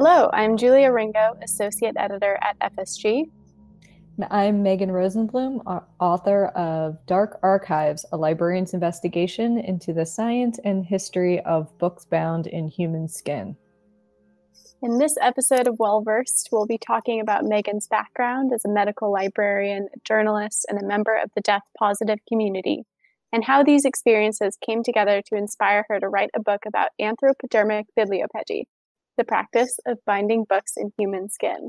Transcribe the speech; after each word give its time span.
Hello, 0.00 0.30
I'm 0.32 0.56
Julia 0.56 0.92
Ringo, 0.92 1.36
Associate 1.42 1.92
Editor 1.96 2.38
at 2.40 2.56
FSG. 2.60 3.32
I'm 4.30 4.62
Megan 4.62 4.90
Rosenbloom, 4.90 5.82
author 5.98 6.46
of 6.54 7.04
Dark 7.06 7.40
Archives, 7.42 8.06
a 8.12 8.16
librarian's 8.16 8.74
investigation 8.74 9.58
into 9.58 9.92
the 9.92 10.06
science 10.06 10.60
and 10.62 10.86
history 10.86 11.40
of 11.40 11.76
books 11.78 12.04
bound 12.04 12.46
in 12.46 12.68
human 12.68 13.08
skin. 13.08 13.56
In 14.80 14.98
this 14.98 15.16
episode 15.20 15.66
of 15.66 15.80
Well 15.80 16.00
Versed, 16.04 16.50
we'll 16.52 16.64
be 16.64 16.78
talking 16.78 17.20
about 17.20 17.42
Megan's 17.42 17.88
background 17.88 18.52
as 18.54 18.64
a 18.64 18.72
medical 18.72 19.10
librarian, 19.10 19.88
journalist, 20.04 20.64
and 20.68 20.80
a 20.80 20.86
member 20.86 21.16
of 21.20 21.32
the 21.34 21.40
death 21.40 21.64
positive 21.76 22.20
community, 22.28 22.84
and 23.32 23.46
how 23.46 23.64
these 23.64 23.84
experiences 23.84 24.56
came 24.64 24.84
together 24.84 25.22
to 25.26 25.34
inspire 25.34 25.86
her 25.88 25.98
to 25.98 26.08
write 26.08 26.30
a 26.36 26.40
book 26.40 26.60
about 26.68 26.90
anthropodermic 27.00 27.86
bibliopegy, 27.98 28.66
the 29.18 29.24
practice 29.24 29.78
of 29.86 29.98
binding 30.06 30.44
books 30.48 30.72
in 30.76 30.90
human 30.96 31.28
skin. 31.28 31.68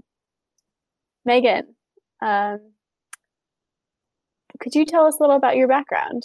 Megan, 1.26 1.76
um, 2.22 2.60
could 4.62 4.76
you 4.76 4.86
tell 4.86 5.06
us 5.06 5.18
a 5.20 5.24
little 5.24 5.36
about 5.36 5.58
your 5.58 5.68
background? 5.68 6.24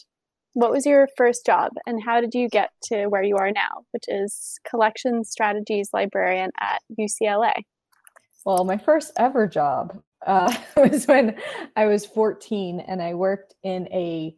What 0.53 0.71
was 0.71 0.87
your 0.87 1.09
first 1.17 1.45
job 1.45 1.73
and 1.85 2.01
how 2.05 2.21
did 2.21 2.35
you 2.35 2.49
get 2.49 2.71
to 2.85 3.07
where 3.07 3.25
you 3.25 3.37
are 3.37 3.51
now, 3.51 3.85
which 3.91 4.05
is 4.07 4.59
collection 4.69 5.25
strategies 5.25 5.91
librarian 5.93 6.53
at 6.61 6.81
UCLA? 6.99 7.55
Well, 8.45 8.65
my 8.65 8.77
first 8.77 9.13
ever 9.17 9.49
job 9.49 10.01
uh, 10.25 10.55
was 10.77 11.07
when 11.07 11.37
I 11.75 11.87
was 11.87 12.07
14 12.07 12.81
and 12.81 13.03
I 13.03 13.15
worked 13.15 13.55
in 13.65 13.89
a 13.89 14.37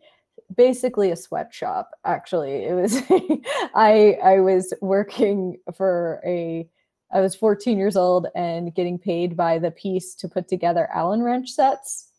basically 0.54 1.10
a 1.10 1.16
sweatshop 1.16 1.90
actually 2.04 2.64
it 2.64 2.72
was 2.72 3.02
i 3.74 4.16
i 4.22 4.38
was 4.38 4.72
working 4.80 5.56
for 5.76 6.20
a 6.24 6.68
I 7.12 7.20
was 7.20 7.34
14 7.34 7.78
years 7.78 7.96
old 7.96 8.26
and 8.34 8.74
getting 8.74 8.98
paid 8.98 9.36
by 9.36 9.58
the 9.58 9.70
piece 9.70 10.14
to 10.16 10.28
put 10.28 10.48
together 10.48 10.88
Allen 10.92 11.22
wrench 11.22 11.50
sets 11.50 12.10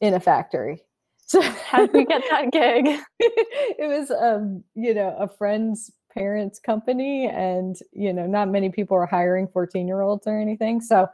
in 0.00 0.14
a 0.14 0.20
factory. 0.20 0.82
So 1.24 1.40
how 1.40 1.86
did 1.86 1.94
we 1.94 2.04
get 2.04 2.22
that 2.28 2.50
gig? 2.52 2.84
it 3.18 3.88
was 3.88 4.10
um, 4.10 4.64
you 4.74 4.92
know, 4.92 5.16
a 5.18 5.26
friend's 5.26 5.90
parents' 6.12 6.58
company 6.58 7.26
and 7.26 7.74
you 7.92 8.12
know, 8.12 8.26
not 8.26 8.50
many 8.50 8.68
people 8.68 8.98
are 8.98 9.06
hiring 9.06 9.48
14 9.48 9.88
year 9.88 10.02
olds 10.02 10.26
or 10.26 10.38
anything. 10.38 10.82
So 10.82 11.08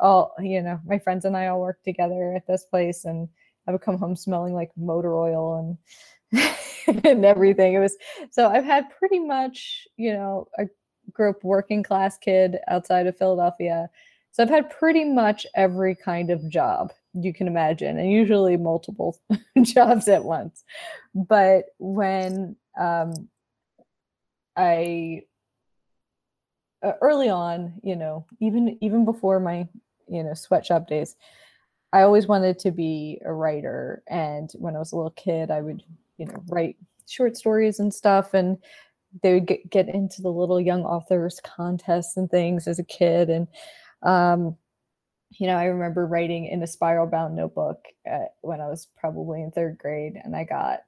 all 0.00 0.34
you 0.40 0.60
know, 0.60 0.80
my 0.84 0.98
friends 0.98 1.24
and 1.24 1.36
I 1.36 1.46
all 1.46 1.60
worked 1.60 1.84
together 1.84 2.34
at 2.34 2.48
this 2.48 2.64
place 2.64 3.04
and 3.04 3.28
I 3.68 3.72
would 3.72 3.82
come 3.82 3.98
home 3.98 4.16
smelling 4.16 4.54
like 4.54 4.70
motor 4.76 5.16
oil 5.16 5.78
and 6.32 6.50
and 7.04 7.24
everything. 7.24 7.74
It 7.74 7.78
was 7.78 7.96
so 8.30 8.48
I've 8.48 8.64
had 8.64 8.90
pretty 8.98 9.20
much, 9.20 9.86
you 9.96 10.12
know, 10.12 10.48
a 10.58 10.64
grew 11.20 11.28
up 11.28 11.44
working 11.44 11.82
class 11.82 12.16
kid 12.16 12.56
outside 12.66 13.06
of 13.06 13.18
Philadelphia. 13.18 13.90
So 14.30 14.42
I've 14.42 14.48
had 14.48 14.70
pretty 14.70 15.04
much 15.04 15.46
every 15.54 15.94
kind 15.94 16.30
of 16.30 16.48
job 16.48 16.94
you 17.12 17.34
can 17.34 17.46
imagine, 17.46 17.98
and 17.98 18.10
usually 18.10 18.56
multiple 18.56 19.20
jobs 19.62 20.08
at 20.08 20.24
once. 20.24 20.64
But 21.14 21.66
when 21.78 22.56
um, 22.80 23.28
I 24.56 25.24
uh, 26.82 26.92
early 27.02 27.28
on, 27.28 27.74
you 27.82 27.96
know, 27.96 28.24
even 28.40 28.78
even 28.80 29.04
before 29.04 29.40
my 29.40 29.68
you 30.08 30.22
know 30.22 30.32
sweatshop 30.32 30.88
days, 30.88 31.16
I 31.92 32.00
always 32.00 32.26
wanted 32.26 32.58
to 32.60 32.70
be 32.70 33.20
a 33.26 33.32
writer. 33.32 34.02
And 34.08 34.50
when 34.54 34.74
I 34.74 34.78
was 34.78 34.92
a 34.92 34.96
little 34.96 35.10
kid, 35.10 35.50
I 35.50 35.60
would 35.60 35.82
you 36.16 36.24
know 36.24 36.42
write 36.48 36.76
short 37.06 37.36
stories 37.36 37.78
and 37.78 37.92
stuff 37.92 38.32
and 38.32 38.56
they 39.22 39.34
would 39.34 39.46
get, 39.46 39.68
get 39.70 39.88
into 39.88 40.22
the 40.22 40.30
little 40.30 40.60
young 40.60 40.84
authors 40.84 41.40
contests 41.44 42.16
and 42.16 42.30
things 42.30 42.66
as 42.68 42.78
a 42.78 42.84
kid 42.84 43.30
and 43.30 43.48
um, 44.02 44.56
you 45.30 45.46
know 45.46 45.56
i 45.56 45.64
remember 45.64 46.06
writing 46.06 46.46
in 46.46 46.62
a 46.62 46.66
spiral 46.66 47.06
bound 47.06 47.36
notebook 47.36 47.84
at, 48.06 48.34
when 48.42 48.60
i 48.60 48.68
was 48.68 48.88
probably 48.96 49.42
in 49.42 49.50
third 49.50 49.78
grade 49.78 50.20
and 50.22 50.34
i 50.34 50.44
got 50.44 50.80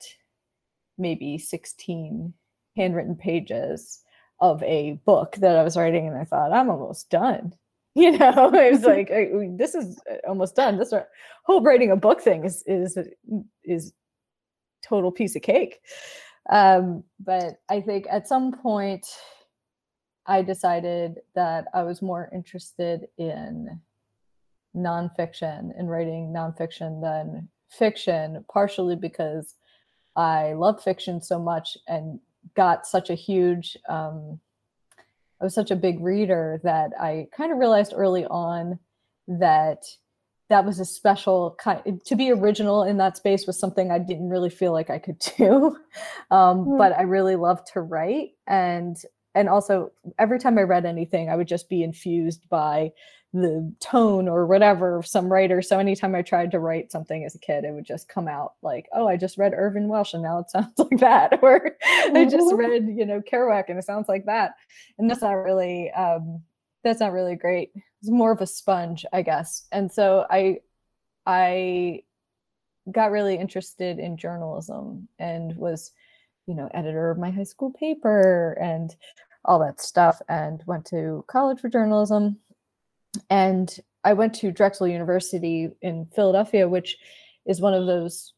maybe 0.99 1.39
16 1.39 2.33
handwritten 2.77 3.17
pages 3.17 4.03
of 4.41 4.63
a 4.63 4.93
book 5.05 5.37
that 5.37 5.57
i 5.57 5.63
was 5.63 5.77
writing 5.77 6.09
and 6.09 6.17
i 6.17 6.25
thought 6.25 6.53
i'm 6.53 6.71
almost 6.71 7.11
done. 7.11 7.55
You 7.95 8.17
know 8.17 8.51
i 8.55 8.71
was 8.71 8.85
like 8.85 9.11
I, 9.11 9.29
this 9.59 9.75
is 9.75 10.01
uh, 10.11 10.27
almost 10.27 10.57
done. 10.57 10.79
This 10.79 10.95
uh, 10.95 11.05
whole 11.45 11.61
writing 11.61 11.91
a 11.91 11.97
book 11.97 12.23
thing 12.23 12.43
is 12.43 12.65
is 12.67 12.97
is 13.65 13.93
total 14.83 15.13
piece 15.13 15.37
of 15.37 15.43
cake 15.43 15.79
um, 16.51 17.05
but 17.21 17.61
I 17.69 17.81
think 17.81 18.07
at 18.11 18.29
some 18.29 18.53
point, 18.53 19.07
I 20.27 20.43
decided 20.43 21.21
that 21.35 21.67
I 21.75 21.83
was 21.83 22.01
more 22.01 22.31
interested 22.33 23.09
in 23.19 23.81
nonfiction 24.75 25.71
and 25.79 25.91
writing 25.91 26.33
nonfiction 26.35 27.01
than 27.03 27.49
fiction, 27.69 28.45
partially 28.53 28.97
because 28.97 29.55
I 30.15 30.53
love 30.53 30.83
fiction 30.83 31.21
so 31.21 31.39
much 31.39 31.77
and 31.89 32.21
got 32.55 32.87
such 32.87 33.11
a 33.11 33.15
huge, 33.15 33.77
um, 33.89 34.41
I 35.41 35.45
was 35.45 35.55
such 35.55 35.71
a 35.71 35.77
big 35.77 36.01
reader 36.01 36.61
that 36.65 36.93
I 37.01 37.29
kind 37.37 37.51
of 37.51 37.59
realized 37.59 37.93
early 37.97 38.25
on 38.27 38.79
that 39.27 39.85
that 40.53 40.67
was 40.67 40.79
a 40.79 40.85
special 40.85 41.57
kind 41.59 42.01
to 42.05 42.15
be 42.15 42.31
original 42.31 42.83
in 42.83 42.99
that 42.99 43.17
space 43.17 43.47
was 43.47 43.59
something 43.59 43.91
I 43.91 43.99
didn't 43.99 44.29
really 44.29 44.51
feel 44.51 44.73
like 44.73 44.91
I 44.91 44.99
could 44.99 45.19
do. 45.39 45.77
Um, 46.31 46.67
mm. 46.67 46.79
But 46.79 46.93
I 46.93 47.03
really 47.03 47.37
loved 47.37 47.69
to 47.73 47.81
write. 47.81 48.33
And 48.47 48.97
and 49.35 49.49
also 49.49 49.93
every 50.19 50.39
time 50.39 50.59
I 50.59 50.63
read 50.63 50.85
anything, 50.85 51.31
I 51.31 51.37
would 51.37 51.49
just 51.49 51.71
be 51.71 51.83
infused 51.83 52.49
by 52.51 52.93
the 53.33 53.75
tone 53.81 54.29
or 54.29 54.47
whatever 54.47 54.99
of 54.99 55.07
some 55.07 55.33
writer. 55.33 55.63
So 55.63 55.79
anytime 55.79 56.15
I 56.15 56.21
tried 56.21 56.51
to 56.51 56.59
write 56.59 56.93
something 56.93 57.25
as 57.25 57.35
a 57.35 57.39
kid, 57.39 57.65
it 57.65 57.73
would 57.73 57.87
just 57.87 58.11
come 58.11 58.29
out 58.29 58.53
like, 58.61 58.91
oh, 58.93 59.09
I 59.09 59.17
just 59.17 59.39
read 59.39 59.55
Irvine 59.55 59.89
Welsh 59.89 60.13
and 60.13 60.23
now 60.23 60.41
it 60.41 60.51
sounds 60.51 60.79
like 60.79 61.01
that. 61.01 61.39
Or 61.43 61.71
I 61.83 62.27
just 62.27 62.49
mm-hmm. 62.49 62.57
read, 62.57 62.89
you 62.95 63.07
know, 63.07 63.23
Kerouac 63.23 63.65
and 63.69 63.79
it 63.79 63.87
sounds 63.87 64.07
like 64.07 64.27
that. 64.27 64.53
And 64.99 65.09
that's 65.09 65.23
not 65.23 65.33
really 65.33 65.91
um, 65.93 66.43
that's 66.83 67.01
not 67.01 67.13
really 67.13 67.37
great 67.37 67.71
it's 68.03 68.11
more 68.11 68.33
of 68.33 68.41
a 68.41 68.47
sponge, 68.47 69.07
I 69.13 69.23
guess. 69.23 69.67
And 69.71 69.91
so 69.91 70.27
I 70.29 70.59
I 71.25 72.03
got 72.91 73.13
really 73.13 73.37
interested 73.37 74.01
in 74.01 74.17
journalism 74.17 75.09
and 75.21 75.57
was, 75.57 75.93
you 76.47 76.55
know, 76.55 76.69
editor 76.75 77.11
of 77.13 77.19
my 77.19 77.31
high 77.31 77.45
school 77.45 77.71
paper 77.71 78.59
and 78.61 78.95
all 79.45 79.61
that 79.61 79.81
stuff 79.81 80.21
and 80.29 80.63
went 80.67 80.85
to 80.87 81.25
college 81.29 81.61
for 81.61 81.69
journalism. 81.69 82.39
And 83.31 83.73
I 84.03 84.15
went 84.15 84.35
to 84.37 84.51
Drexel 84.51 84.89
University 84.89 85.71
in 85.81 86.07
Philadelphia, 86.07 86.69
which 86.69 86.97
is 87.47 87.61
one 87.61 87.75
of 87.75 87.87
those 87.87 88.33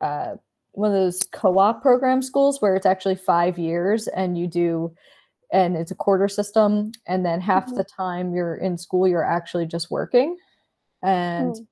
uh, 0.00 0.36
one 0.72 0.90
of 0.90 0.96
those 0.96 1.22
co-op 1.30 1.82
program 1.82 2.22
schools 2.22 2.62
where 2.62 2.74
it's 2.74 2.86
actually 2.86 3.16
five 3.16 3.58
years 3.58 4.08
and 4.08 4.38
you 4.38 4.46
do 4.46 4.94
and 5.52 5.76
it's 5.76 5.90
a 5.90 5.96
quarter 5.96 6.28
system 6.28 6.90
and 7.06 7.24
then 7.24 7.40
half 7.40 7.66
mm-hmm. 7.66 7.76
the 7.76 7.84
time 7.84 8.34
you're 8.34 8.56
in 8.56 8.76
school 8.76 9.06
you're 9.06 9.24
actually 9.24 9.66
just 9.66 9.90
working 9.90 10.36
and 11.02 11.54
mm. 11.54 11.66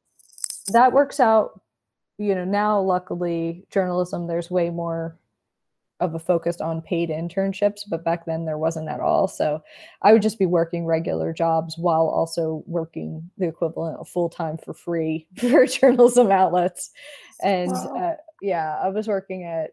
that 0.72 0.92
works 0.92 1.18
out 1.18 1.60
you 2.18 2.34
know 2.34 2.44
now 2.44 2.80
luckily 2.80 3.64
journalism 3.70 4.26
there's 4.26 4.50
way 4.50 4.70
more 4.70 5.18
of 5.98 6.14
a 6.14 6.18
focus 6.18 6.60
on 6.60 6.80
paid 6.80 7.10
internships 7.10 7.80
but 7.88 8.04
back 8.04 8.24
then 8.24 8.44
there 8.44 8.58
wasn't 8.58 8.88
at 8.88 9.00
all 9.00 9.26
so 9.26 9.62
i 10.02 10.12
would 10.12 10.22
just 10.22 10.38
be 10.38 10.46
working 10.46 10.86
regular 10.86 11.32
jobs 11.32 11.76
while 11.76 12.06
also 12.06 12.62
working 12.66 13.30
the 13.38 13.48
equivalent 13.48 13.98
of 13.98 14.08
full 14.08 14.28
time 14.28 14.56
for 14.58 14.72
free 14.72 15.26
for 15.36 15.66
journalism 15.66 16.30
outlets 16.30 16.90
and 17.42 17.72
wow. 17.72 17.96
uh, 17.96 18.16
yeah 18.42 18.78
i 18.82 18.88
was 18.88 19.08
working 19.08 19.44
at 19.44 19.70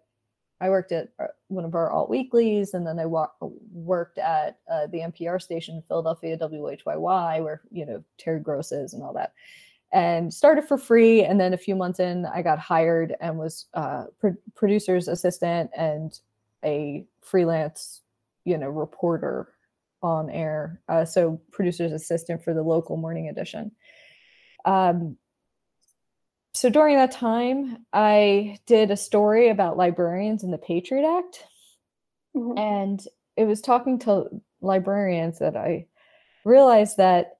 I 0.59 0.69
worked 0.69 0.91
at 0.91 1.09
uh, 1.19 1.27
one 1.49 1.65
of 1.65 1.75
our 1.75 1.91
alt 1.91 2.09
weeklies, 2.09 2.73
and 2.73 2.85
then 2.85 2.99
I 2.99 3.05
wa- 3.05 3.29
worked 3.71 4.17
at 4.17 4.59
uh, 4.71 4.87
the 4.87 4.99
NPR 4.99 5.41
station 5.41 5.75
in 5.75 5.81
Philadelphia, 5.83 6.37
WHYY, 6.37 7.43
where 7.43 7.61
you 7.71 7.85
know 7.85 8.03
Terry 8.17 8.39
Gross 8.39 8.71
is 8.71 8.93
and 8.93 9.03
all 9.03 9.13
that. 9.13 9.33
And 9.93 10.33
started 10.33 10.67
for 10.67 10.77
free, 10.77 11.23
and 11.23 11.39
then 11.39 11.53
a 11.53 11.57
few 11.57 11.75
months 11.75 11.99
in, 11.99 12.25
I 12.25 12.41
got 12.41 12.59
hired 12.59 13.15
and 13.21 13.37
was 13.37 13.67
uh, 13.73 14.05
pro- 14.19 14.35
producer's 14.55 15.07
assistant 15.07 15.69
and 15.77 16.19
a 16.65 17.05
freelance, 17.21 18.01
you 18.43 18.57
know, 18.57 18.69
reporter 18.69 19.53
on 20.01 20.29
air. 20.29 20.81
Uh, 20.89 21.05
so 21.05 21.39
producer's 21.51 21.91
assistant 21.91 22.43
for 22.43 22.53
the 22.53 22.63
local 22.63 22.97
morning 22.97 23.29
edition. 23.29 23.71
Um, 24.65 25.17
so 26.57 26.69
during 26.69 26.95
that 26.95 27.11
time, 27.11 27.85
I 27.93 28.57
did 28.65 28.89
a 28.89 28.97
story 28.97 29.49
about 29.49 29.77
librarians 29.77 30.43
and 30.43 30.51
the 30.51 30.57
Patriot 30.57 31.07
Act. 31.07 31.43
Mm-hmm. 32.35 32.57
And 32.57 33.03
it 33.35 33.45
was 33.45 33.61
talking 33.61 33.99
to 33.99 34.25
librarians 34.61 35.37
that 35.37 35.55
I 35.55 35.85
realized 36.45 36.97
that, 36.97 37.37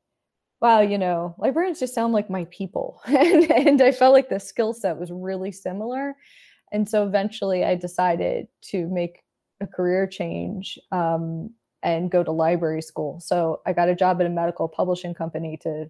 wow, 0.62 0.82
you 0.82 1.00
know, 1.00 1.34
librarians 1.40 1.80
just 1.80 1.96
sound 1.96 2.14
like 2.14 2.30
my 2.30 2.46
people. 2.52 3.02
and, 3.08 3.50
and 3.52 3.82
I 3.82 3.92
felt 3.92 4.14
like 4.14 4.30
the 4.30 4.40
skill 4.40 4.72
set 4.72 5.00
was 5.00 5.10
really 5.12 5.52
similar. 5.52 6.16
And 6.72 6.88
so 6.88 7.04
eventually 7.04 7.66
I 7.66 7.74
decided 7.74 8.48
to 8.66 8.88
make 8.88 9.24
a 9.62 9.66
career 9.66 10.06
change 10.06 10.78
um, 10.92 11.50
and 11.82 12.12
go 12.12 12.24
to 12.24 12.32
library 12.32 12.84
school. 12.84 13.20
So 13.20 13.62
I 13.66 13.74
got 13.74 13.90
a 13.90 13.96
job 13.96 14.22
at 14.22 14.28
a 14.28 14.30
medical 14.30 14.68
publishing 14.68 15.16
company 15.16 15.58
to 15.64 15.90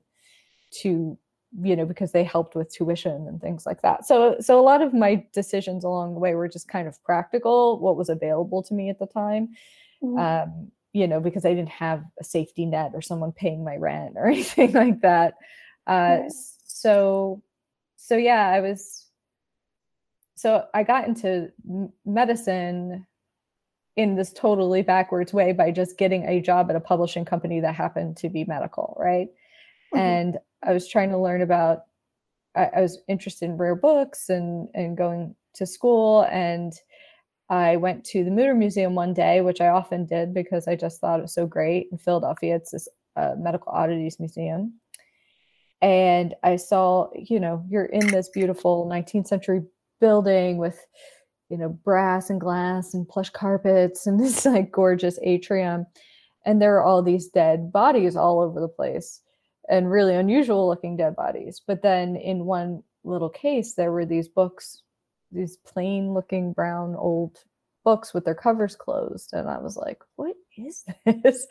to 0.83 1.17
you 1.61 1.75
know 1.75 1.85
because 1.85 2.11
they 2.11 2.23
helped 2.23 2.55
with 2.55 2.73
tuition 2.73 3.27
and 3.27 3.41
things 3.41 3.65
like 3.65 3.81
that. 3.81 4.05
So 4.05 4.37
so 4.39 4.59
a 4.59 4.61
lot 4.61 4.81
of 4.81 4.93
my 4.93 5.25
decisions 5.33 5.83
along 5.83 6.13
the 6.13 6.19
way 6.19 6.35
were 6.35 6.47
just 6.47 6.67
kind 6.67 6.87
of 6.87 7.01
practical, 7.03 7.79
what 7.79 7.97
was 7.97 8.09
available 8.09 8.63
to 8.63 8.73
me 8.73 8.89
at 8.89 8.99
the 8.99 9.07
time. 9.07 9.49
Mm-hmm. 10.03 10.19
Um, 10.19 10.71
you 10.93 11.07
know, 11.07 11.19
because 11.19 11.45
I 11.45 11.49
didn't 11.53 11.69
have 11.69 12.03
a 12.19 12.23
safety 12.23 12.65
net 12.65 12.91
or 12.93 13.01
someone 13.01 13.31
paying 13.31 13.63
my 13.63 13.75
rent 13.75 14.15
or 14.15 14.27
anything 14.31 14.73
like 14.73 15.01
that. 15.01 15.35
Uh, 15.85 16.19
yes. 16.23 16.57
So, 16.65 17.41
so 17.95 18.17
yeah, 18.17 18.49
I 18.49 18.59
was. 18.61 19.05
So 20.35 20.65
I 20.73 20.83
got 20.83 21.07
into 21.07 21.51
medicine 22.05 23.07
in 23.95 24.15
this 24.15 24.31
totally 24.31 24.83
backwards 24.83 25.33
way 25.33 25.51
by 25.51 25.71
just 25.71 25.97
getting 25.97 26.23
a 26.25 26.39
job 26.39 26.69
at 26.69 26.75
a 26.75 26.79
publishing 26.79 27.25
company 27.25 27.59
that 27.61 27.73
happened 27.73 28.17
to 28.17 28.29
be 28.29 28.45
medical, 28.45 28.95
right? 28.99 29.29
Mm-hmm. 29.93 29.97
And 29.97 30.37
I 30.63 30.73
was 30.73 30.87
trying 30.87 31.09
to 31.11 31.17
learn 31.17 31.41
about. 31.41 31.83
I, 32.55 32.69
I 32.77 32.81
was 32.81 32.99
interested 33.07 33.45
in 33.45 33.57
rare 33.57 33.75
books 33.75 34.29
and 34.29 34.67
and 34.73 34.97
going 34.97 35.35
to 35.55 35.65
school 35.65 36.27
and 36.31 36.73
I 37.49 37.77
went 37.77 38.03
to 38.05 38.23
the 38.23 38.29
Mütter 38.29 38.57
Museum 38.57 38.93
one 38.93 39.13
day, 39.13 39.41
which 39.41 39.61
I 39.61 39.69
often 39.69 40.05
did 40.05 40.33
because 40.33 40.67
I 40.67 40.75
just 40.75 40.99
thought 40.99 41.19
it 41.19 41.23
was 41.23 41.33
so 41.33 41.47
great 41.47 41.87
in 41.91 41.97
Philadelphia. 41.97 42.55
It's 42.55 42.71
this 42.71 42.89
uh, 43.15 43.35
medical 43.37 43.71
oddities 43.71 44.19
museum. 44.19 44.73
And 45.81 46.35
I 46.43 46.57
saw, 46.57 47.09
you 47.15 47.39
know, 47.39 47.63
you're 47.69 47.85
in 47.85 48.07
this 48.07 48.29
beautiful 48.29 48.89
19th 48.91 49.27
century 49.27 49.61
building 50.01 50.57
with, 50.57 50.85
you 51.49 51.57
know, 51.57 51.69
brass 51.69 52.29
and 52.29 52.41
glass 52.41 52.93
and 52.93 53.07
plush 53.07 53.29
carpets 53.29 54.07
and 54.07 54.19
this 54.23 54.45
like 54.45 54.71
gorgeous 54.71 55.17
atrium. 55.21 55.85
And 56.45 56.61
there 56.61 56.75
are 56.75 56.83
all 56.83 57.01
these 57.01 57.27
dead 57.27 57.71
bodies 57.71 58.15
all 58.15 58.41
over 58.41 58.59
the 58.59 58.67
place 58.67 59.21
and 59.67 59.91
really 59.91 60.15
unusual 60.15 60.67
looking 60.67 60.97
dead 60.97 61.15
bodies. 61.15 61.61
But 61.65 61.81
then 61.81 62.15
in 62.15 62.45
one 62.45 62.83
little 63.03 63.29
case, 63.29 63.73
there 63.73 63.91
were 63.91 64.05
these 64.05 64.27
books 64.27 64.83
these 65.31 65.57
plain 65.57 66.13
looking 66.13 66.53
brown 66.53 66.95
old 66.95 67.43
books 67.83 68.13
with 68.13 68.25
their 68.25 68.35
covers 68.35 68.75
closed. 68.75 69.29
And 69.33 69.49
i 69.49 69.57
was 69.57 69.77
like 69.77 70.01
what 70.15 70.35
is 70.57 70.83
this? 71.23 71.47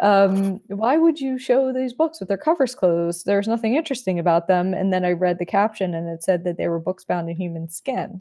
Um, 0.00 0.60
why 0.66 0.96
would 0.96 1.20
you 1.20 1.38
show 1.38 1.72
these 1.72 1.92
books 1.92 2.20
with 2.20 2.28
their 2.28 2.38
covers 2.38 2.74
closed? 2.74 3.24
There's 3.24 3.48
nothing 3.48 3.74
interesting 3.74 4.18
about 4.18 4.48
them. 4.48 4.74
And 4.74 4.92
then 4.92 5.04
i 5.04 5.12
read 5.12 5.38
the 5.38 5.46
caption 5.46 5.94
and 5.94 6.08
it 6.08 6.22
said 6.22 6.44
that 6.44 6.56
they 6.56 6.68
were 6.68 6.80
books 6.80 7.04
bound 7.04 7.28
in 7.30 7.36
human 7.36 7.68
skin 7.68 8.20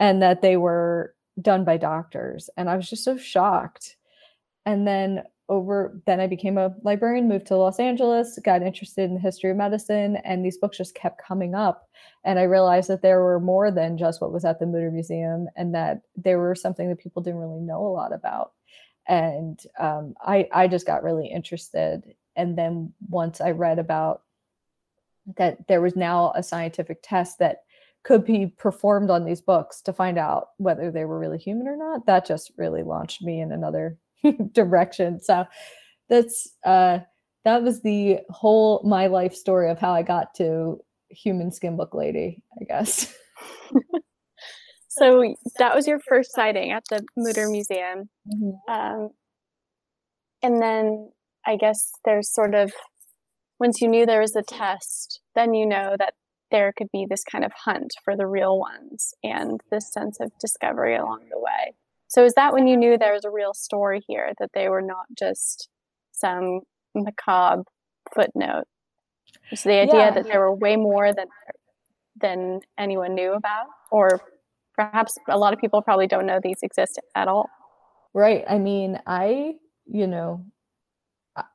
and 0.00 0.22
that 0.22 0.42
they 0.42 0.56
were 0.56 1.14
done 1.40 1.64
by 1.64 1.76
doctors. 1.76 2.48
And 2.56 2.70
i 2.70 2.76
was 2.76 2.88
just 2.88 3.04
so 3.04 3.16
shocked. 3.16 3.96
And 4.64 4.86
then 4.86 5.24
over 5.48 6.00
then 6.06 6.20
I 6.20 6.26
became 6.26 6.56
a 6.58 6.74
librarian, 6.82 7.28
moved 7.28 7.46
to 7.48 7.56
Los 7.56 7.78
Angeles, 7.78 8.38
got 8.44 8.62
interested 8.62 9.04
in 9.04 9.14
the 9.14 9.20
history 9.20 9.50
of 9.50 9.56
medicine, 9.56 10.16
and 10.24 10.44
these 10.44 10.58
books 10.58 10.76
just 10.78 10.94
kept 10.94 11.22
coming 11.22 11.54
up. 11.54 11.88
And 12.24 12.38
I 12.38 12.44
realized 12.44 12.88
that 12.88 13.02
there 13.02 13.22
were 13.22 13.40
more 13.40 13.70
than 13.70 13.98
just 13.98 14.20
what 14.20 14.32
was 14.32 14.44
at 14.44 14.58
the 14.58 14.66
Mütter 14.66 14.92
Museum, 14.92 15.48
and 15.56 15.74
that 15.74 16.02
there 16.16 16.38
were 16.38 16.54
something 16.54 16.88
that 16.88 17.00
people 17.00 17.22
didn't 17.22 17.40
really 17.40 17.60
know 17.60 17.84
a 17.86 17.88
lot 17.88 18.12
about. 18.12 18.52
And 19.08 19.60
um, 19.78 20.14
I, 20.20 20.48
I 20.52 20.68
just 20.68 20.86
got 20.86 21.02
really 21.02 21.26
interested. 21.26 22.14
And 22.36 22.56
then 22.56 22.92
once 23.08 23.40
I 23.40 23.50
read 23.50 23.78
about 23.78 24.22
that 25.36 25.68
there 25.68 25.80
was 25.80 25.96
now 25.96 26.32
a 26.34 26.42
scientific 26.42 26.98
test 27.02 27.38
that 27.38 27.62
could 28.04 28.24
be 28.24 28.46
performed 28.46 29.10
on 29.10 29.24
these 29.24 29.40
books 29.40 29.80
to 29.82 29.92
find 29.92 30.18
out 30.18 30.48
whether 30.56 30.90
they 30.90 31.04
were 31.04 31.18
really 31.18 31.38
human 31.38 31.68
or 31.68 31.76
not, 31.76 32.06
that 32.06 32.26
just 32.26 32.50
really 32.56 32.82
launched 32.82 33.22
me 33.22 33.40
in 33.40 33.52
another 33.52 33.96
direction. 34.52 35.20
So 35.20 35.44
that's 36.08 36.48
uh 36.64 36.98
that 37.44 37.62
was 37.62 37.82
the 37.82 38.18
whole 38.30 38.82
my 38.84 39.06
life 39.08 39.34
story 39.34 39.70
of 39.70 39.78
how 39.78 39.92
I 39.92 40.02
got 40.02 40.34
to 40.36 40.78
human 41.10 41.52
skin 41.52 41.76
book 41.76 41.94
lady, 41.94 42.42
I 42.60 42.64
guess. 42.64 43.14
so 44.88 45.34
that 45.58 45.74
was 45.74 45.86
your 45.86 45.98
first 46.08 46.32
sighting 46.34 46.70
at 46.72 46.84
the 46.88 47.04
Mütter 47.18 47.50
Museum. 47.50 48.08
Mm-hmm. 48.28 48.72
Um, 48.72 49.10
and 50.42 50.62
then 50.62 51.10
I 51.46 51.56
guess 51.56 51.90
there's 52.04 52.32
sort 52.32 52.54
of 52.54 52.72
once 53.58 53.80
you 53.80 53.88
knew 53.88 54.06
there 54.06 54.20
was 54.20 54.36
a 54.36 54.42
test, 54.42 55.20
then 55.34 55.54
you 55.54 55.66
know 55.66 55.94
that 55.98 56.14
there 56.50 56.72
could 56.76 56.88
be 56.92 57.06
this 57.08 57.24
kind 57.24 57.44
of 57.44 57.52
hunt 57.64 57.92
for 58.04 58.16
the 58.16 58.26
real 58.26 58.58
ones 58.58 59.14
and 59.22 59.60
this 59.70 59.92
sense 59.92 60.18
of 60.20 60.30
discovery 60.40 60.96
along 60.96 61.26
the 61.30 61.38
way. 61.38 61.74
So 62.12 62.26
is 62.26 62.34
that 62.34 62.52
when 62.52 62.66
you 62.66 62.76
knew 62.76 62.98
there 62.98 63.14
was 63.14 63.24
a 63.24 63.30
real 63.30 63.54
story 63.54 64.02
here, 64.06 64.32
that 64.38 64.50
they 64.52 64.68
were 64.68 64.82
not 64.82 65.06
just 65.18 65.70
some 66.12 66.60
macabre 66.94 67.62
footnote? 68.14 68.64
So 69.54 69.70
the 69.70 69.80
idea 69.80 69.94
yeah. 69.94 70.10
that 70.10 70.24
there 70.24 70.40
were 70.40 70.54
way 70.54 70.76
more 70.76 71.14
than 71.14 71.26
than 72.20 72.60
anyone 72.78 73.14
knew 73.14 73.32
about, 73.32 73.68
or 73.90 74.20
perhaps 74.74 75.16
a 75.26 75.38
lot 75.38 75.54
of 75.54 75.58
people 75.58 75.80
probably 75.80 76.06
don't 76.06 76.26
know 76.26 76.38
these 76.42 76.58
exist 76.62 77.00
at 77.14 77.28
all. 77.28 77.48
Right. 78.12 78.44
I 78.46 78.58
mean, 78.58 79.00
I, 79.06 79.54
you 79.86 80.06
know, 80.06 80.44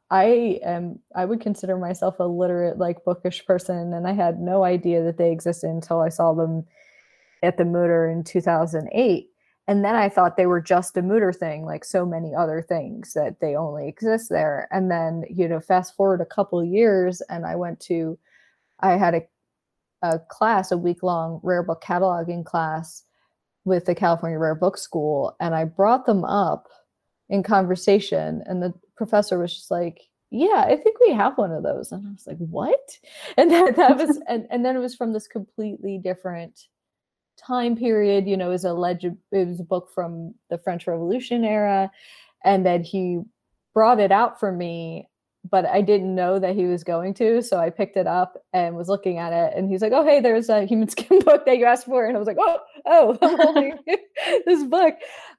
I 0.09 0.59
am 0.65 0.98
I 1.15 1.25
would 1.25 1.39
consider 1.39 1.77
myself 1.77 2.15
a 2.19 2.24
literate, 2.24 2.80
like 2.80 3.06
bookish 3.06 3.45
person, 3.45 3.94
and 3.94 4.07
I 4.07 4.13
had 4.13 4.39
no 4.39 4.63
idea 4.63 5.04
that 5.04 5.19
they 5.19 5.31
existed 5.31 5.69
until 5.69 6.01
I 6.01 6.09
saw 6.09 6.33
them 6.33 6.65
at 7.44 7.57
the 7.57 7.63
Mütter 7.63 8.12
in 8.12 8.24
2008 8.24 9.30
and 9.68 9.84
then 9.84 9.96
I 9.96 10.08
thought 10.08 10.38
they 10.38 10.46
were 10.46 10.62
just 10.62 10.96
a 10.96 11.02
Mütter 11.02 11.36
thing, 11.36 11.66
like 11.66 11.84
so 11.84 12.06
many 12.06 12.34
other 12.34 12.62
things 12.62 13.14
that 13.14 13.42
they 13.42 13.56
only 13.56 13.88
exist 13.88 14.30
there. 14.30 14.69
And 14.72 14.90
then, 14.90 15.25
you 15.30 15.48
know, 15.48 15.60
fast 15.60 15.96
forward 15.96 16.22
a 16.22 16.25
couple 16.25 16.64
years, 16.64 17.22
and 17.30 17.46
I 17.46 17.56
went 17.56 17.81
to, 17.81 18.18
I 18.80 18.94
had 18.94 19.14
a, 19.16 19.28
a 20.02 20.19
class, 20.19 20.72
a 20.72 20.78
week 20.78 21.04
long 21.04 21.42
rare 21.44 21.64
book 21.64 21.84
cataloging 21.84 22.46
class 22.46 23.04
with 23.66 23.86
the 23.86 23.96
California 23.96 24.40
Rare 24.40 24.56
Book 24.56 24.78
School, 24.78 25.36
and 25.42 25.54
I 25.54 25.66
brought 25.66 26.06
them 26.06 26.24
up 26.24 26.69
in 27.28 27.44
conversation, 27.44 28.44
and 28.46 28.64
the 28.64 28.74
professor 28.96 29.38
was 29.38 29.54
just 29.54 29.69
like, 29.69 30.00
yeah, 30.31 30.66
I 30.66 30.78
think 30.78 31.00
we 31.02 31.12
have 31.12 31.38
one 31.38 31.52
of 31.52 31.64
those. 31.64 31.92
And 31.92 32.06
I 32.08 32.12
was 32.12 32.28
like, 32.28 32.38
what? 32.38 32.98
And 33.38 33.52
that, 33.52 33.75
that 33.75 33.98
was, 33.98 34.19
and, 34.28 34.48
and 34.50 34.66
then 34.66 34.75
it 34.75 34.80
was 34.80 34.96
from 34.96 35.14
this 35.14 35.28
completely 35.28 35.98
different 35.98 36.68
time 37.38 37.76
period. 37.76 38.28
You 38.28 38.38
know, 38.38 38.52
is 38.52 38.66
a 38.66 38.74
legend. 38.74 39.18
It 39.32 39.48
was 39.48 39.60
a 39.60 39.64
book 39.64 39.90
from 39.94 40.34
the 40.50 40.58
French 40.58 40.88
Revolution 40.88 41.44
era, 41.44 41.92
and 42.44 42.66
that 42.66 42.82
he 42.82 43.22
brought 43.74 44.00
it 44.00 44.12
out 44.12 44.40
for 44.40 44.52
me 44.52 45.08
but 45.50 45.66
I 45.66 45.82
didn't 45.82 46.14
know 46.14 46.40
that 46.40 46.56
he 46.56 46.66
was 46.66 46.84
going 46.84 47.14
to. 47.16 47.42
So 47.42 47.58
I 47.58 47.70
picked 47.70 47.98
it 47.98 48.08
up 48.08 48.38
and 48.54 48.76
was 48.76 48.90
looking 48.90 49.18
at 49.18 49.34
it. 49.34 49.54
And 49.56 49.70
he's 49.70 49.82
like, 49.82 49.92
Oh, 49.94 50.04
hey, 50.04 50.20
there's 50.20 50.50
a 50.50 50.66
human 50.66 50.90
skin 50.90 51.20
book 51.20 51.46
that 51.46 51.58
you 51.58 51.66
asked 51.66 51.86
for. 51.86 52.06
And 52.06 52.16
I 52.16 52.20
was 52.20 52.28
like, 52.28 52.38
Oh, 52.40 52.60
oh, 52.86 53.18
I'm 53.22 53.38
holding 53.38 53.78
this 54.46 54.64
book. 54.66 54.96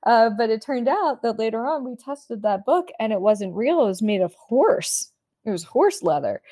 Uh, 0.06 0.30
but 0.30 0.50
it 0.50 0.62
turned 0.62 0.88
out 0.88 1.22
that 1.22 1.38
later 1.38 1.66
on 1.66 1.84
we 1.84 1.96
tested 1.96 2.42
that 2.42 2.64
book 2.64 2.88
and 2.98 3.12
it 3.12 3.20
wasn't 3.20 3.54
real. 3.54 3.82
It 3.82 3.88
was 3.88 4.02
made 4.02 4.20
of 4.20 4.34
horse. 4.34 5.12
It 5.44 5.50
was 5.50 5.64
horse 5.64 6.02
leather. 6.02 6.42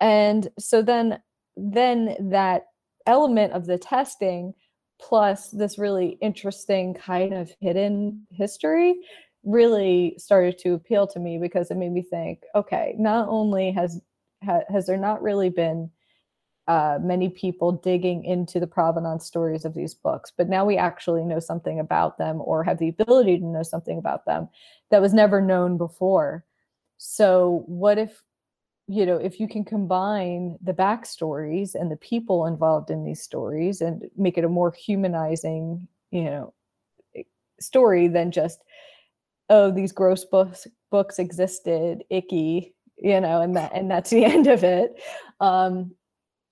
And 0.00 0.48
so 0.58 0.82
then 0.82 1.20
then 1.56 2.16
that 2.30 2.66
element 3.06 3.52
of 3.52 3.66
the 3.66 3.78
testing 3.78 4.54
plus 5.00 5.50
this 5.50 5.78
really 5.78 6.18
interesting 6.20 6.94
kind 6.94 7.34
of 7.34 7.50
hidden 7.60 8.26
history 8.30 8.96
really 9.42 10.14
started 10.18 10.58
to 10.58 10.74
appeal 10.74 11.06
to 11.06 11.20
me 11.20 11.38
because 11.38 11.70
it 11.70 11.76
made 11.76 11.92
me 11.92 12.02
think 12.02 12.42
okay 12.54 12.94
not 12.98 13.28
only 13.28 13.70
has 13.72 14.00
ha, 14.44 14.60
has 14.68 14.86
there 14.86 14.96
not 14.96 15.22
really 15.22 15.50
been 15.50 15.90
uh, 16.66 16.98
many 17.02 17.28
people 17.28 17.72
digging 17.72 18.24
into 18.24 18.58
the 18.58 18.66
provenance 18.66 19.26
stories 19.26 19.66
of 19.66 19.74
these 19.74 19.92
books 19.92 20.32
but 20.34 20.48
now 20.48 20.64
we 20.64 20.78
actually 20.78 21.22
know 21.22 21.38
something 21.38 21.78
about 21.78 22.16
them 22.16 22.40
or 22.42 22.64
have 22.64 22.78
the 22.78 22.88
ability 22.88 23.38
to 23.38 23.44
know 23.44 23.62
something 23.62 23.98
about 23.98 24.24
them 24.24 24.48
that 24.90 25.02
was 25.02 25.12
never 25.12 25.40
known 25.40 25.76
before. 25.76 26.44
So 26.98 27.64
what 27.66 27.98
if 27.98 28.22
you 28.86 29.06
know, 29.06 29.16
if 29.16 29.40
you 29.40 29.48
can 29.48 29.64
combine 29.64 30.58
the 30.62 30.74
backstories 30.74 31.74
and 31.74 31.90
the 31.90 31.96
people 31.96 32.46
involved 32.46 32.90
in 32.90 33.04
these 33.04 33.22
stories 33.22 33.80
and 33.80 34.02
make 34.16 34.36
it 34.36 34.44
a 34.44 34.48
more 34.48 34.72
humanizing, 34.72 35.88
you 36.10 36.24
know, 36.24 36.54
story 37.60 38.08
than 38.08 38.30
just, 38.30 38.62
oh, 39.48 39.70
these 39.70 39.92
gross 39.92 40.24
books 40.24 40.66
books 40.90 41.18
existed, 41.18 42.04
icky, 42.10 42.74
you 42.98 43.20
know, 43.20 43.40
and 43.40 43.56
that 43.56 43.72
and 43.74 43.90
that's 43.90 44.10
the 44.10 44.24
end 44.34 44.46
of 44.46 44.62
it. 44.64 45.00
Um, 45.40 45.94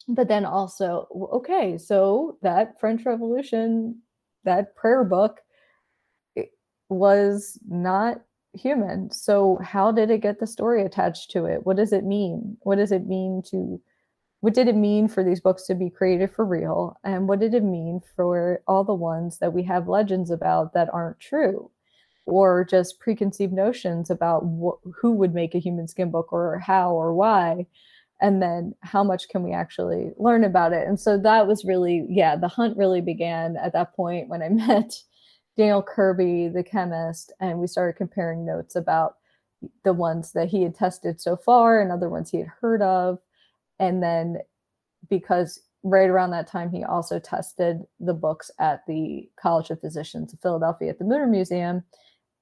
but 0.08 0.28
then 0.28 0.44
also, 0.44 1.06
okay, 1.32 1.78
so 1.78 2.38
that 2.42 2.80
French 2.80 3.04
Revolution, 3.04 4.00
that 4.44 4.74
prayer 4.74 5.04
book 5.04 5.40
was 6.88 7.58
not 7.68 8.22
human. 8.54 9.10
So 9.10 9.58
how 9.62 9.92
did 9.92 10.10
it 10.10 10.20
get 10.20 10.40
the 10.40 10.46
story 10.46 10.82
attached 10.82 11.30
to 11.32 11.46
it? 11.46 11.64
What 11.66 11.76
does 11.76 11.92
it 11.92 12.04
mean? 12.04 12.56
What 12.62 12.76
does 12.76 12.92
it 12.92 13.06
mean 13.06 13.42
to 13.50 13.80
what 14.40 14.54
did 14.54 14.66
it 14.66 14.74
mean 14.74 15.06
for 15.06 15.22
these 15.22 15.40
books 15.40 15.66
to 15.68 15.74
be 15.74 15.88
created 15.88 16.34
for 16.34 16.44
real? 16.44 16.96
And 17.04 17.28
what 17.28 17.38
did 17.38 17.54
it 17.54 17.62
mean 17.62 18.00
for 18.16 18.60
all 18.66 18.82
the 18.82 18.92
ones 18.92 19.38
that 19.38 19.52
we 19.52 19.62
have 19.64 19.86
legends 19.86 20.32
about 20.32 20.74
that 20.74 20.88
aren't 20.92 21.20
true? 21.20 21.70
or 22.26 22.64
just 22.64 23.00
preconceived 23.00 23.52
notions 23.52 24.10
about 24.10 24.42
wh- 24.42 24.88
who 25.00 25.12
would 25.12 25.34
make 25.34 25.54
a 25.54 25.60
human 25.60 25.88
skin 25.88 26.10
book 26.10 26.32
or 26.32 26.58
how 26.58 26.92
or 26.92 27.14
why 27.14 27.66
and 28.20 28.40
then 28.40 28.74
how 28.80 29.02
much 29.02 29.28
can 29.28 29.42
we 29.42 29.52
actually 29.52 30.10
learn 30.18 30.44
about 30.44 30.72
it 30.72 30.86
and 30.86 31.00
so 31.00 31.18
that 31.18 31.46
was 31.46 31.64
really 31.64 32.06
yeah 32.08 32.36
the 32.36 32.48
hunt 32.48 32.76
really 32.76 33.00
began 33.00 33.56
at 33.56 33.72
that 33.72 33.94
point 33.94 34.28
when 34.28 34.42
i 34.42 34.48
met 34.48 34.94
daniel 35.56 35.82
kirby 35.82 36.48
the 36.48 36.62
chemist 36.62 37.32
and 37.40 37.58
we 37.58 37.66
started 37.66 37.96
comparing 37.96 38.44
notes 38.44 38.76
about 38.76 39.16
the 39.84 39.92
ones 39.92 40.32
that 40.32 40.48
he 40.48 40.62
had 40.62 40.74
tested 40.74 41.20
so 41.20 41.36
far 41.36 41.80
and 41.80 41.90
other 41.90 42.08
ones 42.08 42.30
he 42.30 42.38
had 42.38 42.48
heard 42.60 42.82
of. 42.82 43.18
And 43.78 44.02
then 44.02 44.38
because 45.08 45.60
right 45.82 46.08
around 46.08 46.30
that 46.30 46.46
time 46.46 46.70
he 46.70 46.84
also 46.84 47.18
tested 47.18 47.78
the 47.98 48.14
books 48.14 48.50
at 48.60 48.86
the 48.86 49.28
college 49.40 49.70
of 49.70 49.80
physicians 49.80 50.32
of 50.32 50.40
philadelphia 50.40 50.90
at 50.90 50.98
the 50.98 51.04
mutter 51.04 51.26
museum. 51.26 51.82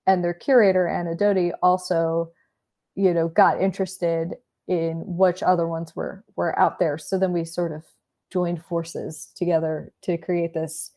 And 0.07 0.25
their 0.25 0.35
curator 0.35 0.89
anna 0.89 1.15
Dhody 1.15 1.53
also 1.63 2.31
you 2.97 3.15
know 3.15 3.29
got 3.29 3.61
interested 3.61 4.35
in 4.69 5.03
which 5.07 5.43
other 5.43 5.67
ones 5.67 5.97
were 5.97 6.25
were 6.37 6.59
out 6.59 6.79
there. 6.79 6.99
So 6.99 7.19
then 7.19 7.33
we 7.33 7.45
sort 7.45 7.73
of 7.73 7.85
joined 8.31 8.63
forces 8.65 9.33
together 9.35 9.93
to 10.03 10.17
create 10.17 10.55
this 10.55 10.93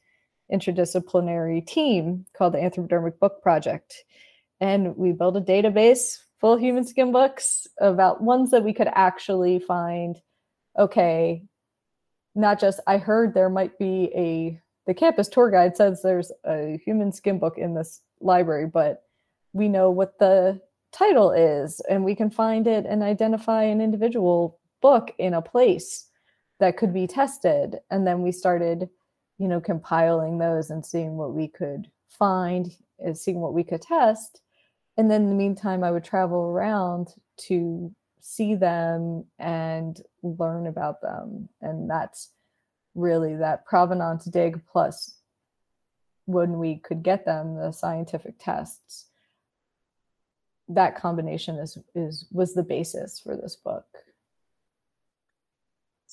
interdisciplinary 0.52 1.66
team 1.66 2.26
called 2.38 2.54
the 2.54 2.60
anthropodermic 2.60 3.20
book 3.20 3.42
project. 3.42 4.04
And 4.60 4.96
we 4.96 5.12
built 5.12 5.38
a 5.38 5.42
database 5.42 6.20
full 6.40 6.54
of 6.54 6.60
human 6.60 6.86
skin 6.86 7.12
books 7.12 7.68
about 7.80 8.22
ones 8.22 8.52
that 8.52 8.64
we 8.64 8.74
could 8.74 8.90
actually 8.94 9.60
find 9.60 10.18
okay 10.78 11.44
not 12.36 12.60
just 12.60 12.80
i 12.88 12.98
heard 12.98 13.34
there 13.34 13.50
might 13.50 13.78
be 13.78 14.12
a 14.16 14.60
the 14.88 14.94
campus 14.94 15.30
tour 15.30 15.52
guide 15.52 15.78
says 15.78 16.02
there's 16.02 16.32
a 16.46 16.82
human 16.84 17.12
skin 17.12 17.38
book 17.38 17.60
in 17.60 17.76
this 17.76 18.02
library 18.20 18.66
but 18.66 19.04
we 19.54 19.70
know 19.70 19.92
what 19.92 20.18
the 20.18 20.60
title 20.92 21.32
is 21.32 21.80
and 21.90 22.04
we 22.04 22.16
can 22.16 22.30
find 22.30 22.68
it 22.68 22.86
and 22.86 23.04
identify 23.04 23.64
an 23.64 23.80
individual 23.80 24.60
book 24.82 25.12
in 25.18 25.34
a 25.34 25.42
place 25.42 26.10
that 26.60 26.78
could 26.78 26.94
be 26.94 27.08
tested. 27.08 27.80
And 27.90 28.06
then 28.06 28.22
we 28.22 28.32
started 28.32 28.90
you 29.38 29.48
know 29.48 29.60
compiling 29.60 30.38
those 30.38 30.70
and 30.70 30.86
seeing 30.86 31.18
what 31.18 31.34
we 31.34 31.48
could 31.48 31.90
find 32.10 32.76
and 33.00 33.18
seeing 33.18 33.40
what 33.40 33.54
we 33.54 33.64
could 33.64 33.82
test 33.82 34.42
and 34.98 35.10
then 35.10 35.24
in 35.24 35.30
the 35.30 35.36
meantime 35.36 35.84
i 35.84 35.92
would 35.92 36.04
travel 36.04 36.42
around 36.42 37.10
to 37.38 37.94
see 38.20 38.56
them 38.56 39.26
and 39.40 40.02
learn 40.22 40.68
about 40.68 41.02
them 41.02 41.50
and 41.62 41.90
that's 41.90 42.30
really 42.96 43.36
that 43.36 43.66
provenance 43.66 44.26
dig 44.26 44.62
plus 44.72 45.18
when 46.26 46.58
we 46.58 46.78
could 46.78 47.04
get 47.04 47.26
them 47.26 47.56
the 47.56 47.72
scientific 47.72 48.36
tests 48.40 49.08
that 50.70 51.00
combination 51.00 51.56
is 51.58 51.78
is 51.96 52.26
was 52.32 52.54
the 52.54 52.64
basis 52.64 53.20
for 53.20 53.36
this 53.36 53.56
book. 53.56 53.86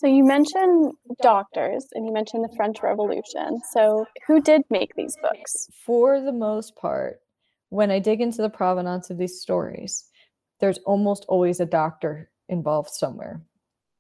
So 0.01 0.07
you 0.07 0.25
mentioned 0.25 0.95
doctors 1.21 1.87
and 1.93 2.07
you 2.07 2.13
mentioned 2.15 2.43
the 2.43 2.57
French 2.57 2.83
Revolution. 2.83 3.61
So 3.71 4.07
who 4.27 4.41
did 4.41 4.63
make 4.71 4.95
these 4.95 5.15
books? 5.21 5.69
For 5.85 6.23
the 6.23 6.33
most 6.33 6.75
part, 6.75 7.21
when 7.69 7.91
I 7.91 7.99
dig 7.99 8.23
into 8.23 8.41
the 8.41 8.49
provenance 8.49 9.11
of 9.11 9.19
these 9.19 9.43
stories, 9.43 10.07
there's 10.59 10.79
almost 10.87 11.27
always 11.29 11.61
a 11.61 11.67
doctor 11.67 12.31
involved 12.49 12.89
somewhere. 12.89 13.43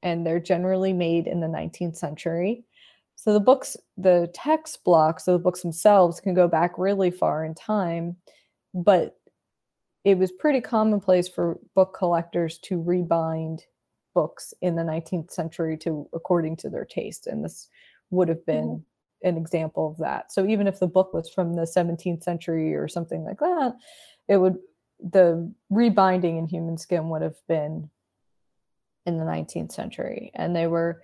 And 0.02 0.26
they're 0.26 0.40
generally 0.40 0.94
made 0.94 1.26
in 1.26 1.40
the 1.40 1.46
19th 1.46 1.96
century. 1.96 2.64
So 3.16 3.34
the 3.34 3.38
books, 3.38 3.76
the 3.98 4.30
text 4.32 4.82
blocks 4.84 5.28
of 5.28 5.34
the 5.34 5.38
books 5.38 5.60
themselves 5.60 6.18
can 6.18 6.32
go 6.32 6.48
back 6.48 6.78
really 6.78 7.10
far 7.10 7.44
in 7.44 7.54
time, 7.54 8.16
but 8.72 9.18
it 10.04 10.16
was 10.16 10.32
pretty 10.32 10.62
commonplace 10.62 11.28
for 11.28 11.60
book 11.74 11.94
collectors 11.94 12.56
to 12.60 12.82
rebind 12.82 13.64
books 14.20 14.52
in 14.60 14.76
the 14.76 14.82
19th 14.82 15.30
century 15.30 15.78
to 15.78 16.06
according 16.12 16.54
to 16.54 16.68
their 16.68 16.84
taste 16.84 17.26
and 17.26 17.42
this 17.42 17.68
would 18.10 18.28
have 18.28 18.44
been 18.44 18.68
mm-hmm. 18.68 19.28
an 19.28 19.36
example 19.38 19.88
of 19.90 19.96
that 19.96 20.30
so 20.30 20.46
even 20.46 20.66
if 20.66 20.78
the 20.78 20.86
book 20.86 21.14
was 21.14 21.30
from 21.30 21.54
the 21.54 21.62
17th 21.62 22.22
century 22.22 22.74
or 22.74 22.86
something 22.86 23.24
like 23.24 23.38
that 23.38 23.72
it 24.28 24.36
would 24.36 24.58
the 25.16 25.50
rebinding 25.70 26.36
in 26.36 26.46
human 26.46 26.76
skin 26.76 27.08
would 27.08 27.22
have 27.22 27.40
been 27.48 27.88
in 29.06 29.16
the 29.16 29.24
19th 29.24 29.72
century 29.72 30.30
and 30.34 30.54
they 30.54 30.66
were 30.66 31.00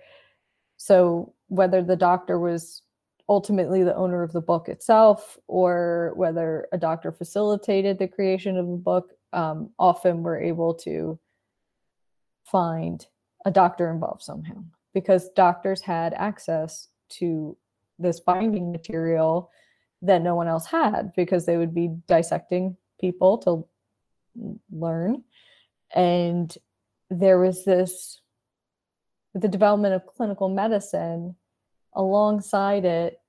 so 0.75 1.33
whether 1.47 1.81
the 1.81 1.95
doctor 1.95 2.37
was 2.37 2.83
ultimately 3.27 3.83
the 3.83 3.95
owner 3.95 4.21
of 4.21 4.31
the 4.31 4.47
book 4.51 4.69
itself 4.69 5.39
or 5.47 6.13
whether 6.15 6.67
a 6.71 6.77
doctor 6.77 7.11
facilitated 7.11 7.97
the 7.97 8.07
creation 8.07 8.57
of 8.57 8.69
a 8.69 8.77
book 8.77 9.13
um, 9.33 9.71
often 9.79 10.21
we're 10.21 10.39
able 10.39 10.75
to 10.75 11.19
find 12.51 13.05
a 13.45 13.51
doctor 13.51 13.91
involved 13.91 14.23
somehow 14.23 14.63
because 14.93 15.29
doctors 15.35 15.81
had 15.81 16.13
access 16.13 16.87
to 17.09 17.55
this 17.99 18.19
binding 18.19 18.71
material 18.71 19.51
that 20.01 20.21
no 20.21 20.35
one 20.35 20.47
else 20.47 20.65
had 20.65 21.11
because 21.15 21.45
they 21.45 21.57
would 21.57 21.73
be 21.73 21.89
dissecting 22.07 22.77
people 22.99 23.37
to 23.39 23.67
learn. 24.71 25.23
And 25.93 26.55
there 27.09 27.39
was 27.39 27.63
this 27.65 28.21
the 29.33 29.47
development 29.47 29.93
of 29.93 30.05
clinical 30.05 30.49
medicine 30.49 31.35
alongside 31.93 32.85
it, 32.85 33.19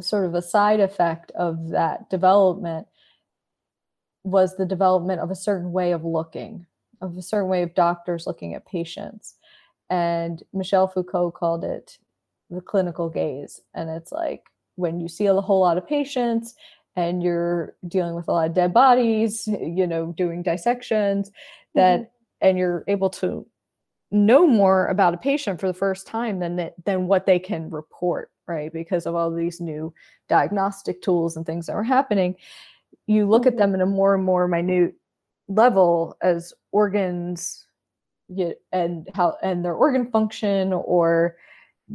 sort 0.00 0.24
of 0.24 0.34
a 0.34 0.42
side 0.42 0.80
effect 0.80 1.32
of 1.32 1.70
that 1.70 2.08
development 2.08 2.86
was 4.22 4.56
the 4.56 4.66
development 4.66 5.20
of 5.20 5.30
a 5.30 5.36
certain 5.36 5.72
way 5.72 5.92
of 5.92 6.04
looking, 6.04 6.66
of 7.00 7.16
a 7.16 7.22
certain 7.22 7.48
way 7.48 7.62
of 7.62 7.74
doctors 7.74 8.26
looking 8.26 8.54
at 8.54 8.66
patients. 8.66 9.36
And 9.88 10.42
Michel 10.52 10.88
Foucault 10.88 11.32
called 11.32 11.64
it 11.64 11.98
the 12.50 12.60
clinical 12.60 13.08
gaze. 13.08 13.60
And 13.74 13.90
it's 13.90 14.12
like 14.12 14.44
when 14.76 15.00
you 15.00 15.08
see 15.08 15.26
a 15.26 15.34
whole 15.34 15.60
lot 15.60 15.78
of 15.78 15.86
patients 15.86 16.54
and 16.96 17.22
you're 17.22 17.74
dealing 17.86 18.14
with 18.14 18.28
a 18.28 18.32
lot 18.32 18.48
of 18.48 18.54
dead 18.54 18.72
bodies, 18.72 19.46
you 19.60 19.86
know, 19.86 20.12
doing 20.16 20.42
dissections, 20.42 21.30
that 21.74 22.00
mm-hmm. 22.00 22.48
and 22.48 22.58
you're 22.58 22.84
able 22.88 23.10
to 23.10 23.46
know 24.10 24.46
more 24.46 24.86
about 24.88 25.14
a 25.14 25.18
patient 25.18 25.60
for 25.60 25.68
the 25.68 25.74
first 25.74 26.06
time 26.06 26.40
than 26.40 26.56
that, 26.56 26.74
than 26.84 27.06
what 27.06 27.26
they 27.26 27.38
can 27.38 27.70
report 27.70 28.30
right 28.48 28.72
because 28.72 29.06
of 29.06 29.14
all 29.14 29.32
these 29.32 29.60
new 29.60 29.94
diagnostic 30.28 31.00
tools 31.00 31.36
and 31.36 31.46
things 31.46 31.66
that 31.66 31.74
are 31.74 31.84
happening 31.84 32.34
you 33.06 33.28
look 33.28 33.46
at 33.46 33.52
mm-hmm. 33.52 33.60
them 33.60 33.74
in 33.74 33.80
a 33.80 33.86
more 33.86 34.14
and 34.14 34.24
more 34.24 34.48
minute 34.48 34.94
level 35.50 36.16
as 36.22 36.54
organs 36.72 37.66
and 38.72 39.08
how 39.14 39.36
and 39.42 39.64
their 39.64 39.74
organ 39.74 40.10
function 40.10 40.72
or 40.72 41.36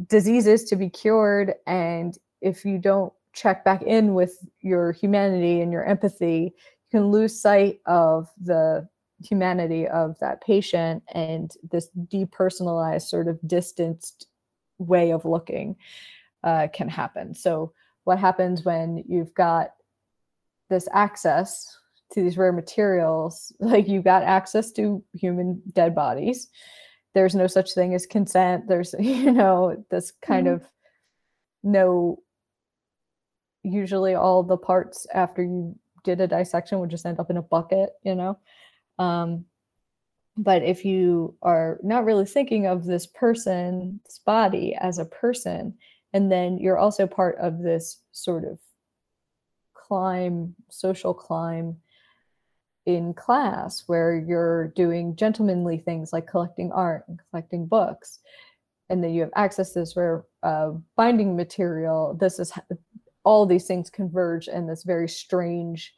diseases 0.06 0.64
to 0.64 0.76
be 0.76 0.90
cured. 0.90 1.54
And 1.66 2.16
if 2.42 2.64
you 2.64 2.78
don't 2.78 3.12
check 3.32 3.64
back 3.64 3.82
in 3.82 4.14
with 4.14 4.38
your 4.60 4.92
humanity 4.92 5.60
and 5.60 5.72
your 5.72 5.84
empathy 5.84 6.54
you 6.92 7.00
can 7.00 7.10
lose 7.10 7.38
sight 7.40 7.80
of 7.86 8.28
the 8.40 8.88
humanity 9.22 9.88
of 9.88 10.18
that 10.20 10.42
patient 10.42 11.02
and 11.12 11.50
this 11.70 11.88
depersonalized 12.12 13.08
sort 13.08 13.28
of 13.28 13.38
distanced 13.46 14.26
way 14.78 15.10
of 15.10 15.24
looking 15.24 15.76
uh, 16.44 16.68
can 16.72 16.88
happen. 16.88 17.34
So 17.34 17.72
what 18.04 18.18
happens 18.18 18.64
when 18.64 19.02
you've 19.08 19.34
got 19.34 19.72
this 20.68 20.86
access 20.92 21.78
to 22.12 22.22
these 22.22 22.38
rare 22.38 22.52
materials 22.52 23.52
like 23.60 23.88
you 23.88 24.02
got 24.02 24.22
access 24.22 24.72
to 24.72 25.02
human 25.12 25.62
dead 25.72 25.94
bodies. 25.94 26.48
There's 27.14 27.34
no 27.34 27.46
such 27.46 27.72
thing 27.72 27.94
as 27.94 28.06
consent. 28.06 28.68
There's 28.68 28.94
you 28.98 29.32
know 29.32 29.84
this 29.90 30.12
kind 30.22 30.46
mm-hmm. 30.46 30.64
of 30.64 30.68
no 31.62 32.22
usually 33.62 34.14
all 34.14 34.44
the 34.44 34.56
parts 34.56 35.06
after 35.12 35.42
you 35.42 35.76
did 36.04 36.20
a 36.20 36.28
dissection 36.28 36.78
would 36.78 36.90
just 36.90 37.04
end 37.04 37.18
up 37.18 37.30
in 37.30 37.36
a 37.36 37.42
bucket 37.42 37.90
you 38.04 38.14
know? 38.14 38.38
Um, 38.98 39.46
but 40.36 40.62
if 40.62 40.84
you 40.84 41.34
are 41.42 41.78
not 41.82 42.04
really 42.04 42.26
thinking 42.26 42.66
of 42.66 42.84
this 42.84 43.06
person's 43.06 44.20
body 44.24 44.76
as 44.78 44.98
a 44.98 45.06
person, 45.06 45.74
and 46.12 46.30
then 46.30 46.58
you're 46.58 46.78
also 46.78 47.06
part 47.06 47.36
of 47.38 47.58
this 47.62 48.00
sort 48.12 48.44
of 48.44 48.58
climb, 49.74 50.54
social 50.70 51.14
climb 51.14 51.76
in 52.86 53.12
class 53.14 53.84
where 53.86 54.16
you're 54.16 54.68
doing 54.68 55.14
gentlemanly 55.16 55.78
things 55.78 56.12
like 56.12 56.26
collecting 56.26 56.72
art 56.72 57.04
and 57.08 57.20
collecting 57.30 57.66
books 57.66 58.20
and 58.88 59.02
then 59.02 59.12
you 59.12 59.20
have 59.20 59.32
access 59.34 59.72
to 59.72 59.80
this 59.80 59.96
rare 59.96 60.24
uh, 60.42 60.70
binding 60.96 61.36
material 61.36 62.16
this 62.20 62.38
is 62.38 62.52
all 63.24 63.44
these 63.44 63.66
things 63.66 63.90
converge 63.90 64.48
in 64.48 64.66
this 64.66 64.84
very 64.84 65.08
strange 65.08 65.94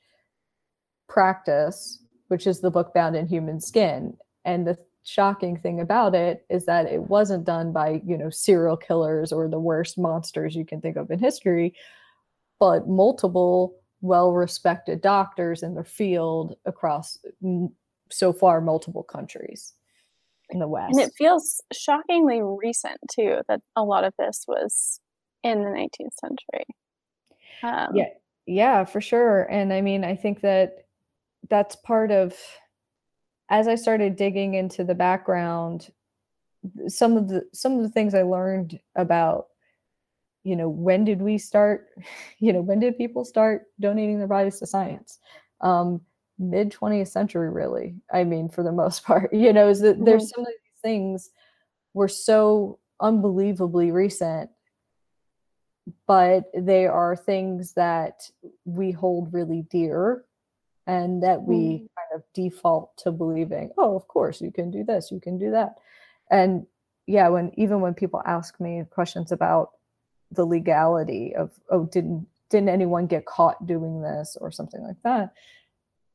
practice 1.09 2.02
which 2.28 2.47
is 2.47 2.61
the 2.61 2.71
book 2.71 2.95
Bound 2.95 3.16
in 3.16 3.26
Human 3.26 3.61
Skin. 3.61 4.16
And 4.45 4.66
the 4.66 4.78
shocking 5.02 5.59
thing 5.59 5.80
about 5.80 6.14
it 6.14 6.45
is 6.49 6.66
that 6.66 6.87
it 6.87 7.02
wasn't 7.02 7.45
done 7.45 7.73
by, 7.73 8.02
you 8.07 8.16
know, 8.16 8.30
serial 8.30 8.76
killers 8.76 9.33
or 9.33 9.49
the 9.49 9.59
worst 9.59 9.99
monsters 9.99 10.54
you 10.54 10.64
can 10.64 10.80
think 10.80 10.97
of 10.97 11.11
in 11.11 11.18
history, 11.18 11.75
but 12.61 12.87
multiple 12.87 13.75
well 14.00 14.33
respected 14.33 15.00
doctors 15.00 15.62
in 15.62 15.75
their 15.75 15.85
field 15.85 16.57
across 16.64 17.19
so 18.11 18.33
far 18.33 18.61
multiple 18.61 19.02
countries 19.02 19.75
in 20.50 20.61
the 20.61 20.69
West. 20.69 20.93
And 20.93 21.00
it 21.00 21.12
feels 21.17 21.61
shockingly 21.73 22.40
recent 22.43 22.99
too 23.12 23.40
that 23.49 23.61
a 23.76 23.83
lot 23.83 24.05
of 24.05 24.14
this 24.19 24.45
was 24.49 25.00
in 25.43 25.62
the 25.62 25.71
19th 25.71 26.14
century. 26.14 26.64
Um, 27.62 27.95
yeah, 27.95 28.09
yeah, 28.47 28.85
for 28.85 29.00
sure. 29.00 29.43
And 29.50 29.73
I 29.73 29.81
mean, 29.81 30.05
I 30.05 30.14
think 30.14 30.40
that 30.40 30.87
that's 31.49 31.76
part 31.76 32.11
of 32.11 32.37
as 33.50 33.67
I 33.67 33.75
started 33.76 34.17
digging 34.17 34.55
into 34.55 34.85
the 34.85 34.95
background, 34.95 35.90
some 36.87 37.17
of 37.17 37.28
the 37.28 37.45
some 37.52 37.76
of 37.76 37.83
the 37.83 37.88
things 37.88 38.14
I 38.14 38.23
learned 38.23 38.78
about, 38.95 39.47
you 40.49 40.57
know, 40.57 40.69
when 40.69 41.05
did 41.05 41.21
we 41.21 41.38
start, 41.38 41.88
you 42.38 42.52
know, 42.52 42.61
when 42.61 42.81
did 42.81 42.99
people 42.99 43.25
start 43.25 43.67
donating 43.81 44.19
their 44.19 44.28
bodies 44.28 44.59
to 44.59 44.67
science? 44.67 45.19
Um, 45.61 46.00
mid 46.38 46.71
20th 46.73 47.09
century, 47.09 47.50
really. 47.50 47.97
I 48.12 48.25
mean, 48.25 48.49
for 48.49 48.62
the 48.62 48.73
most 48.83 49.05
part, 49.05 49.33
you 49.33 49.52
know, 49.52 49.69
is 49.69 49.81
that 49.81 49.97
mm-hmm. 49.97 50.05
there's 50.05 50.31
some 50.31 50.43
of 50.43 50.47
these 50.47 50.83
things 50.83 51.31
were 51.95 52.09
so 52.09 52.78
unbelievably 53.00 53.90
recent 53.93 54.50
but 56.07 56.45
they 56.57 56.87
are 56.87 57.17
things 57.17 57.73
that 57.75 58.23
we 58.64 58.90
hold 58.93 59.33
really 59.33 59.62
dear 59.71 60.25
and 60.87 61.23
that 61.23 61.43
we 61.43 61.57
mm. 61.57 61.78
kind 61.78 62.14
of 62.14 62.23
default 62.35 62.97
to 62.97 63.12
believing 63.12 63.71
oh 63.78 63.95
of 63.95 64.07
course 64.09 64.40
you 64.40 64.50
can 64.50 64.71
do 64.71 64.85
this 64.85 65.11
you 65.11 65.21
can 65.21 65.38
do 65.38 65.50
that 65.50 65.75
and 66.31 66.67
yeah 67.07 67.28
when 67.28 67.52
even 67.57 67.81
when 67.81 67.95
people 67.95 68.23
ask 68.26 68.59
me 68.61 68.83
questions 68.90 69.33
about 69.33 69.71
the 70.32 70.44
legality 70.44 71.35
of 71.35 71.50
oh 71.70 71.87
didn't 71.87 72.26
didn't 72.50 72.68
anyone 72.68 73.06
get 73.06 73.26
caught 73.26 73.66
doing 73.66 74.02
this 74.02 74.37
or 74.40 74.50
something 74.50 74.82
like 74.82 75.00
that. 75.04 75.32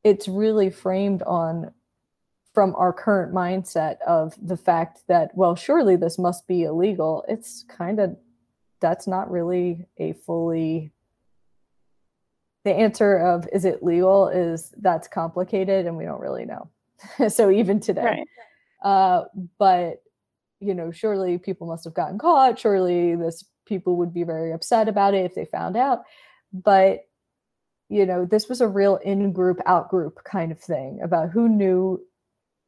It's 0.04 0.28
really 0.28 0.70
framed 0.70 1.22
on 1.24 1.72
from 2.54 2.76
our 2.76 2.94
current 2.94 3.34
mindset 3.34 4.00
of 4.02 4.36
the 4.42 4.58
fact 4.58 5.02
that 5.08 5.36
well 5.36 5.56
surely 5.56 5.96
this 5.96 6.20
must 6.20 6.48
be 6.48 6.64
illegal. 6.64 7.26
It's 7.28 7.64
kind 7.68 8.00
of 8.00 8.18
that's 8.80 9.08
not 9.08 9.32
really 9.32 9.88
a 9.98 10.14
fully 10.14 10.92
the 12.64 12.72
answer 12.72 13.18
of 13.18 13.48
is 13.52 13.66
it 13.66 13.84
legal 13.84 14.30
is 14.30 14.74
that's 14.80 15.08
complicated 15.08 15.86
and 15.86 15.98
we 15.98 16.06
don't 16.06 16.22
really 16.22 16.46
know. 16.46 16.70
So 17.30 17.52
even 17.52 17.80
today. 17.80 18.02
Right. 18.04 18.28
uh, 18.84 19.26
but 19.58 20.02
you 20.60 20.74
know 20.74 20.92
surely 20.92 21.38
people 21.38 21.68
must 21.68 21.84
have 21.84 21.94
gotten 21.94 22.18
caught. 22.18 22.60
Surely 22.60 23.16
this 23.16 23.44
people 23.66 23.98
would 23.98 24.14
be 24.14 24.24
very 24.24 24.52
upset 24.52 24.88
about 24.88 25.14
it 25.14 25.26
if 25.26 25.36
they 25.36 25.46
found 25.46 25.78
out. 25.78 26.04
But 26.52 27.08
you 27.90 28.06
know 28.06 28.26
this 28.26 28.48
was 28.48 28.62
a 28.62 28.68
real 28.68 28.96
in 28.98 29.34
group 29.34 29.60
out 29.66 29.90
group 29.90 30.24
kind 30.24 30.52
of 30.52 30.60
thing 30.60 31.00
about 31.04 31.30
who 31.30 31.50
knew 31.50 32.02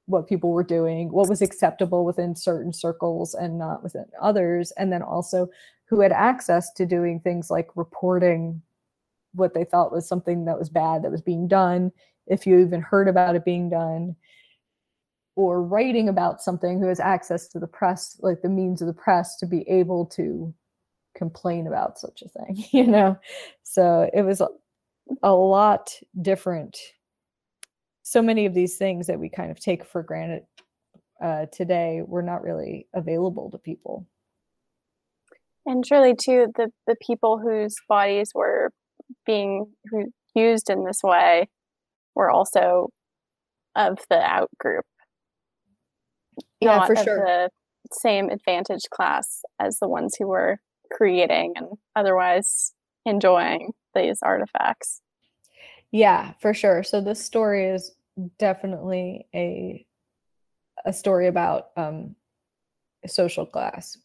what 0.08 0.28
people 0.28 0.52
were 0.52 0.64
doing, 0.64 1.12
what 1.12 1.30
was 1.30 1.42
acceptable 1.42 2.06
within 2.06 2.36
certain 2.36 2.72
circles 2.72 3.34
and 3.34 3.58
not 3.58 3.82
within 3.82 4.06
others, 4.22 4.72
and 4.78 4.92
then 4.92 5.02
also 5.02 5.50
who 5.86 6.00
had 6.00 6.12
access 6.12 6.72
to 6.74 6.86
doing 6.86 7.20
things 7.20 7.50
like 7.50 7.70
reporting 7.76 8.62
what 9.34 9.54
they 9.54 9.64
thought 9.64 9.92
was 9.92 10.08
something 10.08 10.46
that 10.46 10.58
was 10.58 10.70
bad 10.70 11.04
that 11.04 11.12
was 11.12 11.22
being 11.22 11.48
done, 11.48 11.92
if 12.28 12.46
you 12.46 12.60
even 12.60 12.82
heard 12.82 13.08
about 13.08 13.36
it 13.36 13.46
being 13.46 13.70
done, 13.70 14.16
or 15.36 15.62
writing 15.62 16.08
about 16.08 16.42
something 16.42 16.80
who 16.80 16.88
has 16.88 17.00
access 17.00 17.48
to 17.50 17.60
the 17.60 17.68
press, 17.68 18.18
like 18.22 18.42
the 18.42 18.50
means 18.50 18.82
of 18.82 18.88
the 18.88 18.94
press 18.94 19.36
to 19.38 19.46
be 19.46 19.68
able 19.68 20.06
to 20.06 20.54
complain 21.16 21.68
about 21.68 21.98
such 21.98 22.22
a 22.22 22.30
thing, 22.30 22.66
you 22.72 22.88
know? 22.88 23.18
So 23.64 24.10
it 24.14 24.22
was 24.22 24.42
a, 24.42 25.32
lot 25.32 25.92
different 26.22 26.78
so 28.06 28.22
many 28.22 28.46
of 28.46 28.54
these 28.54 28.78
things 28.78 29.08
that 29.08 29.20
we 29.20 29.30
kind 29.30 29.50
of 29.50 29.60
take 29.60 29.84
for 29.84 30.04
granted 30.04 30.44
uh, 31.24 31.48
today 31.52 32.04
were 32.06 32.22
not 32.22 32.44
really 32.44 32.88
available 32.94 33.50
to 33.50 33.58
people. 33.58 34.06
And 35.66 35.84
surely, 35.86 36.14
too, 36.14 36.48
the, 36.56 36.70
the 36.86 36.96
people 37.02 37.40
whose 37.40 37.76
bodies 37.90 38.30
were 38.36 38.72
being 39.26 39.66
used 40.36 40.70
in 40.70 40.86
this 40.86 41.00
way 41.04 41.50
were 42.14 42.30
also 42.30 42.90
of 43.76 43.98
the 44.08 44.22
out 44.22 44.52
group. 44.60 44.86
Yeah, 46.62 46.86
for 46.86 46.96
sure. 46.96 47.26
The 47.26 47.50
same 47.92 48.30
advantage 48.30 48.84
class 48.92 49.42
as 49.60 49.80
the 49.80 49.88
ones 49.88 50.16
who 50.20 50.28
were 50.28 50.60
creating 50.96 51.54
and 51.56 51.68
otherwise 51.96 52.74
enjoying 53.06 53.72
these 53.94 54.20
artifacts. 54.22 55.02
Yeah, 55.92 56.34
for 56.40 56.54
sure. 56.54 56.84
So 56.84 57.02
this 57.02 57.24
story 57.24 57.66
is 57.68 57.92
definitely 58.40 59.28
a 59.36 59.86
a 60.86 60.94
story 60.94 61.28
about 61.28 61.70
um 61.78 62.16
social 63.08 63.46
class 63.46 63.98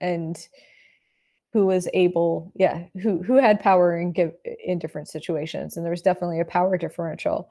and 0.00 0.48
who 1.52 1.66
was 1.66 1.88
able 1.94 2.52
yeah 2.54 2.84
who 3.00 3.22
who 3.22 3.36
had 3.36 3.60
power 3.60 3.96
in 3.96 4.12
give 4.12 4.32
in 4.64 4.78
different 4.78 5.08
situations 5.08 5.76
and 5.76 5.84
there 5.84 5.90
was 5.90 6.02
definitely 6.02 6.40
a 6.40 6.44
power 6.44 6.76
differential 6.76 7.48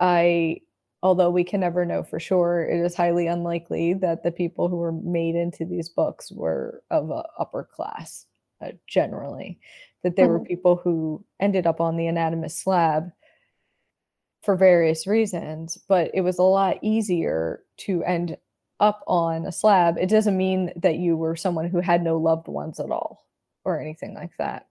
i 0.00 0.60
although 1.02 1.30
we 1.30 1.44
can 1.44 1.60
never 1.60 1.84
know 1.84 2.02
for 2.02 2.20
sure 2.20 2.62
it 2.62 2.84
is 2.84 2.94
highly 2.94 3.26
unlikely 3.26 3.94
that 3.94 4.22
the 4.22 4.30
people 4.30 4.68
who 4.68 4.76
were 4.76 4.92
made 4.92 5.34
into 5.34 5.64
these 5.64 5.88
books 5.88 6.30
were 6.30 6.82
of 6.90 7.10
a 7.10 7.24
upper 7.38 7.64
class 7.64 8.26
uh, 8.62 8.70
generally 8.86 9.58
that 10.02 10.16
there 10.16 10.26
mm-hmm. 10.26 10.34
were 10.34 10.44
people 10.44 10.76
who 10.76 11.24
ended 11.40 11.66
up 11.66 11.80
on 11.80 11.96
the 11.96 12.06
anatomist 12.06 12.62
slab 12.62 13.10
for 14.42 14.56
various 14.56 15.06
reasons, 15.06 15.78
but 15.88 16.10
it 16.14 16.22
was 16.22 16.38
a 16.38 16.42
lot 16.42 16.78
easier 16.82 17.62
to 17.76 18.02
end 18.04 18.36
up 18.78 19.02
on 19.06 19.44
a 19.44 19.52
slab. 19.52 19.98
It 19.98 20.08
doesn't 20.08 20.36
mean 20.36 20.72
that 20.76 20.96
you 20.96 21.16
were 21.16 21.36
someone 21.36 21.68
who 21.68 21.80
had 21.80 22.02
no 22.02 22.16
loved 22.16 22.48
ones 22.48 22.80
at 22.80 22.90
all 22.90 23.26
or 23.64 23.80
anything 23.80 24.14
like 24.14 24.32
that. 24.38 24.66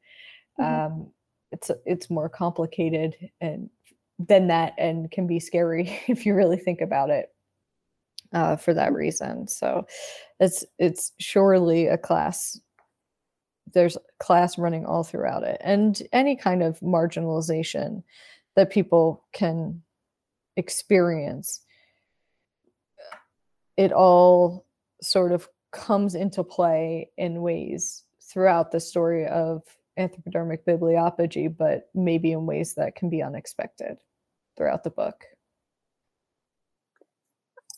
Mm-hmm. 0.60 0.94
Um, 0.94 1.12
it's 1.52 1.72
it's 1.86 2.10
more 2.10 2.30
complicated 2.30 3.15
and 3.42 3.70
than 4.19 4.47
that 4.47 4.73
and 4.77 5.10
can 5.10 5.25
be 5.25 5.39
scary 5.39 5.99
if 6.08 6.25
you 6.25 6.36
really 6.36 6.58
think 6.58 6.82
about 6.82 7.10
it 7.10 7.29
uh, 8.34 8.58
for 8.58 8.73
that 8.73 8.93
reason. 8.93 9.47
So 9.47 9.88
it's 10.39 10.65
it's 10.77 11.13
surely 11.19 11.88
a 11.88 11.97
class. 11.97 12.60
There's 13.73 13.97
class 14.19 14.58
running 14.58 14.86
all 14.86 15.03
throughout 15.03 15.43
it, 15.43 15.60
and 15.63 16.01
any 16.12 16.36
kind 16.36 16.62
of 16.62 16.79
marginalization 16.79 18.03
that 18.55 18.71
people 18.71 19.23
can 19.32 19.84
experience 20.58 21.62
it 23.77 23.93
all 23.93 24.65
sort 25.01 25.32
of 25.32 25.47
comes 25.71 26.13
into 26.13 26.43
play 26.43 27.10
in 27.17 27.41
ways 27.41 28.03
throughout 28.21 28.71
the 28.71 28.79
story 28.79 29.25
of 29.25 29.63
anthropodermic 29.97 30.65
bibliopegy, 30.67 31.55
but 31.55 31.89
maybe 31.93 32.34
in 32.34 32.45
ways 32.45 32.73
that 32.73 32.95
can 32.95 33.10
be 33.10 33.21
unexpected 33.21 33.97
throughout 34.60 34.84
the 34.84 34.91
book. 34.91 35.24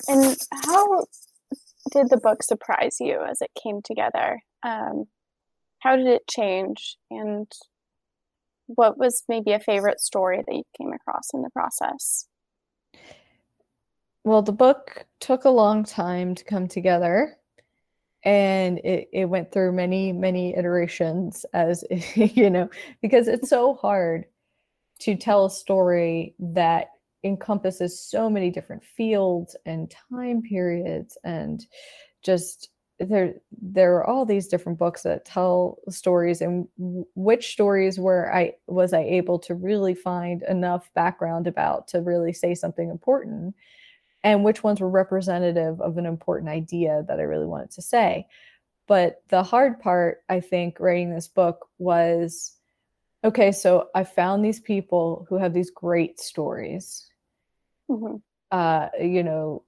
And 0.07 0.35
how 0.51 1.05
did 1.91 2.09
the 2.09 2.17
book 2.17 2.43
surprise 2.43 2.97
you 2.99 3.21
as 3.23 3.41
it 3.41 3.51
came 3.61 3.81
together? 3.83 4.41
Um, 4.63 5.05
how 5.79 5.95
did 5.95 6.07
it 6.07 6.27
change? 6.27 6.97
And 7.11 7.49
what 8.65 8.97
was 8.97 9.23
maybe 9.29 9.51
a 9.51 9.59
favorite 9.59 9.99
story 9.99 10.43
that 10.45 10.55
you 10.55 10.63
came 10.77 10.91
across 10.91 11.29
in 11.33 11.43
the 11.43 11.51
process? 11.51 12.25
Well, 14.23 14.41
the 14.41 14.51
book 14.51 15.05
took 15.19 15.45
a 15.45 15.49
long 15.49 15.83
time 15.83 16.35
to 16.35 16.43
come 16.43 16.67
together 16.67 17.37
and 18.23 18.77
it, 18.79 19.09
it 19.11 19.25
went 19.25 19.51
through 19.51 19.71
many, 19.71 20.11
many 20.13 20.55
iterations 20.55 21.45
as 21.53 21.83
you 22.15 22.49
know, 22.49 22.69
because 23.01 23.27
it's 23.27 23.49
so 23.49 23.75
hard 23.75 24.25
to 25.01 25.15
tell 25.15 25.45
a 25.45 25.49
story 25.49 26.35
that 26.39 26.91
encompasses 27.23 27.99
so 27.99 28.29
many 28.29 28.49
different 28.49 28.83
fields 28.83 29.55
and 29.65 29.93
time 30.09 30.41
periods 30.41 31.17
and 31.23 31.65
just 32.23 32.69
there 32.99 33.33
there 33.51 33.95
are 33.95 34.05
all 34.05 34.25
these 34.25 34.47
different 34.47 34.77
books 34.77 35.03
that 35.03 35.25
tell 35.25 35.79
stories 35.89 36.41
and 36.41 36.67
which 37.15 37.51
stories 37.51 37.99
were 37.99 38.33
i 38.33 38.51
was 38.67 38.93
i 38.93 39.01
able 39.01 39.39
to 39.39 39.55
really 39.55 39.95
find 39.95 40.43
enough 40.43 40.89
background 40.93 41.47
about 41.47 41.87
to 41.87 41.99
really 41.99 42.33
say 42.33 42.53
something 42.53 42.89
important? 42.89 43.55
And 44.23 44.43
which 44.43 44.63
ones 44.63 44.79
were 44.79 44.89
representative 44.89 45.81
of 45.81 45.97
an 45.97 46.05
important 46.05 46.51
idea 46.51 47.03
that 47.07 47.19
i 47.19 47.23
really 47.23 47.47
wanted 47.47 47.71
to 47.71 47.81
say? 47.81 48.27
But 48.87 49.23
the 49.29 49.43
hard 49.43 49.79
part 49.79 50.23
i 50.29 50.39
think 50.39 50.79
writing 50.79 51.13
this 51.13 51.27
book 51.27 51.67
was 51.79 52.55
okay 53.23 53.51
so 53.51 53.89
i 53.95 54.03
found 54.03 54.43
these 54.43 54.59
people 54.59 55.25
who 55.29 55.37
have 55.37 55.53
these 55.53 55.71
great 55.71 56.19
stories 56.19 57.09
mm-hmm. 57.89 58.15
uh, 58.51 58.87
you 58.99 59.23
know 59.23 59.63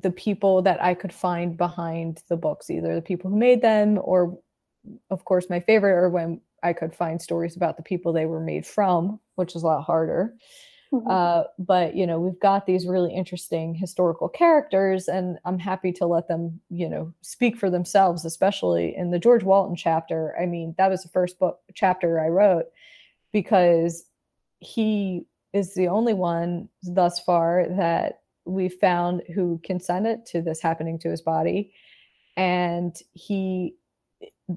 the 0.00 0.10
people 0.10 0.62
that 0.62 0.82
I 0.82 0.94
could 0.94 1.12
find 1.12 1.56
behind 1.56 2.22
the 2.28 2.36
books, 2.36 2.70
either 2.70 2.94
the 2.94 3.02
people 3.02 3.30
who 3.30 3.36
made 3.36 3.62
them 3.62 3.98
or 4.02 4.38
of 5.10 5.24
course 5.24 5.48
my 5.50 5.60
favorite 5.60 5.92
or 5.92 6.08
when 6.08 6.40
I 6.62 6.72
could 6.72 6.94
find 6.94 7.20
stories 7.20 7.56
about 7.56 7.76
the 7.76 7.82
people 7.82 8.12
they 8.12 8.26
were 8.26 8.40
made 8.40 8.66
from, 8.66 9.20
which 9.34 9.54
is 9.54 9.62
a 9.62 9.66
lot 9.66 9.82
harder. 9.82 10.34
Mm-hmm. 10.92 11.08
Uh, 11.08 11.44
but 11.58 11.94
you 11.94 12.06
know, 12.06 12.20
we've 12.20 12.40
got 12.40 12.66
these 12.66 12.86
really 12.86 13.14
interesting 13.14 13.74
historical 13.74 14.28
characters, 14.28 15.08
and 15.08 15.38
I'm 15.44 15.58
happy 15.58 15.92
to 15.92 16.06
let 16.06 16.28
them, 16.28 16.60
you 16.68 16.88
know, 16.88 17.12
speak 17.22 17.56
for 17.56 17.70
themselves. 17.70 18.26
Especially 18.26 18.94
in 18.94 19.10
the 19.10 19.18
George 19.18 19.42
Walton 19.42 19.74
chapter. 19.74 20.36
I 20.38 20.44
mean, 20.44 20.74
that 20.76 20.90
was 20.90 21.02
the 21.02 21.08
first 21.08 21.38
book 21.38 21.60
chapter 21.74 22.20
I 22.20 22.28
wrote 22.28 22.66
because 23.32 24.04
he 24.60 25.26
is 25.52 25.74
the 25.74 25.88
only 25.88 26.14
one 26.14 26.68
thus 26.82 27.20
far 27.20 27.66
that 27.76 28.20
we 28.44 28.68
found 28.68 29.22
who 29.34 29.60
consented 29.64 30.26
to 30.26 30.42
this 30.42 30.60
happening 30.60 30.98
to 30.98 31.10
his 31.10 31.22
body, 31.22 31.72
and 32.36 32.96
he 33.12 33.74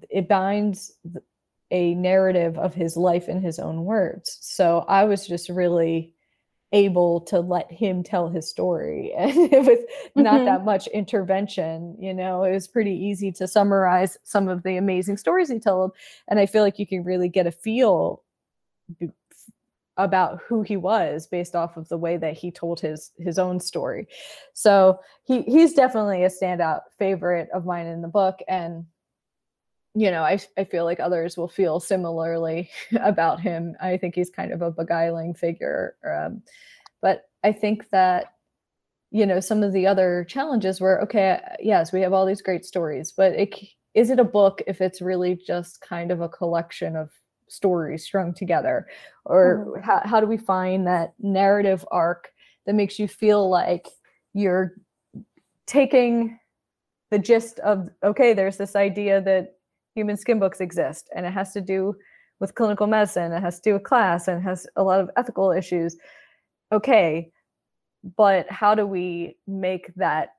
it 0.09 0.27
binds 0.27 0.93
a 1.71 1.95
narrative 1.95 2.57
of 2.57 2.73
his 2.73 2.95
life 2.95 3.27
in 3.27 3.41
his 3.41 3.59
own 3.59 3.85
words. 3.85 4.37
So 4.41 4.85
I 4.87 5.05
was 5.05 5.27
just 5.27 5.49
really 5.49 6.13
able 6.75 7.21
to 7.21 7.39
let 7.39 7.71
him 7.71 8.03
tell 8.03 8.27
his 8.27 8.49
story 8.49 9.13
and 9.17 9.31
it 9.53 9.63
was 9.63 9.79
not 10.15 10.35
mm-hmm. 10.35 10.45
that 10.45 10.65
much 10.65 10.87
intervention 10.87 11.95
you 11.99 12.13
know 12.13 12.43
it 12.43 12.51
was 12.51 12.67
pretty 12.67 12.91
easy 12.91 13.31
to 13.31 13.47
summarize 13.47 14.17
some 14.23 14.49
of 14.49 14.61
the 14.63 14.75
amazing 14.75 15.15
stories 15.15 15.47
he 15.47 15.59
told 15.59 15.91
and 16.27 16.39
i 16.39 16.45
feel 16.45 16.63
like 16.63 16.79
you 16.79 16.85
can 16.87 17.03
really 17.03 17.29
get 17.29 17.47
a 17.47 17.51
feel 17.51 18.23
about 19.97 20.41
who 20.47 20.61
he 20.61 20.75
was 20.75 21.25
based 21.27 21.55
off 21.55 21.77
of 21.77 21.87
the 21.87 21.97
way 21.97 22.17
that 22.17 22.33
he 22.33 22.51
told 22.51 22.79
his 22.79 23.11
his 23.17 23.39
own 23.39 23.59
story 23.59 24.07
so 24.53 24.99
he 25.23 25.41
he's 25.43 25.73
definitely 25.73 26.23
a 26.23 26.29
standout 26.29 26.81
favorite 26.99 27.49
of 27.53 27.65
mine 27.65 27.85
in 27.85 28.01
the 28.01 28.07
book 28.07 28.39
and 28.47 28.85
you 29.95 30.11
know, 30.11 30.23
I, 30.23 30.37
I 30.57 30.65
feel 30.65 30.83
like 30.83 30.99
others 30.99 31.37
will 31.37 31.47
feel 31.47 31.79
similarly 31.79 32.69
about 32.99 33.39
him. 33.39 33.75
I 33.81 33.97
think 33.97 34.13
he's 34.13 34.29
kind 34.29 34.51
of 34.51 34.61
a 34.61 34.69
beguiling 34.69 35.33
figure. 35.33 35.95
Um, 36.05 36.43
but 37.01 37.23
I 37.43 37.53
think 37.53 37.89
that, 37.91 38.33
you 39.11 39.25
know, 39.25 39.39
some 39.39 39.63
of 39.63 39.71
the 39.71 39.87
other 39.87 40.25
challenges 40.27 40.81
were 40.81 41.01
okay, 41.03 41.39
yes, 41.61 41.93
we 41.93 42.01
have 42.01 42.11
all 42.11 42.25
these 42.25 42.41
great 42.41 42.65
stories, 42.65 43.13
but 43.13 43.31
it, 43.33 43.55
is 43.93 44.09
it 44.09 44.19
a 44.19 44.25
book 44.25 44.61
if 44.67 44.81
it's 44.81 45.01
really 45.01 45.35
just 45.35 45.79
kind 45.79 46.11
of 46.11 46.19
a 46.19 46.27
collection 46.27 46.97
of 46.97 47.09
stories 47.47 48.03
strung 48.03 48.33
together? 48.33 48.87
Or 49.25 49.65
mm-hmm. 49.67 49.83
how, 49.83 50.01
how 50.03 50.19
do 50.19 50.27
we 50.27 50.37
find 50.37 50.87
that 50.87 51.13
narrative 51.19 51.85
arc 51.91 52.31
that 52.65 52.75
makes 52.75 52.99
you 52.99 53.07
feel 53.07 53.49
like 53.49 53.87
you're 54.33 54.73
taking 55.65 56.39
the 57.11 57.19
gist 57.19 57.59
of, 57.59 57.89
okay, 58.03 58.33
there's 58.33 58.57
this 58.57 58.75
idea 58.75 59.21
that 59.21 59.55
human 59.95 60.17
skin 60.17 60.39
books 60.39 60.59
exist 60.59 61.09
and 61.15 61.25
it 61.25 61.31
has 61.31 61.53
to 61.53 61.61
do 61.61 61.95
with 62.39 62.53
clinical 62.53 62.85
medicine 62.85 63.31
it 63.31 63.39
has 63.39 63.59
to 63.59 63.69
do 63.69 63.73
with 63.73 63.83
class 63.83 64.27
and 64.27 64.43
has 64.43 64.67
a 64.75 64.83
lot 64.83 64.99
of 64.99 65.09
ethical 65.15 65.51
issues 65.51 65.95
okay 66.71 67.31
but 68.17 68.49
how 68.51 68.75
do 68.75 68.85
we 68.85 69.37
make 69.47 69.93
that 69.95 70.33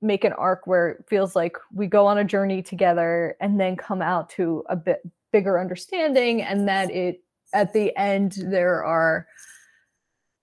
make 0.00 0.24
an 0.24 0.32
arc 0.34 0.66
where 0.66 0.90
it 0.90 1.04
feels 1.08 1.36
like 1.36 1.56
we 1.72 1.86
go 1.86 2.06
on 2.06 2.18
a 2.18 2.24
journey 2.24 2.62
together 2.62 3.36
and 3.40 3.58
then 3.60 3.76
come 3.76 4.00
out 4.00 4.28
to 4.30 4.64
a 4.68 4.76
bit 4.76 5.02
bigger 5.32 5.58
understanding 5.58 6.42
and 6.42 6.68
that 6.68 6.90
it 6.90 7.22
at 7.52 7.72
the 7.72 7.96
end 7.96 8.36
there 8.46 8.84
are 8.84 9.26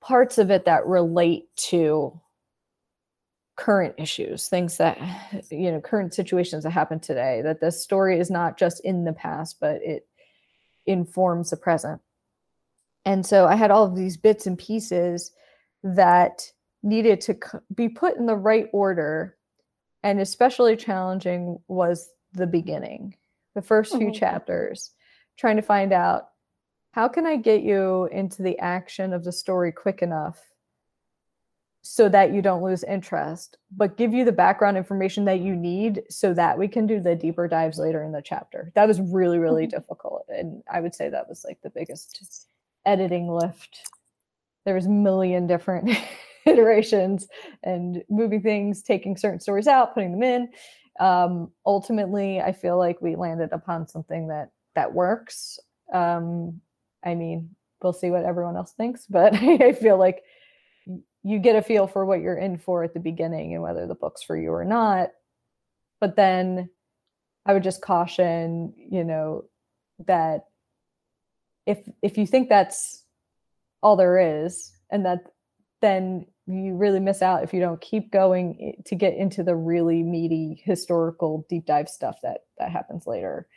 parts 0.02 0.38
of 0.38 0.50
it 0.50 0.66
that 0.66 0.86
relate 0.86 1.46
to 1.56 2.20
current 3.56 3.94
issues 3.98 4.48
things 4.48 4.78
that 4.78 4.98
you 5.52 5.72
know 5.72 5.82
current 5.82 6.14
situations 6.14 6.64
that 6.64 6.72
happen 6.72 7.00
today 7.00 7.42
that 7.44 7.60
the 7.60 7.72
story 7.72 8.20
is 8.20 8.32
not 8.32 8.58
just 8.58 8.80
in 8.86 9.04
the 9.04 9.14
past 9.14 9.58
but 9.60 9.82
it 9.84 10.08
informs 10.86 11.52
the 11.52 11.58
present. 11.58 12.02
And 13.06 13.26
so 13.26 13.46
i 13.46 13.56
had 13.56 13.72
all 13.72 13.86
of 13.86 13.96
these 13.96 14.18
bits 14.18 14.48
and 14.48 14.58
pieces 14.58 15.32
that 15.84 16.52
needed 16.82 17.22
to 17.22 17.38
be 17.74 17.90
put 17.90 18.18
in 18.18 18.26
the 18.26 18.36
right 18.36 18.68
order 18.72 19.38
and 20.04 20.20
especially 20.20 20.78
challenging 20.78 21.60
was 21.68 22.10
the 22.34 22.48
beginning 22.48 23.16
the 23.60 23.68
1st 23.68 23.90
few 23.90 24.08
mm-hmm. 24.08 24.14
chapters 24.14 24.92
trying 25.38 25.58
to 25.58 25.62
find 25.62 25.92
out 25.92 26.30
how 26.92 27.08
can 27.08 27.26
i 27.26 27.36
get 27.36 27.62
you 27.62 28.08
into 28.12 28.42
the 28.42 28.58
action 28.60 29.12
of 29.14 29.24
the 29.24 29.32
story 29.32 29.72
quick 29.72 30.02
enough 30.02 30.40
so 31.82 32.10
that 32.10 32.34
you 32.34 32.42
don't 32.42 32.64
lose 32.64 32.84
interest, 32.84 33.58
but 33.76 33.98
give 33.98 34.14
you 34.14 34.26
the 34.26 34.32
background 34.32 34.78
information 34.78 35.26
that 35.26 35.40
you 35.40 35.56
need 35.56 36.04
so 36.10 36.34
that 36.34 36.58
we 36.58 36.68
can 36.68 36.86
do 36.86 37.00
the 37.00 37.16
deeper 37.16 37.48
dives 37.48 37.80
later 37.80 38.04
in 38.04 38.12
the 38.12 38.22
chapter. 38.22 38.72
That 38.76 38.88
was 38.88 39.00
really, 39.00 39.40
really 39.40 39.66
mm-hmm. 39.66 39.78
difficult. 39.78 40.26
And 40.30 40.62
I 40.72 40.82
would 40.82 40.94
say 40.94 41.10
that 41.10 41.30
was 41.30 41.46
like 41.48 41.60
the 41.62 41.70
biggest 41.70 42.48
editing 42.86 43.30
lift. 43.30 43.90
There 44.66 44.76
was 44.76 44.88
a 44.88 44.90
million 44.90 45.48
different 45.48 45.90
iterations 46.46 47.28
and 47.64 48.04
moving 48.10 48.42
things, 48.42 48.84
taking 48.84 49.16
certain 49.16 49.40
stories 49.40 49.68
out, 49.68 49.94
putting 49.94 50.12
them 50.12 50.24
in. 50.24 50.50
Um, 51.00 51.52
ultimately, 51.66 52.42
I 52.42 52.52
feel 52.52 52.78
like 52.78 53.02
we 53.02 53.16
landed 53.16 53.52
upon 53.54 53.88
something 53.88 54.28
that 54.28 54.52
that 54.76 54.94
works. 54.94 55.60
Um, 55.94 56.62
I 57.04 57.16
mean, 57.16 57.56
we'll 57.82 57.94
see 57.94 58.12
what 58.12 58.26
everyone 58.26 58.58
else 58.58 58.74
thinks, 58.74 59.06
but 59.08 59.34
I 59.42 59.74
feel 59.74 59.98
like 59.98 60.24
you 61.24 61.40
get 61.40 61.56
a 61.56 61.62
feel 61.62 61.88
for 61.88 62.06
what 62.06 62.22
you're 62.22 62.38
in 62.38 62.58
for 62.58 62.84
at 62.84 62.94
the 62.94 63.00
beginning 63.00 63.54
and 63.54 63.64
whether 63.64 63.88
the 63.88 63.96
book's 63.96 64.24
for 64.24 64.38
you 64.38 64.52
or 64.52 64.66
not. 64.66 65.10
But 66.00 66.16
then 66.16 66.70
I 67.46 67.54
would 67.54 67.64
just 67.64 67.82
caution, 67.82 68.74
you 68.78 69.04
know, 69.04 69.46
that 70.06 70.46
if 71.66 71.80
if 72.02 72.18
you 72.18 72.26
think 72.26 72.50
that's 72.50 73.04
all 73.82 73.96
there 73.96 74.44
is 74.44 74.72
and 74.90 75.06
that 75.06 75.26
then 75.82 76.26
you 76.50 76.76
really 76.76 77.00
miss 77.00 77.22
out 77.22 77.44
if 77.44 77.54
you 77.54 77.60
don't 77.60 77.80
keep 77.82 78.12
going 78.12 78.82
to 78.86 78.96
get 78.96 79.16
into 79.16 79.44
the 79.44 79.56
really 79.56 80.04
meaty 80.04 80.62
historical 80.66 81.46
deep 81.50 81.66
dive 81.66 81.88
stuff 81.88 82.18
that 82.24 82.40
that 82.58 82.72
happens 82.72 83.06
later 83.06 83.48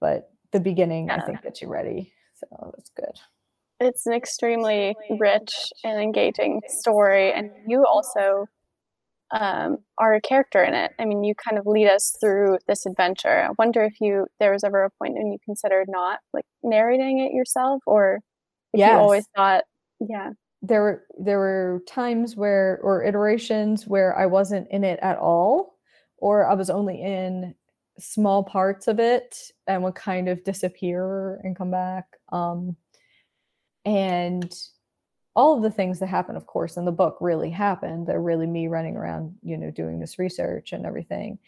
but 0.00 0.30
the 0.52 0.60
beginning 0.60 1.06
yeah. 1.06 1.16
i 1.16 1.26
think 1.26 1.42
that 1.42 1.60
you're 1.60 1.70
ready 1.70 2.12
so 2.34 2.72
that's 2.76 2.90
good 2.90 3.18
it's 3.80 4.06
an 4.06 4.12
extremely 4.12 4.94
rich 5.18 5.72
and 5.82 6.00
engaging 6.00 6.60
story, 6.68 7.32
and 7.32 7.50
you 7.66 7.84
also 7.86 8.46
um, 9.32 9.78
are 9.98 10.14
a 10.14 10.20
character 10.20 10.62
in 10.62 10.74
it. 10.74 10.92
I 10.98 11.04
mean, 11.04 11.24
you 11.24 11.34
kind 11.34 11.58
of 11.58 11.66
lead 11.66 11.88
us 11.88 12.16
through 12.20 12.58
this 12.68 12.86
adventure. 12.86 13.44
I 13.44 13.50
wonder 13.58 13.82
if 13.82 13.94
you 14.00 14.26
there 14.38 14.52
was 14.52 14.64
ever 14.64 14.84
a 14.84 14.90
point 14.90 15.14
when 15.14 15.32
you 15.32 15.38
considered 15.44 15.86
not 15.88 16.20
like 16.32 16.44
narrating 16.62 17.18
it 17.18 17.34
yourself, 17.34 17.82
or 17.86 18.20
if 18.72 18.78
yes. 18.78 18.90
you 18.90 18.96
always 18.96 19.26
thought, 19.36 19.64
yeah. 20.00 20.30
There 20.66 20.82
were 20.82 21.04
there 21.18 21.38
were 21.38 21.82
times 21.86 22.36
where 22.36 22.80
or 22.82 23.04
iterations 23.04 23.86
where 23.86 24.16
I 24.18 24.26
wasn't 24.26 24.68
in 24.70 24.82
it 24.84 24.98
at 25.02 25.18
all, 25.18 25.78
or 26.18 26.46
I 26.46 26.54
was 26.54 26.70
only 26.70 27.02
in 27.02 27.54
small 27.98 28.42
parts 28.42 28.88
of 28.88 28.98
it 28.98 29.52
and 29.66 29.82
would 29.82 29.94
kind 29.94 30.28
of 30.28 30.42
disappear 30.42 31.36
and 31.44 31.56
come 31.56 31.70
back. 31.70 32.06
Um, 32.32 32.76
and 33.84 34.52
all 35.36 35.56
of 35.56 35.62
the 35.62 35.70
things 35.70 35.98
that 35.98 36.06
happen 36.06 36.36
of 36.36 36.46
course 36.46 36.76
in 36.76 36.84
the 36.84 36.92
book 36.92 37.18
really 37.20 37.50
happened 37.50 38.06
they're 38.06 38.20
really 38.20 38.46
me 38.46 38.68
running 38.68 38.96
around 38.96 39.34
you 39.42 39.56
know 39.56 39.70
doing 39.70 39.98
this 39.98 40.18
research 40.18 40.72
and 40.72 40.86
everything 40.86 41.38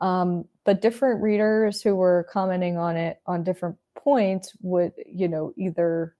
um, 0.00 0.44
but 0.64 0.80
different 0.80 1.22
readers 1.22 1.82
who 1.82 1.94
were 1.94 2.26
commenting 2.30 2.76
on 2.76 2.96
it 2.96 3.20
on 3.26 3.44
different 3.44 3.76
points 3.96 4.56
would 4.60 4.92
you 5.06 5.28
know 5.28 5.52
either 5.56 6.14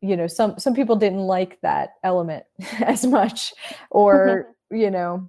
you 0.00 0.16
know 0.16 0.26
some 0.26 0.58
some 0.58 0.74
people 0.74 0.96
didn't 0.96 1.26
like 1.26 1.60
that 1.62 1.94
element 2.04 2.44
as 2.80 3.06
much 3.06 3.52
or 3.90 4.54
you 4.70 4.90
know 4.90 5.28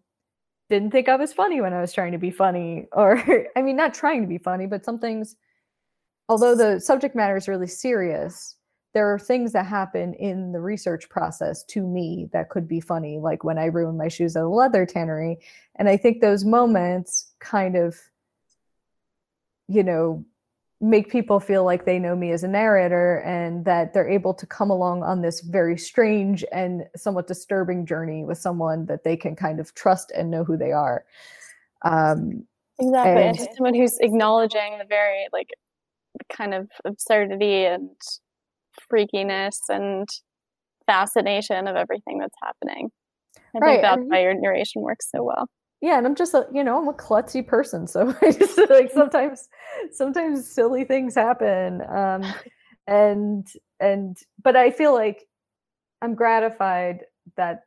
didn't 0.69 0.91
think 0.91 1.07
i 1.07 1.15
was 1.15 1.33
funny 1.33 1.61
when 1.61 1.73
i 1.73 1.81
was 1.81 1.93
trying 1.93 2.11
to 2.11 2.17
be 2.17 2.31
funny 2.31 2.87
or 2.91 3.23
i 3.55 3.61
mean 3.61 3.75
not 3.75 3.93
trying 3.93 4.21
to 4.21 4.27
be 4.27 4.37
funny 4.37 4.65
but 4.65 4.83
some 4.83 4.99
things 4.99 5.35
although 6.29 6.55
the 6.55 6.79
subject 6.79 7.15
matter 7.15 7.37
is 7.37 7.47
really 7.47 7.67
serious 7.67 8.57
there 8.97 9.13
are 9.13 9.19
things 9.19 9.51
that 9.51 9.67
happen 9.67 10.15
in 10.15 10.51
the 10.51 10.59
research 10.59 11.07
process 11.07 11.63
to 11.65 11.85
me 11.85 12.29
that 12.33 12.49
could 12.49 12.67
be 12.67 12.79
funny, 12.79 13.19
like 13.19 13.43
when 13.43 13.59
I 13.59 13.65
ruined 13.65 13.99
my 13.99 14.07
shoes 14.07 14.35
at 14.35 14.41
a 14.41 14.49
leather 14.49 14.87
tannery. 14.87 15.37
And 15.75 15.87
I 15.87 15.97
think 15.97 16.19
those 16.19 16.43
moments 16.43 17.31
kind 17.39 17.75
of, 17.75 17.95
you 19.67 19.83
know, 19.83 20.25
make 20.79 21.09
people 21.09 21.39
feel 21.39 21.63
like 21.63 21.85
they 21.85 21.97
know 21.97 22.15
me 22.15 22.31
as 22.31 22.43
a 22.43 22.47
narrator 22.47 23.17
and 23.25 23.65
that 23.65 23.93
they're 23.93 24.09
able 24.09 24.33
to 24.33 24.45
come 24.45 24.69
along 24.69 25.01
on 25.01 25.21
this 25.21 25.41
very 25.41 25.77
strange 25.77 26.45
and 26.51 26.83
somewhat 26.95 27.25
disturbing 27.27 27.85
journey 27.85 28.23
with 28.23 28.37
someone 28.37 28.85
that 28.85 29.03
they 29.03 29.17
can 29.17 29.35
kind 29.35 29.59
of 29.59 29.73
trust 29.73 30.11
and 30.15 30.29
know 30.29 30.43
who 30.43 30.55
they 30.55 30.71
are. 30.71 31.03
Um, 31.83 32.45
exactly. 32.79 33.23
And, 33.23 33.39
and 33.39 33.49
someone 33.55 33.73
who's 33.73 33.97
acknowledging 33.99 34.77
the 34.77 34.85
very 34.87 35.27
like 35.33 35.49
kind 36.31 36.53
of 36.53 36.69
absurdity 36.85 37.65
and 37.65 37.89
freakiness 38.91 39.57
and 39.69 40.07
fascination 40.85 41.67
of 41.67 41.75
everything 41.75 42.19
that's 42.19 42.37
happening. 42.41 42.91
I 43.55 43.59
right. 43.59 43.71
think 43.71 43.81
that's 43.81 44.01
why 44.05 44.21
your 44.21 44.33
narration 44.39 44.83
works 44.83 45.09
so 45.11 45.23
well. 45.23 45.49
Yeah, 45.81 45.97
and 45.97 46.07
I'm 46.07 46.15
just 46.15 46.33
a, 46.33 46.47
you 46.51 46.63
know, 46.63 46.79
I'm 46.79 46.87
a 46.87 46.93
klutzy 46.93 47.45
person. 47.45 47.87
So 47.87 48.13
I 48.21 48.31
just 48.31 48.57
like 48.69 48.91
sometimes 48.91 49.47
sometimes 49.91 50.49
silly 50.49 50.83
things 50.83 51.15
happen. 51.15 51.81
Um 51.89 52.23
and 52.87 53.47
and 53.79 54.17
but 54.41 54.55
I 54.55 54.71
feel 54.71 54.93
like 54.93 55.27
I'm 56.01 56.15
gratified 56.15 57.03
that 57.35 57.63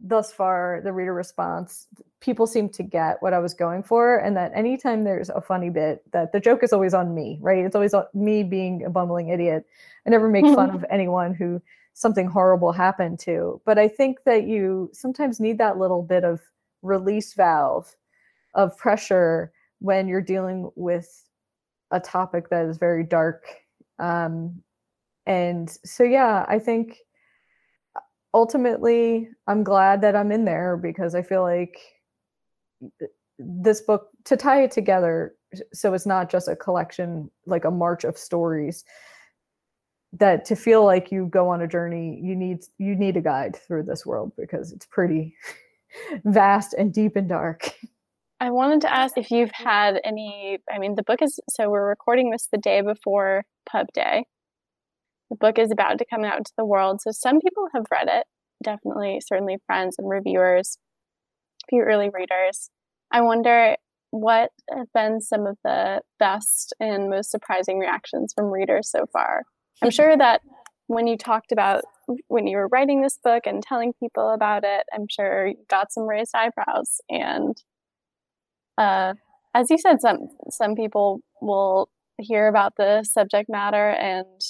thus 0.00 0.30
far 0.32 0.82
the 0.84 0.92
reader 0.92 1.14
response 1.14 1.86
people 2.20 2.46
seem 2.46 2.68
to 2.68 2.82
get 2.82 3.22
what 3.22 3.32
I 3.32 3.38
was 3.38 3.54
going 3.54 3.82
for 3.82 4.18
and 4.18 4.36
that 4.36 4.52
anytime 4.54 5.04
there's 5.04 5.30
a 5.30 5.40
funny 5.40 5.70
bit 5.70 6.02
that 6.12 6.32
the 6.32 6.40
joke 6.40 6.62
is 6.62 6.72
always 6.72 6.92
on 6.92 7.14
me, 7.14 7.38
right? 7.40 7.64
It's 7.64 7.76
always 7.76 7.94
on 7.94 8.04
me 8.12 8.42
being 8.42 8.84
a 8.84 8.90
bumbling 8.90 9.28
idiot. 9.28 9.64
I 10.06 10.10
never 10.10 10.28
make 10.28 10.44
fun 10.44 10.70
of 10.70 10.84
anyone 10.90 11.34
who 11.34 11.62
something 11.94 12.26
horrible 12.26 12.72
happened 12.72 13.18
to. 13.20 13.60
But 13.64 13.78
I 13.78 13.88
think 13.88 14.24
that 14.24 14.44
you 14.46 14.90
sometimes 14.92 15.40
need 15.40 15.58
that 15.58 15.78
little 15.78 16.02
bit 16.02 16.24
of 16.24 16.40
release 16.86 17.34
valve 17.34 17.94
of 18.54 18.76
pressure 18.76 19.52
when 19.80 20.08
you're 20.08 20.22
dealing 20.22 20.70
with 20.74 21.24
a 21.90 22.00
topic 22.00 22.48
that 22.50 22.66
is 22.66 22.78
very 22.78 23.04
dark. 23.04 23.44
Um, 23.98 24.62
and 25.26 25.70
so, 25.84 26.04
yeah, 26.04 26.44
I 26.48 26.58
think 26.58 26.98
ultimately 28.36 29.28
I'm 29.46 29.64
glad 29.64 30.02
that 30.02 30.14
I'm 30.14 30.30
in 30.30 30.44
there 30.44 30.76
because 30.76 31.14
I 31.14 31.22
feel 31.22 31.42
like 31.42 31.78
this 33.38 33.80
book 33.80 34.08
to 34.24 34.36
tie 34.36 34.62
it 34.62 34.70
together 34.70 35.34
so 35.72 35.94
it's 35.94 36.06
not 36.06 36.30
just 36.30 36.48
a 36.48 36.56
collection 36.56 37.30
like 37.46 37.64
a 37.64 37.70
march 37.70 38.04
of 38.04 38.16
stories 38.16 38.84
that 40.12 40.44
to 40.46 40.56
feel 40.56 40.84
like 40.84 41.10
you 41.10 41.26
go 41.26 41.48
on 41.48 41.62
a 41.62 41.68
journey 41.68 42.20
you 42.22 42.34
need 42.34 42.58
you 42.78 42.94
need 42.94 43.16
a 43.16 43.20
guide 43.20 43.56
through 43.56 43.82
this 43.82 44.04
world 44.06 44.32
because 44.36 44.72
it's 44.72 44.86
pretty 44.86 45.34
vast 46.24 46.74
and 46.74 46.92
deep 46.92 47.16
and 47.16 47.28
dark. 47.28 47.70
I 48.40 48.50
wanted 48.50 48.82
to 48.82 48.94
ask 48.94 49.16
if 49.16 49.30
you've 49.30 49.52
had 49.54 49.98
any 50.04 50.58
i 50.70 50.78
mean 50.78 50.94
the 50.94 51.02
book 51.02 51.22
is 51.22 51.40
so 51.48 51.70
we're 51.70 51.88
recording 51.88 52.30
this 52.30 52.48
the 52.52 52.58
day 52.58 52.82
before 52.82 53.44
pub 53.70 53.86
day. 53.94 54.26
The 55.30 55.36
book 55.36 55.58
is 55.58 55.72
about 55.72 55.98
to 55.98 56.04
come 56.04 56.22
out 56.22 56.44
to 56.44 56.52
the 56.56 56.64
world 56.64 57.00
so 57.00 57.10
some 57.12 57.40
people 57.40 57.66
have 57.74 57.86
read 57.90 58.08
it 58.08 58.26
definitely 58.62 59.20
certainly 59.24 59.56
friends 59.66 59.96
and 59.98 60.08
reviewers 60.08 60.78
a 61.64 61.66
few 61.70 61.82
early 61.82 62.10
readers. 62.12 62.70
I 63.10 63.22
wonder 63.22 63.76
what 64.10 64.50
have 64.70 64.92
been 64.94 65.20
some 65.20 65.46
of 65.46 65.56
the 65.64 66.00
best 66.18 66.74
and 66.80 67.10
most 67.10 67.30
surprising 67.30 67.78
reactions 67.78 68.32
from 68.34 68.46
readers 68.46 68.90
so 68.90 69.06
far? 69.12 69.42
I'm 69.82 69.90
sure 69.90 70.16
that 70.16 70.40
when 70.86 71.06
you 71.06 71.16
talked 71.16 71.52
about 71.52 71.84
when 72.28 72.46
you 72.46 72.56
were 72.56 72.68
writing 72.68 73.02
this 73.02 73.18
book 73.22 73.46
and 73.46 73.62
telling 73.62 73.92
people 73.92 74.30
about 74.30 74.64
it, 74.64 74.84
I'm 74.92 75.06
sure 75.10 75.48
you 75.48 75.56
got 75.68 75.92
some 75.92 76.04
raised 76.04 76.34
eyebrows. 76.34 77.00
And 77.08 77.56
uh, 78.78 79.14
as 79.54 79.70
you 79.70 79.78
said, 79.78 80.00
some 80.00 80.28
some 80.50 80.74
people 80.74 81.20
will 81.40 81.88
hear 82.18 82.48
about 82.48 82.74
the 82.76 83.02
subject 83.04 83.48
matter 83.48 83.90
and 83.90 84.40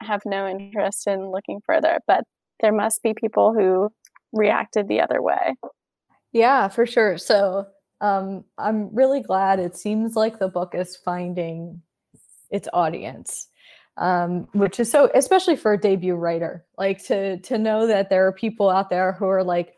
have 0.00 0.22
no 0.24 0.48
interest 0.48 1.06
in 1.06 1.30
looking 1.30 1.60
further, 1.64 2.00
but 2.06 2.24
there 2.60 2.72
must 2.72 3.02
be 3.02 3.14
people 3.14 3.54
who 3.54 3.90
reacted 4.32 4.88
the 4.88 5.00
other 5.00 5.22
way. 5.22 5.54
Yeah, 6.32 6.68
for 6.68 6.86
sure. 6.86 7.18
So 7.18 7.66
um, 8.00 8.44
I'm 8.58 8.94
really 8.94 9.20
glad 9.20 9.58
it 9.58 9.76
seems 9.76 10.16
like 10.16 10.38
the 10.38 10.48
book 10.48 10.74
is 10.74 10.96
finding 10.96 11.82
its 12.50 12.68
audience 12.72 13.48
um, 13.98 14.48
which 14.52 14.78
is 14.78 14.90
so 14.90 15.10
especially 15.14 15.56
for 15.56 15.72
a 15.72 15.80
debut 15.80 16.14
writer 16.14 16.64
like 16.76 17.02
to 17.04 17.38
to 17.38 17.56
know 17.56 17.86
that 17.86 18.10
there 18.10 18.26
are 18.26 18.32
people 18.32 18.68
out 18.68 18.90
there 18.90 19.12
who 19.12 19.26
are 19.26 19.44
like 19.44 19.74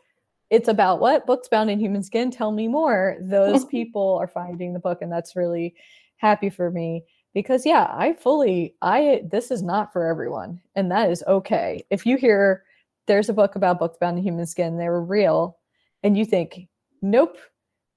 it's 0.49 0.67
about 0.67 0.99
what? 0.99 1.27
Books 1.27 1.47
bound 1.47 1.69
in 1.69 1.79
human 1.79 2.01
skin? 2.01 2.31
Tell 2.31 2.51
me 2.51 2.67
more. 2.67 3.17
Those 3.21 3.65
people 3.77 4.17
are 4.19 4.27
finding 4.27 4.73
the 4.73 4.79
book 4.79 4.99
and 5.01 5.11
that's 5.11 5.35
really 5.35 5.75
happy 6.17 6.49
for 6.49 6.69
me 6.69 7.03
because 7.33 7.65
yeah 7.65 7.87
i 7.91 8.11
fully 8.11 8.75
i 8.81 9.21
this 9.31 9.51
is 9.51 9.61
not 9.61 9.93
for 9.93 10.05
everyone 10.05 10.59
and 10.75 10.91
that 10.91 11.09
is 11.09 11.23
okay. 11.27 11.83
If 11.89 12.05
you 12.05 12.17
hear 12.17 12.63
there's 13.09 13.29
a 13.29 13.33
book 13.33 13.55
about 13.55 13.79
books 13.79 13.97
bound 13.99 14.17
in 14.17 14.23
human 14.23 14.45
skin 14.45 14.77
they 14.77 14.87
were 14.87 15.03
real 15.03 15.57
and 16.03 16.15
you 16.17 16.23
think 16.23 16.67
nope 17.01 17.37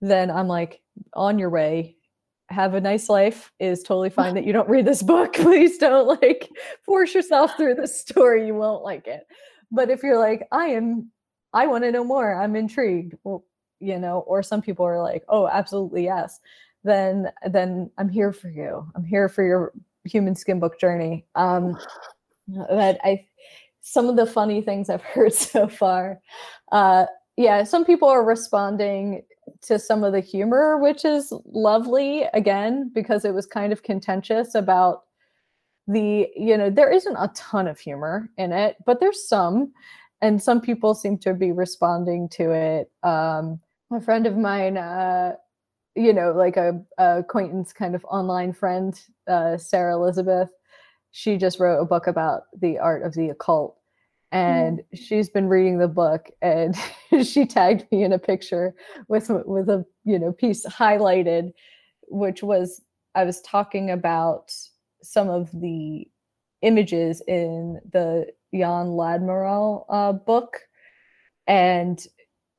then 0.00 0.30
i'm 0.30 0.48
like 0.48 0.80
on 1.12 1.38
your 1.38 1.50
way 1.50 1.94
have 2.52 2.74
a 2.74 2.80
nice 2.80 3.08
life 3.08 3.52
is 3.58 3.82
totally 3.82 4.10
fine 4.20 4.34
that 4.34 4.44
you 4.44 4.52
don't 4.52 4.68
read 4.68 4.86
this 4.86 5.02
book. 5.02 5.32
Please 5.34 5.78
don't 5.78 6.06
like 6.22 6.50
force 6.84 7.14
yourself 7.14 7.54
through 7.56 7.74
this 7.74 7.98
story. 7.98 8.46
You 8.46 8.54
won't 8.54 8.84
like 8.84 9.06
it. 9.06 9.26
But 9.70 9.90
if 9.90 10.02
you're 10.02 10.18
like, 10.18 10.46
I 10.52 10.66
am, 10.66 11.10
I 11.52 11.66
want 11.66 11.84
to 11.84 11.92
know 11.92 12.04
more, 12.04 12.34
I'm 12.40 12.56
intrigued, 12.56 13.14
well, 13.24 13.44
you 13.80 13.98
know, 13.98 14.20
or 14.20 14.42
some 14.42 14.62
people 14.62 14.86
are 14.86 15.02
like, 15.02 15.24
oh, 15.28 15.48
absolutely 15.48 16.04
yes, 16.04 16.38
then 16.84 17.30
then 17.50 17.90
I'm 17.98 18.08
here 18.08 18.32
for 18.32 18.48
you. 18.48 18.86
I'm 18.94 19.04
here 19.04 19.28
for 19.28 19.44
your 19.44 19.72
human 20.04 20.34
skin 20.34 20.60
book 20.60 20.78
journey. 20.78 21.26
Um 21.34 21.76
but 22.48 22.98
I 23.02 23.26
some 23.80 24.08
of 24.08 24.16
the 24.16 24.26
funny 24.26 24.60
things 24.60 24.90
I've 24.90 25.02
heard 25.02 25.32
so 25.32 25.66
far. 25.68 26.20
Uh 26.70 27.06
yeah, 27.36 27.64
some 27.64 27.84
people 27.84 28.08
are 28.08 28.24
responding 28.24 29.22
to 29.62 29.78
some 29.78 30.04
of 30.04 30.12
the 30.12 30.20
humor, 30.20 30.76
which 30.78 31.04
is 31.04 31.32
lovely 31.46 32.24
again, 32.34 32.90
because 32.94 33.24
it 33.24 33.34
was 33.34 33.46
kind 33.46 33.72
of 33.72 33.82
contentious 33.82 34.54
about 34.54 35.02
the, 35.86 36.28
you 36.36 36.56
know, 36.56 36.70
there 36.70 36.90
isn't 36.90 37.16
a 37.16 37.30
ton 37.34 37.66
of 37.66 37.78
humor 37.78 38.30
in 38.36 38.52
it, 38.52 38.76
but 38.86 39.00
there's 39.00 39.26
some. 39.26 39.72
And 40.20 40.40
some 40.40 40.60
people 40.60 40.94
seem 40.94 41.18
to 41.18 41.34
be 41.34 41.50
responding 41.50 42.28
to 42.30 42.52
it. 42.52 42.90
Um, 43.02 43.60
a 43.92 44.00
friend 44.00 44.26
of 44.26 44.36
mine, 44.36 44.76
uh, 44.76 45.34
you 45.94 46.12
know, 46.12 46.32
like 46.32 46.56
a, 46.56 46.80
a, 46.98 47.18
acquaintance, 47.18 47.72
kind 47.72 47.94
of 47.94 48.04
online 48.06 48.52
friend, 48.52 49.00
uh, 49.26 49.58
Sarah 49.58 49.94
Elizabeth, 49.94 50.48
she 51.10 51.36
just 51.36 51.60
wrote 51.60 51.80
a 51.80 51.84
book 51.84 52.06
about 52.06 52.44
the 52.58 52.78
art 52.78 53.02
of 53.02 53.14
the 53.14 53.28
occult 53.28 53.76
and 54.32 54.78
mm. 54.78 54.84
she's 54.94 55.28
been 55.28 55.48
reading 55.48 55.78
the 55.78 55.86
book 55.86 56.30
and 56.40 56.74
she 57.22 57.46
tagged 57.46 57.86
me 57.92 58.02
in 58.02 58.12
a 58.12 58.18
picture 58.18 58.74
with 59.08 59.30
with 59.30 59.68
a 59.68 59.84
you 60.04 60.18
know 60.18 60.32
piece 60.32 60.66
highlighted 60.66 61.52
which 62.08 62.42
was 62.42 62.82
i 63.14 63.24
was 63.24 63.40
talking 63.42 63.90
about 63.90 64.50
some 65.02 65.28
of 65.28 65.50
the 65.60 66.08
images 66.62 67.22
in 67.28 67.78
the 67.92 68.26
jan 68.54 68.96
L'Admiral 68.96 69.86
uh, 69.88 70.12
book 70.12 70.60
and 71.46 72.06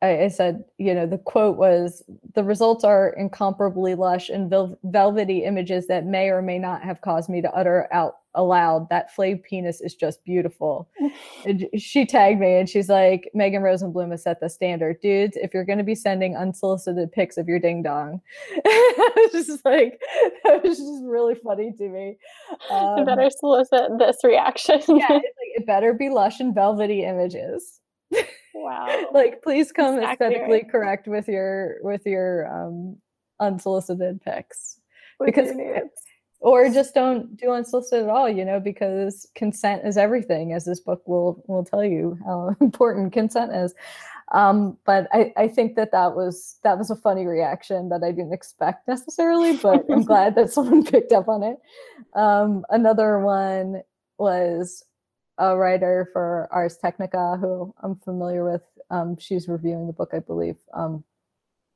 I, 0.02 0.24
I, 0.24 0.28
said 0.28 0.66
you 0.78 0.94
know 0.94 1.08
the 1.08 1.18
quote 1.18 1.58
was 1.58 2.04
the 2.36 2.44
results 2.44 2.84
are 2.84 3.10
incomparably 3.18 3.96
lush 3.96 4.30
and 4.30 4.50
vel- 4.50 4.78
velvety 4.84 5.46
images 5.46 5.88
that 5.88 6.06
may 6.06 6.30
or 6.30 6.42
may 6.42 6.60
not 6.60 6.84
have 6.84 7.02
caused 7.02 7.30
me 7.30 7.42
to 7.42 7.52
utter 7.52 7.88
out 7.92 8.16
aloud 8.36 8.90
that 8.90 9.14
flayed 9.14 9.44
penis 9.44 9.82
is 9.82 9.96
just 9.96 10.24
beautiful. 10.24 10.90
And 11.46 11.68
she 11.78 12.06
tagged 12.06 12.40
me 12.40 12.58
and 12.58 12.70
she's 12.70 12.88
like 12.88 13.30
megan 13.34 13.62
Rosenbloom 13.62 14.12
has 14.12 14.24
set 14.24 14.40
the 14.40 14.50
standard. 14.50 15.02
Dudes 15.02 15.36
if 15.36 15.54
you're 15.54 15.66
going 15.66 15.78
to 15.78 15.84
be 15.84 15.96
sending 15.96 16.38
unsolicited 16.38 17.12
pics 17.12 17.38
of 17.38 17.48
your 17.48 17.60
ding 17.60 17.84
dong. 17.84 18.22
It's 19.26 19.48
just 19.48 19.66
like 19.66 20.00
that 20.44 20.64
was 20.64 20.78
just 20.78 21.04
really 21.06 21.36
funny 21.36 21.74
to 21.78 21.90
me. 21.90 22.18
Um, 22.70 23.00
I 23.00 23.04
better 23.04 23.30
solicit 23.30 23.98
this 23.98 24.18
reaction. 24.24 24.82
Yeah 24.88 25.08
like, 25.10 25.24
it 25.56 25.66
better 25.66 25.94
be 25.94 26.10
lush 26.10 26.40
and 26.40 26.54
velvety 26.54 27.04
images. 27.04 27.80
Wow. 28.54 29.08
Like 29.14 29.42
please 29.42 29.72
come 29.72 29.98
exactly 29.98 30.28
aesthetically 30.28 30.58
right. 30.58 30.72
correct 30.72 31.08
with 31.08 31.28
your 31.28 31.78
with 31.82 32.06
your 32.06 32.48
um 32.48 32.98
unsolicited 33.40 34.22
pics. 34.22 34.80
Because 35.24 35.52
or 36.44 36.70
just 36.70 36.94
don't 36.94 37.38
do 37.38 37.52
unsolicited 37.52 38.04
at 38.04 38.10
all 38.10 38.30
you 38.30 38.46
know 38.46 38.60
because 38.60 39.28
consent 39.34 39.82
is 39.86 39.98
everything 39.98 40.54
as 40.54 40.66
this 40.66 40.80
book 40.80 41.02
will 41.08 41.44
will 41.48 41.64
tell 41.64 41.84
you 41.84 42.18
how 42.26 42.56
important 42.62 43.12
consent 43.12 43.52
is 43.56 43.74
um, 44.32 44.78
but 44.86 45.08
I, 45.12 45.32
I 45.38 45.48
think 45.48 45.76
that 45.76 45.92
that 45.92 46.16
was 46.16 46.58
that 46.64 46.78
was 46.78 46.90
a 46.90 46.96
funny 46.96 47.26
reaction 47.26 47.90
that 47.90 48.04
I 48.04 48.12
didn't 48.12 48.34
expect 48.34 48.88
necessarily, 48.88 49.58
but 49.58 49.86
I'm 49.92 50.02
glad 50.06 50.36
that 50.36 50.52
someone 50.52 50.84
picked 50.92 51.12
up 51.12 51.28
on 51.28 51.44
it. 51.44 51.58
Um, 52.16 52.66
another 52.70 53.20
one 53.20 53.82
was 54.18 54.84
a 55.38 55.56
writer 55.56 56.10
for 56.14 56.48
Ars 56.52 56.78
Technica 56.78 57.38
who 57.40 57.74
I'm 57.84 57.96
familiar 57.98 58.44
with. 58.44 58.64
Um, 58.90 59.18
she's 59.18 59.48
reviewing 59.48 59.88
the 59.88 59.94
book, 59.94 60.12
I 60.14 60.20
believe. 60.20 60.56
Um, 60.74 61.04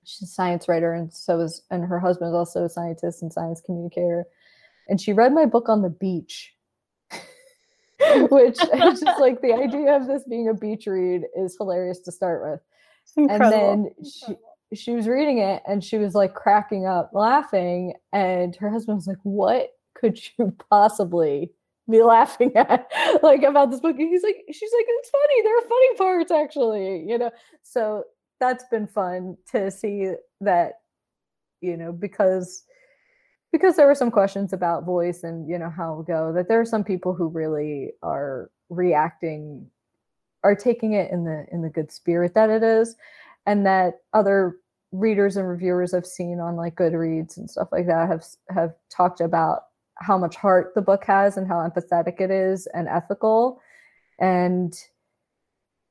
she's 0.04 0.24
a 0.24 0.32
science 0.32 0.68
writer, 0.68 0.94
and 0.94 1.14
so 1.14 1.40
is 1.42 1.62
and 1.70 1.86
her 1.86 2.00
husband 2.00 2.30
is 2.30 2.36
also 2.36 2.66
a 2.66 2.70
scientist 2.70 3.22
and 3.22 3.32
science 3.32 3.62
communicator 3.62 4.26
and 4.88 5.00
she 5.00 5.14
read 5.14 5.34
my 5.34 5.46
book 5.46 5.70
on 5.70 5.82
the 5.82 5.90
beach 5.90 6.54
which 8.30 8.60
is 8.62 9.02
just 9.02 9.20
like 9.20 9.42
the 9.42 9.54
idea 9.54 9.96
of 9.96 10.08
this 10.08 10.24
being 10.30 10.48
a 10.50 10.54
beach 10.54 10.86
read 10.86 11.24
is 11.36 11.56
hilarious 11.58 12.00
to 12.00 12.12
start 12.12 12.44
with. 12.44 12.60
Incredible. 13.16 13.72
and 13.72 13.86
then 13.86 13.92
she 14.04 14.36
she 14.76 14.92
was 14.92 15.08
reading 15.08 15.40
it 15.40 15.64
and 15.66 15.84
she 15.84 15.98
was 15.98 16.14
like 16.14 16.34
cracking 16.34 16.86
up 16.86 17.12
laughing 17.14 17.94
and 18.12 18.56
her 18.58 18.70
husband 18.70 18.98
was 18.98 19.08
like 19.08 19.18
what 19.24 19.70
could 19.96 20.20
you 20.38 20.54
possibly 20.70 21.52
be 21.90 22.04
laughing 22.04 22.52
at 22.56 22.88
like 23.24 23.44
about 23.44 23.72
this 23.72 23.80
book? 23.80 23.98
And 23.98 24.10
he's 24.10 24.24
like 24.24 24.44
she's 24.52 24.72
like 24.78 24.86
it's 24.88 25.10
funny. 25.10 25.42
There 25.44 25.58
are 25.58 25.62
funny 25.62 25.96
parts 25.96 26.32
actually 26.32 27.04
you 27.08 27.18
know? 27.18 27.32
So 27.64 28.04
that's 28.40 28.66
been 28.70 28.88
fun 28.88 29.38
to 29.52 29.72
see 29.72 30.12
that 30.42 30.74
you 31.62 31.78
know 31.78 31.92
because 31.92 32.64
because 33.58 33.76
there 33.76 33.88
were 33.88 33.96
some 33.96 34.12
questions 34.12 34.54
about 34.54 34.86
voice 34.86 35.24
and 35.24 35.50
you 35.50 35.58
know 35.58 35.70
how 35.70 35.92
it'll 35.92 36.04
go 36.04 36.32
that 36.32 36.48
there 36.48 36.60
are 36.60 36.66
some 36.66 36.84
people 36.84 37.14
who 37.14 37.28
really 37.28 37.92
are 38.04 38.52
reacting 38.70 39.66
are 40.44 40.56
taking 40.56 40.94
it 40.94 41.12
in 41.12 41.24
the 41.24 41.46
in 41.52 41.62
the 41.62 41.70
good 41.70 41.92
spirit 41.92 42.34
that 42.36 42.50
it 42.50 42.62
is 42.62 42.96
and 43.46 43.66
that 43.66 44.02
other 44.14 44.58
readers 44.92 45.38
and 45.38 45.48
reviewers 45.48 45.94
I've 45.94 46.06
seen 46.06 46.40
on 46.40 46.56
like 46.56 46.76
Goodreads 46.76 47.38
and 47.38 47.50
stuff 47.50 47.70
like 47.72 47.88
that 47.88 48.08
have 48.08 48.24
have 48.50 48.74
talked 48.90 49.22
about 49.22 49.64
how 49.96 50.18
much 50.18 50.36
heart 50.36 50.74
the 50.76 50.82
book 50.82 51.04
has 51.06 51.38
and 51.38 51.48
how 51.48 51.56
empathetic 51.56 52.22
it 52.22 52.30
is 52.30 52.68
and 52.68 52.88
ethical. 52.88 53.60
And 54.20 54.74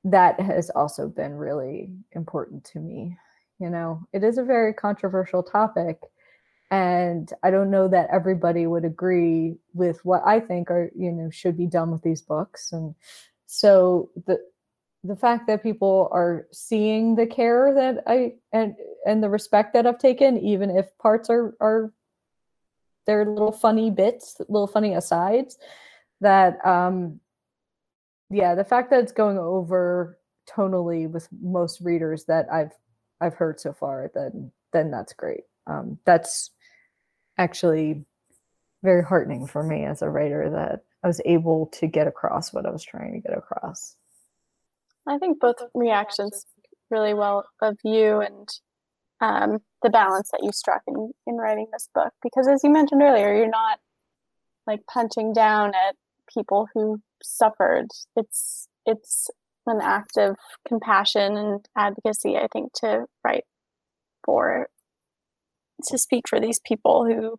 that 0.05 0.39
has 0.39 0.71
also 0.71 1.09
been 1.09 1.35
really 1.35 1.91
important 2.13 2.65
to 2.67 2.79
me 2.79 3.19
you 3.59 3.71
know. 3.71 4.07
It 4.13 4.25
is 4.25 4.39
a 4.39 4.45
very 4.45 4.73
controversial 4.73 5.43
topic 5.43 6.01
and 6.71 7.33
i 7.43 7.51
don't 7.51 7.71
know 7.71 7.87
that 7.87 8.09
everybody 8.13 8.67
would 8.67 8.85
agree 8.85 9.57
with 9.73 10.05
what 10.05 10.23
i 10.27 10.41
think 10.41 10.71
are 10.71 10.91
you 10.97 11.13
know 11.13 11.31
should 11.31 11.57
be 11.57 11.67
done 11.67 11.91
with 11.91 12.03
these 12.03 12.23
books 12.23 12.73
and 12.73 12.95
so 13.47 14.11
the 14.27 14.39
the 15.07 15.17
fact 15.17 15.47
that 15.47 15.63
people 15.63 16.09
are 16.13 16.47
seeing 16.53 17.15
the 17.15 17.27
care 17.27 17.73
that 17.75 18.03
I 18.07 18.35
and 18.53 18.75
and 19.07 19.23
the 19.23 19.29
respect 19.29 19.73
that 19.75 19.87
I've 19.87 19.99
taken, 19.99 20.39
even 20.39 20.71
if 20.71 20.97
parts 20.99 21.31
are 21.31 21.55
are 21.61 21.93
they're 23.07 23.25
little 23.25 23.53
funny 23.53 23.91
bits, 23.91 24.41
little 24.49 24.67
funny 24.67 24.95
asides, 24.95 25.59
that 26.21 26.65
um 26.67 27.21
yeah, 28.31 28.55
the 28.55 28.65
fact 28.65 28.91
that 28.91 29.01
it's 29.01 29.13
going 29.13 29.39
over 29.39 30.19
tonally 30.49 31.09
with 31.09 31.29
most 31.41 31.81
readers 31.81 32.25
that 32.25 32.53
I've 32.53 32.73
I've 33.21 33.35
heard 33.35 33.61
so 33.61 33.73
far, 33.73 34.11
then 34.15 34.51
then 34.73 34.91
that's 34.91 35.13
great. 35.13 35.45
Um 35.67 35.99
that's 36.05 36.51
actually 37.39 38.05
very 38.83 39.03
heartening 39.03 39.47
for 39.47 39.63
me 39.63 39.85
as 39.85 40.03
a 40.03 40.09
writer 40.09 40.51
that 40.51 40.85
I 41.03 41.07
was 41.07 41.21
able 41.25 41.67
to 41.75 41.87
get 41.87 42.07
across 42.07 42.53
what 42.53 42.67
I 42.67 42.71
was 42.71 42.83
trying 42.83 43.13
to 43.13 43.21
get 43.21 43.37
across. 43.37 43.97
I 45.07 45.19
think 45.19 45.41
both 45.41 45.57
reactions 45.75 46.47
really 46.91 47.15
well 47.15 47.47
of 47.61 47.79
you 47.85 48.21
and 48.21 48.49
um, 49.21 49.59
the 49.83 49.91
balance 49.91 50.31
that 50.31 50.43
you 50.43 50.53
struck 50.53 50.83
in, 50.87 51.13
in 51.27 51.37
writing 51.37 51.69
this 51.73 51.89
book. 51.95 52.13
Because 52.23 52.49
as 52.49 52.63
you 52.65 52.71
mentioned 52.71 53.03
earlier, 53.03 53.35
you're 53.35 53.49
not 53.49 53.79
like 54.67 54.81
punching 54.87 55.33
down 55.33 55.69
at 55.69 55.97
people 56.33 56.69
who 56.75 57.01
suffered. 57.23 57.89
It's 58.17 58.69
it's 58.85 59.31
an 59.67 59.81
act 59.83 60.17
of 60.17 60.37
compassion 60.67 61.37
and 61.37 61.69
advocacy, 61.77 62.37
I 62.37 62.47
think, 62.53 62.73
to 62.75 63.07
write 63.25 63.45
for 64.25 64.69
to 65.85 65.99
speak 65.99 66.29
for 66.29 66.41
these 66.41 66.61
people 66.65 67.05
who 67.05 67.37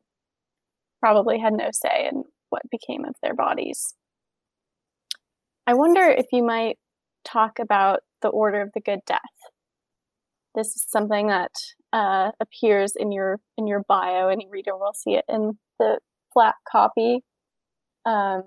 probably 0.99 1.39
had 1.39 1.53
no 1.53 1.69
say 1.71 2.07
in 2.11 2.23
what 2.49 2.63
became 2.71 3.05
of 3.05 3.15
their 3.21 3.35
bodies. 3.35 3.93
I 5.65 5.73
wonder 5.73 6.03
if 6.03 6.27
you 6.31 6.43
might 6.43 6.77
talk 7.25 7.59
about 7.59 7.99
the 8.21 8.29
order 8.29 8.61
of 8.61 8.69
the 8.73 8.81
good 8.81 8.99
death. 9.05 9.19
This 10.55 10.67
is 10.67 10.85
something 10.87 11.27
that 11.27 11.51
uh, 11.93 12.31
appears 12.39 12.93
in 12.97 13.11
your 13.11 13.39
in 13.57 13.67
your 13.67 13.83
bio. 13.87 14.29
Any 14.29 14.47
reader 14.49 14.75
will 14.75 14.93
see 14.93 15.15
it 15.15 15.25
in 15.27 15.57
the 15.79 15.99
flap 16.33 16.55
copy. 16.69 17.23
Um, 18.05 18.43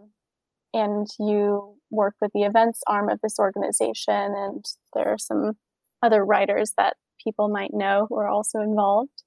and 0.73 1.07
you 1.19 1.77
work 1.91 2.15
with 2.21 2.31
the 2.33 2.43
events 2.43 2.81
arm 2.87 3.09
of 3.11 3.21
this 3.23 3.39
organization, 3.39 4.35
and 4.37 4.65
there 4.95 5.09
are 5.09 5.19
some 5.19 5.53
other 6.03 6.25
writers 6.25 6.73
that 6.79 6.97
people 7.23 7.49
might 7.49 7.75
know 7.75 8.07
who 8.09 8.17
are 8.19 8.29
also 8.29 8.61
involved. 8.61 9.23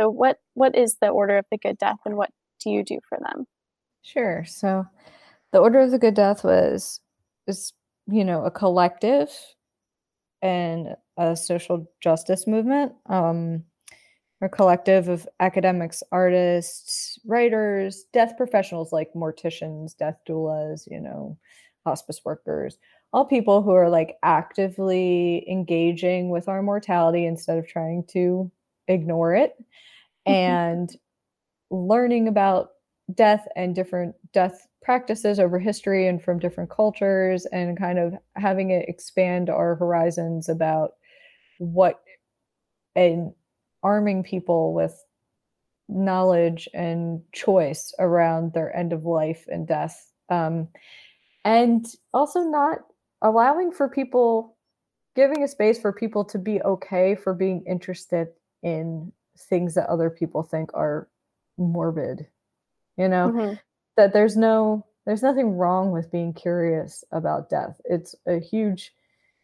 So, 0.00 0.08
what 0.08 0.38
what 0.54 0.74
is 0.74 0.96
the 1.00 1.08
Order 1.08 1.36
of 1.36 1.44
the 1.50 1.58
Good 1.58 1.76
Death, 1.76 1.98
and 2.06 2.16
what 2.16 2.30
do 2.64 2.70
you 2.70 2.82
do 2.82 3.00
for 3.06 3.18
them? 3.20 3.46
Sure. 4.02 4.44
So, 4.46 4.86
the 5.52 5.58
Order 5.58 5.80
of 5.80 5.90
the 5.90 5.98
Good 5.98 6.14
Death 6.14 6.42
was 6.42 7.00
is 7.46 7.74
you 8.06 8.24
know, 8.24 8.44
a 8.44 8.50
collective 8.50 9.30
and 10.42 10.96
a 11.18 11.36
social 11.36 11.86
justice 12.02 12.46
movement. 12.46 12.92
Um, 13.06 13.64
a 14.42 14.48
collective 14.48 15.08
of 15.08 15.28
academics, 15.38 16.02
artists, 16.10 17.18
writers, 17.26 18.04
death 18.14 18.38
professionals 18.38 18.90
like 18.90 19.12
morticians, 19.14 19.94
death 19.94 20.16
doulas, 20.26 20.90
you 20.90 20.98
know, 20.98 21.36
hospice 21.84 22.22
workers, 22.24 22.78
all 23.12 23.26
people 23.26 23.60
who 23.60 23.72
are 23.72 23.90
like 23.90 24.16
actively 24.22 25.44
engaging 25.46 26.30
with 26.30 26.48
our 26.48 26.62
mortality 26.62 27.26
instead 27.26 27.58
of 27.58 27.68
trying 27.68 28.02
to 28.08 28.50
ignore 28.90 29.34
it 29.34 29.54
mm-hmm. 30.26 30.32
and 30.32 30.96
learning 31.70 32.28
about 32.28 32.70
death 33.14 33.46
and 33.56 33.74
different 33.74 34.14
death 34.32 34.66
practices 34.82 35.38
over 35.38 35.58
history 35.58 36.06
and 36.06 36.22
from 36.22 36.38
different 36.38 36.70
cultures 36.70 37.46
and 37.46 37.78
kind 37.78 37.98
of 37.98 38.14
having 38.34 38.70
it 38.70 38.88
expand 38.88 39.50
our 39.50 39.74
horizons 39.74 40.48
about 40.48 40.92
what 41.58 42.00
and 42.96 43.32
arming 43.82 44.22
people 44.22 44.72
with 44.74 45.04
knowledge 45.88 46.68
and 46.72 47.20
choice 47.32 47.92
around 47.98 48.52
their 48.52 48.74
end 48.76 48.92
of 48.92 49.04
life 49.04 49.44
and 49.48 49.66
death 49.66 50.12
um, 50.30 50.68
and 51.44 51.86
also 52.14 52.40
not 52.40 52.78
allowing 53.22 53.72
for 53.72 53.88
people 53.88 54.56
giving 55.16 55.42
a 55.42 55.48
space 55.48 55.78
for 55.78 55.92
people 55.92 56.24
to 56.24 56.38
be 56.38 56.62
okay 56.62 57.14
for 57.14 57.34
being 57.34 57.62
interested 57.66 58.28
in 58.62 59.12
things 59.38 59.74
that 59.74 59.88
other 59.88 60.10
people 60.10 60.42
think 60.42 60.70
are 60.74 61.08
morbid 61.56 62.26
you 62.96 63.08
know 63.08 63.30
mm-hmm 63.30 63.54
that 64.00 64.14
there's 64.14 64.36
no 64.36 64.86
there's 65.04 65.22
nothing 65.22 65.56
wrong 65.56 65.90
with 65.90 66.10
being 66.10 66.32
curious 66.32 67.04
about 67.12 67.50
death. 67.50 67.80
It's 67.84 68.14
a 68.26 68.38
huge, 68.38 68.94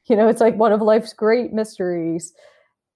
you 0.06 0.16
know, 0.16 0.28
it's 0.28 0.40
like 0.40 0.56
one 0.56 0.72
of 0.72 0.80
life's 0.80 1.12
great 1.12 1.52
mysteries. 1.52 2.32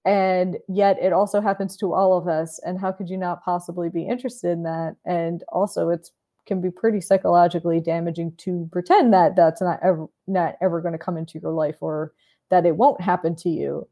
And 0.05 0.57
yet 0.67 0.97
it 0.99 1.13
also 1.13 1.41
happens 1.41 1.77
to 1.77 1.93
all 1.93 2.17
of 2.17 2.27
us. 2.27 2.59
And 2.59 2.79
how 2.79 2.91
could 2.91 3.09
you 3.09 3.17
not 3.17 3.43
possibly 3.43 3.89
be 3.89 4.07
interested 4.07 4.51
in 4.51 4.63
that? 4.63 4.95
And 5.05 5.43
also 5.49 5.89
it's 5.89 6.11
can 6.47 6.61
be 6.61 6.71
pretty 6.71 6.99
psychologically 6.99 7.79
damaging 7.79 8.33
to 8.35 8.67
pretend 8.71 9.13
that 9.13 9.35
that's 9.35 9.61
not 9.61 9.79
ever 9.83 10.07
not 10.25 10.55
ever 10.61 10.81
going 10.81 10.93
to 10.93 10.97
come 10.97 11.17
into 11.17 11.37
your 11.39 11.51
life 11.51 11.77
or 11.81 12.13
that 12.49 12.65
it 12.65 12.75
won't 12.75 12.99
happen 12.99 13.35
to 13.35 13.49
you. 13.49 13.87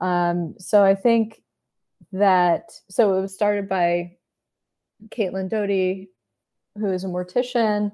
Um, 0.00 0.56
so 0.58 0.82
I 0.82 0.96
think 0.96 1.43
that 2.12 2.70
so 2.88 3.16
it 3.16 3.20
was 3.20 3.34
started 3.34 3.68
by 3.68 4.12
Caitlin 5.08 5.48
Doughty 5.48 6.10
who 6.76 6.90
is 6.90 7.04
a 7.04 7.08
mortician 7.08 7.92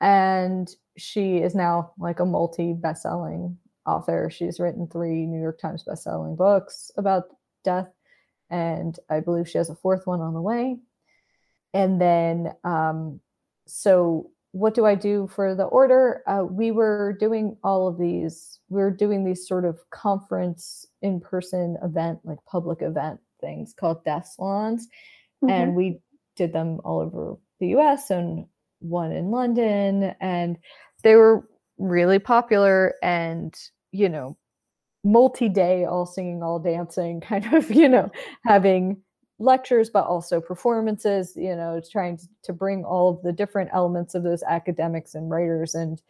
and 0.00 0.68
she 0.96 1.38
is 1.38 1.54
now 1.54 1.92
like 1.98 2.20
a 2.20 2.24
multi 2.24 2.72
best-selling 2.72 3.58
author. 3.86 4.30
She's 4.30 4.60
written 4.60 4.86
three 4.86 5.26
new 5.26 5.40
york 5.40 5.58
times 5.58 5.82
best-selling 5.82 6.36
books 6.36 6.90
about 6.96 7.24
death 7.64 7.88
and 8.50 8.98
i 9.08 9.20
believe 9.20 9.48
she 9.48 9.58
has 9.58 9.70
a 9.70 9.74
fourth 9.74 10.06
one 10.06 10.20
on 10.20 10.34
the 10.34 10.42
way. 10.42 10.76
And 11.72 12.00
then 12.00 12.52
um, 12.62 13.20
so 13.66 14.30
what 14.52 14.74
do 14.74 14.86
i 14.86 14.94
do 14.94 15.28
for 15.34 15.54
the 15.54 15.64
order? 15.64 16.22
Uh, 16.26 16.44
we 16.44 16.70
were 16.70 17.16
doing 17.18 17.56
all 17.64 17.88
of 17.88 17.98
these 17.98 18.60
we 18.68 18.80
were 18.80 18.90
doing 18.90 19.24
these 19.24 19.46
sort 19.46 19.64
of 19.64 19.78
conference 19.90 20.86
in-person 21.02 21.76
event 21.82 22.20
like 22.24 22.38
public 22.46 22.82
event 22.82 23.20
things 23.44 23.74
called 23.78 24.04
death 24.04 24.32
salons 24.34 24.88
mm-hmm. 25.42 25.50
and 25.50 25.74
we 25.74 26.00
did 26.36 26.52
them 26.52 26.80
all 26.84 27.00
over 27.00 27.36
the 27.60 27.68
US 27.68 28.10
and 28.10 28.46
one 28.80 29.12
in 29.12 29.30
London. 29.30 30.14
And 30.20 30.58
they 31.02 31.16
were 31.16 31.48
really 31.78 32.18
popular 32.18 32.94
and, 33.02 33.54
you 33.92 34.08
know, 34.08 34.36
multi 35.02 35.48
day, 35.48 35.84
all 35.84 36.06
singing, 36.06 36.42
all 36.42 36.58
dancing, 36.58 37.20
kind 37.28 37.52
of, 37.52 37.70
you 37.70 37.88
know, 37.88 38.10
having 38.44 39.00
lectures, 39.38 39.90
but 39.90 40.06
also 40.06 40.40
performances, 40.40 41.32
you 41.36 41.56
know, 41.56 41.80
trying 41.90 42.16
to, 42.16 42.26
to 42.44 42.52
bring 42.52 42.84
all 42.84 43.10
of 43.10 43.22
the 43.22 43.32
different 43.32 43.70
elements 43.72 44.14
of 44.14 44.22
those 44.22 44.42
academics 44.44 45.14
and 45.14 45.30
writers 45.30 45.74
and 45.74 46.00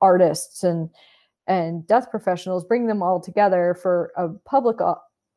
artists 0.00 0.64
and 0.64 0.90
and 1.48 1.86
death 1.88 2.08
professionals 2.10 2.64
bring 2.64 2.86
them 2.86 3.02
all 3.02 3.20
together 3.20 3.76
for 3.80 4.12
a 4.16 4.28
public 4.48 4.80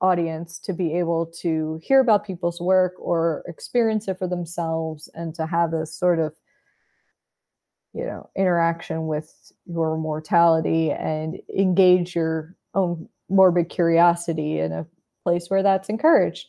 audience 0.06 0.60
to 0.60 0.74
be 0.74 0.94
able 0.98 1.26
to 1.26 1.80
hear 1.84 2.00
about 2.00 2.26
people's 2.26 2.62
work 2.62 2.94
or 3.00 3.44
experience 3.48 4.08
it 4.08 4.18
for 4.20 4.28
themselves 4.28 5.10
and 5.14 5.34
to 5.36 5.46
have 5.46 5.72
this 5.72 5.98
sort 5.98 6.20
of 6.20 6.34
you 7.94 8.06
know 8.06 8.30
interaction 8.36 9.08
with 9.08 9.52
your 9.66 9.98
mortality 9.98 10.92
and 10.92 11.40
engage 11.58 12.16
your 12.16 12.56
own 12.74 13.08
morbid 13.30 13.70
curiosity 13.70 14.60
in 14.60 14.72
a 14.72 14.86
place 15.24 15.50
where 15.50 15.64
that's 15.64 15.90
encouraged. 15.90 16.48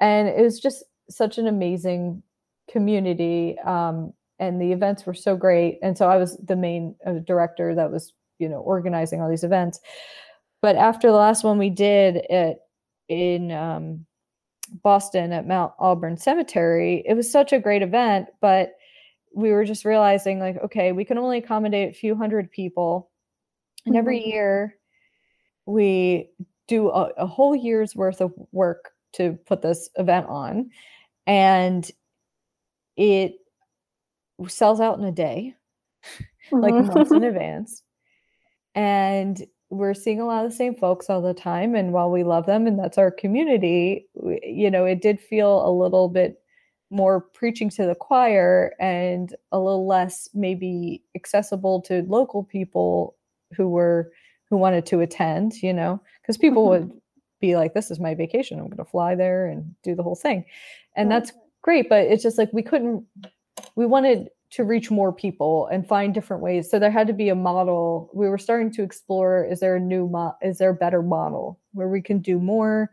And 0.00 0.28
it 0.28 0.42
was 0.42 0.60
just 0.60 0.84
such 1.08 1.38
an 1.38 1.46
amazing 1.46 2.22
community 2.70 3.58
um, 3.64 4.12
and 4.38 4.60
the 4.60 4.72
events 4.72 5.04
were 5.04 5.14
so 5.14 5.36
great. 5.36 5.78
And 5.82 5.96
so 5.96 6.08
i 6.08 6.16
was 6.16 6.36
the 6.38 6.56
main 6.56 6.94
uh, 7.06 7.14
director 7.26 7.74
that 7.74 7.90
was 7.90 8.12
you 8.38 8.48
know 8.48 8.58
organizing 8.58 9.20
all 9.20 9.30
these 9.30 9.44
events. 9.44 9.80
But 10.62 10.76
after 10.76 11.08
the 11.08 11.16
last 11.16 11.44
one 11.44 11.58
we 11.58 11.70
did 11.70 12.16
it 12.28 12.58
in 13.10 13.50
um, 13.50 14.06
Boston 14.82 15.32
at 15.32 15.46
Mount 15.46 15.72
Auburn 15.78 16.16
Cemetery, 16.16 17.02
it 17.04 17.14
was 17.14 17.30
such 17.30 17.52
a 17.52 17.58
great 17.58 17.82
event, 17.82 18.28
but 18.40 18.76
we 19.34 19.50
were 19.50 19.64
just 19.64 19.84
realizing 19.84 20.38
like, 20.38 20.56
okay, 20.64 20.92
we 20.92 21.04
can 21.04 21.18
only 21.18 21.38
accommodate 21.38 21.90
a 21.90 21.98
few 21.98 22.14
hundred 22.14 22.50
people. 22.50 23.10
And 23.84 23.96
every 23.96 24.20
mm-hmm. 24.20 24.30
year 24.30 24.76
we 25.66 26.30
do 26.68 26.88
a, 26.88 27.10
a, 27.16 27.26
whole 27.26 27.54
year's 27.54 27.96
worth 27.96 28.20
of 28.20 28.32
work 28.52 28.92
to 29.14 29.38
put 29.46 29.60
this 29.60 29.90
event 29.96 30.26
on. 30.28 30.70
And 31.26 31.88
it 32.96 33.34
sells 34.46 34.80
out 34.80 34.98
in 34.98 35.04
a 35.04 35.12
day, 35.12 35.54
mm-hmm. 36.52 36.60
like 36.60 36.94
months 36.94 37.10
in 37.10 37.24
advance. 37.24 37.82
And 38.74 39.44
we're 39.70 39.94
seeing 39.94 40.20
a 40.20 40.26
lot 40.26 40.44
of 40.44 40.50
the 40.50 40.56
same 40.56 40.74
folks 40.74 41.08
all 41.08 41.22
the 41.22 41.32
time 41.32 41.74
and 41.74 41.92
while 41.92 42.10
we 42.10 42.24
love 42.24 42.46
them 42.46 42.66
and 42.66 42.78
that's 42.78 42.98
our 42.98 43.10
community 43.10 44.06
you 44.42 44.70
know 44.70 44.84
it 44.84 45.00
did 45.00 45.18
feel 45.20 45.66
a 45.66 45.70
little 45.70 46.08
bit 46.08 46.42
more 46.90 47.20
preaching 47.20 47.70
to 47.70 47.86
the 47.86 47.94
choir 47.94 48.74
and 48.80 49.34
a 49.52 49.58
little 49.58 49.86
less 49.86 50.28
maybe 50.34 51.02
accessible 51.14 51.80
to 51.80 52.02
local 52.08 52.42
people 52.42 53.16
who 53.56 53.68
were 53.68 54.10
who 54.48 54.56
wanted 54.56 54.84
to 54.84 55.00
attend 55.00 55.54
you 55.62 55.72
know 55.72 56.00
because 56.20 56.36
people 56.36 56.68
would 56.68 56.90
be 57.40 57.56
like 57.56 57.72
this 57.72 57.90
is 57.90 57.98
my 57.98 58.14
vacation. 58.14 58.58
I'm 58.58 58.66
going 58.66 58.76
to 58.76 58.84
fly 58.84 59.14
there 59.14 59.46
and 59.46 59.74
do 59.82 59.94
the 59.94 60.02
whole 60.02 60.14
thing. 60.14 60.44
And 60.94 61.10
that's 61.10 61.32
great 61.62 61.88
but 61.88 62.02
it's 62.06 62.22
just 62.22 62.38
like 62.38 62.50
we 62.52 62.62
couldn't 62.62 63.04
we 63.76 63.86
wanted 63.86 64.28
to 64.50 64.64
reach 64.64 64.90
more 64.90 65.12
people 65.12 65.68
and 65.68 65.86
find 65.86 66.12
different 66.12 66.42
ways. 66.42 66.68
So 66.70 66.78
there 66.78 66.90
had 66.90 67.06
to 67.06 67.12
be 67.12 67.28
a 67.28 67.34
model. 67.34 68.10
We 68.12 68.28
were 68.28 68.38
starting 68.38 68.72
to 68.72 68.82
explore 68.82 69.44
is 69.44 69.60
there 69.60 69.76
a 69.76 69.80
new 69.80 70.08
mo- 70.08 70.36
is 70.42 70.58
there 70.58 70.70
a 70.70 70.74
better 70.74 71.02
model 71.02 71.58
where 71.72 71.88
we 71.88 72.02
can 72.02 72.18
do 72.18 72.38
more, 72.38 72.90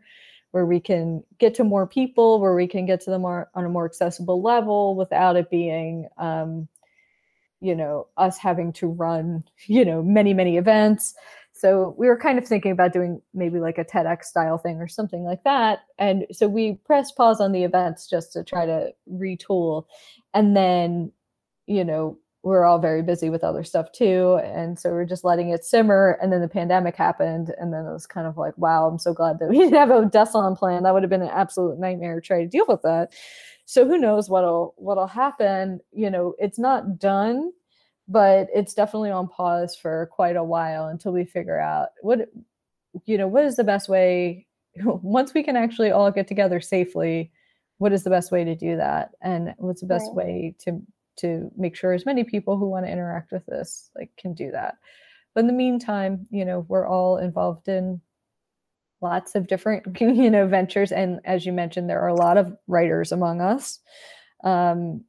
where 0.52 0.66
we 0.66 0.78
can 0.80 1.22
get 1.38 1.54
to 1.56 1.64
more 1.64 1.86
people, 1.86 2.40
where 2.40 2.54
we 2.54 2.68
can 2.68 2.86
get 2.86 3.00
to 3.02 3.10
them 3.10 3.22
more 3.22 3.50
on 3.54 3.64
a 3.64 3.68
more 3.68 3.86
accessible 3.86 4.40
level 4.40 4.94
without 4.94 5.36
it 5.36 5.50
being 5.50 6.08
um, 6.18 6.68
you 7.60 7.74
know, 7.74 8.06
us 8.16 8.38
having 8.38 8.72
to 8.72 8.86
run, 8.86 9.42
you 9.66 9.84
know, 9.84 10.02
many 10.02 10.32
many 10.34 10.56
events. 10.56 11.14
So 11.52 11.96
we 11.98 12.06
were 12.06 12.16
kind 12.16 12.38
of 12.38 12.46
thinking 12.46 12.70
about 12.70 12.92
doing 12.92 13.20
maybe 13.34 13.58
like 13.58 13.78
a 13.78 13.84
TEDx 13.84 14.26
style 14.26 14.58
thing 14.58 14.76
or 14.76 14.86
something 14.86 15.24
like 15.24 15.42
that. 15.42 15.80
And 15.98 16.24
so 16.30 16.46
we 16.46 16.74
pressed 16.84 17.16
pause 17.16 17.40
on 17.40 17.50
the 17.50 17.64
events 17.64 18.08
just 18.08 18.32
to 18.34 18.44
try 18.44 18.64
to 18.64 18.92
retool. 19.12 19.86
And 20.34 20.56
then 20.56 21.10
you 21.68 21.84
know, 21.84 22.18
we're 22.42 22.64
all 22.64 22.78
very 22.78 23.02
busy 23.02 23.30
with 23.30 23.44
other 23.44 23.62
stuff 23.64 23.92
too. 23.92 24.40
And 24.42 24.78
so 24.78 24.90
we're 24.90 25.04
just 25.04 25.24
letting 25.24 25.50
it 25.50 25.64
simmer. 25.64 26.18
And 26.22 26.32
then 26.32 26.40
the 26.40 26.48
pandemic 26.48 26.96
happened. 26.96 27.52
And 27.58 27.72
then 27.72 27.84
it 27.84 27.92
was 27.92 28.06
kind 28.06 28.26
of 28.26 28.36
like, 28.36 28.56
wow, 28.56 28.86
I'm 28.86 28.98
so 28.98 29.12
glad 29.12 29.38
that 29.38 29.48
we 29.50 29.58
didn't 29.58 29.74
have 29.74 29.90
a 29.90 30.06
Death 30.06 30.30
Salon 30.30 30.56
plan. 30.56 30.82
That 30.82 30.94
would 30.94 31.02
have 31.02 31.10
been 31.10 31.22
an 31.22 31.28
absolute 31.28 31.78
nightmare 31.78 32.20
to 32.20 32.26
try 32.26 32.40
to 32.40 32.48
deal 32.48 32.64
with 32.66 32.82
that. 32.82 33.12
So 33.66 33.86
who 33.86 33.98
knows 33.98 34.30
what'll 34.30 34.74
what'll 34.78 35.06
happen. 35.06 35.80
You 35.92 36.10
know, 36.10 36.34
it's 36.38 36.58
not 36.58 36.98
done, 36.98 37.52
but 38.08 38.48
it's 38.54 38.72
definitely 38.72 39.10
on 39.10 39.28
pause 39.28 39.76
for 39.76 40.08
quite 40.12 40.36
a 40.36 40.44
while 40.44 40.86
until 40.86 41.12
we 41.12 41.26
figure 41.26 41.60
out 41.60 41.88
what 42.00 42.30
you 43.04 43.18
know, 43.18 43.28
what 43.28 43.44
is 43.44 43.56
the 43.56 43.64
best 43.64 43.88
way 43.88 44.46
once 44.76 45.34
we 45.34 45.42
can 45.42 45.56
actually 45.56 45.90
all 45.90 46.10
get 46.10 46.26
together 46.26 46.60
safely, 46.60 47.30
what 47.76 47.92
is 47.92 48.04
the 48.04 48.10
best 48.10 48.32
way 48.32 48.44
to 48.44 48.54
do 48.54 48.76
that? 48.76 49.10
And 49.20 49.54
what's 49.58 49.82
the 49.82 49.86
best 49.86 50.06
right. 50.14 50.26
way 50.26 50.54
to 50.60 50.80
to 51.18 51.50
make 51.56 51.76
sure 51.76 51.92
as 51.92 52.06
many 52.06 52.24
people 52.24 52.56
who 52.56 52.68
want 52.68 52.86
to 52.86 52.92
interact 52.92 53.32
with 53.32 53.44
this 53.46 53.90
like 53.96 54.10
can 54.18 54.34
do 54.34 54.50
that. 54.50 54.76
But 55.34 55.40
in 55.40 55.46
the 55.46 55.52
meantime 55.52 56.26
you 56.30 56.44
know 56.44 56.64
we're 56.68 56.86
all 56.86 57.18
involved 57.18 57.68
in 57.68 58.00
lots 59.00 59.34
of 59.34 59.46
different 59.46 59.84
you 60.00 60.30
know 60.30 60.46
ventures 60.46 60.92
and 60.92 61.20
as 61.24 61.46
you 61.46 61.52
mentioned 61.52 61.88
there 61.88 62.00
are 62.00 62.08
a 62.08 62.14
lot 62.14 62.36
of 62.36 62.56
writers 62.66 63.12
among 63.12 63.40
us. 63.40 63.80
Um, 64.44 65.04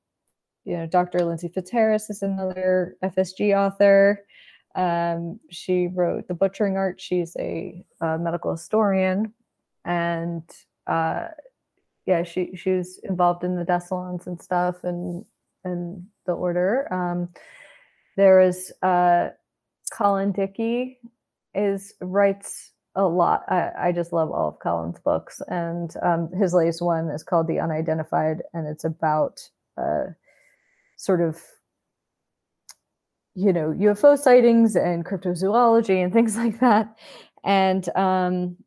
you 0.66 0.76
know 0.78 0.88
dr 0.88 1.24
Lindsey 1.24 1.50
Fitzharris 1.50 2.10
is 2.10 2.22
another 2.22 2.98
fsg 3.04 3.58
author. 3.58 4.26
Um, 4.76 5.40
she 5.50 5.88
wrote 5.88 6.28
the 6.28 6.36
butchering 6.36 6.78
art. 6.78 7.02
She's 7.02 7.36
a, 7.38 7.84
a 8.02 8.20
medical 8.20 8.52
historian. 8.52 9.34
And 9.84 10.44
uh, 10.86 11.30
yeah 12.10 12.24
she 12.24 12.56
she 12.56 12.72
was 12.72 13.00
involved 13.04 13.44
in 13.44 13.56
the 13.56 13.64
death 13.64 13.88
salons 13.88 14.26
and 14.26 14.42
stuff 14.42 14.84
and 14.84 15.24
in 15.66 16.06
the 16.26 16.34
order. 16.34 16.92
Um, 16.94 17.30
there 18.18 18.42
is 18.42 18.72
uh, 18.82 19.30
Colin 19.92 20.32
Dickey 20.32 21.00
is 21.54 21.94
writes 22.02 22.72
a 22.96 23.04
lot. 23.04 23.44
I, 23.48 23.72
I, 23.78 23.92
just 23.92 24.12
love 24.12 24.32
all 24.32 24.50
of 24.50 24.60
Colin's 24.60 25.00
books, 25.00 25.42
and 25.48 25.94
um, 26.04 26.30
his 26.34 26.54
latest 26.54 26.82
one 26.82 27.10
is 27.10 27.24
called 27.24 27.48
The 27.48 27.60
Unidentified, 27.60 28.42
and 28.54 28.68
it's 28.68 28.84
about 28.84 29.42
uh, 29.78 30.08
sort 30.98 31.22
of 31.22 31.42
you 33.36 33.54
know 33.54 33.70
UFO 33.72 34.18
sightings 34.18 34.76
and 34.76 35.06
cryptozoology 35.06 36.04
and 36.04 36.12
things 36.12 36.36
like 36.44 36.60
that. 36.60 36.98
And 37.44 37.88
um, 37.96 38.58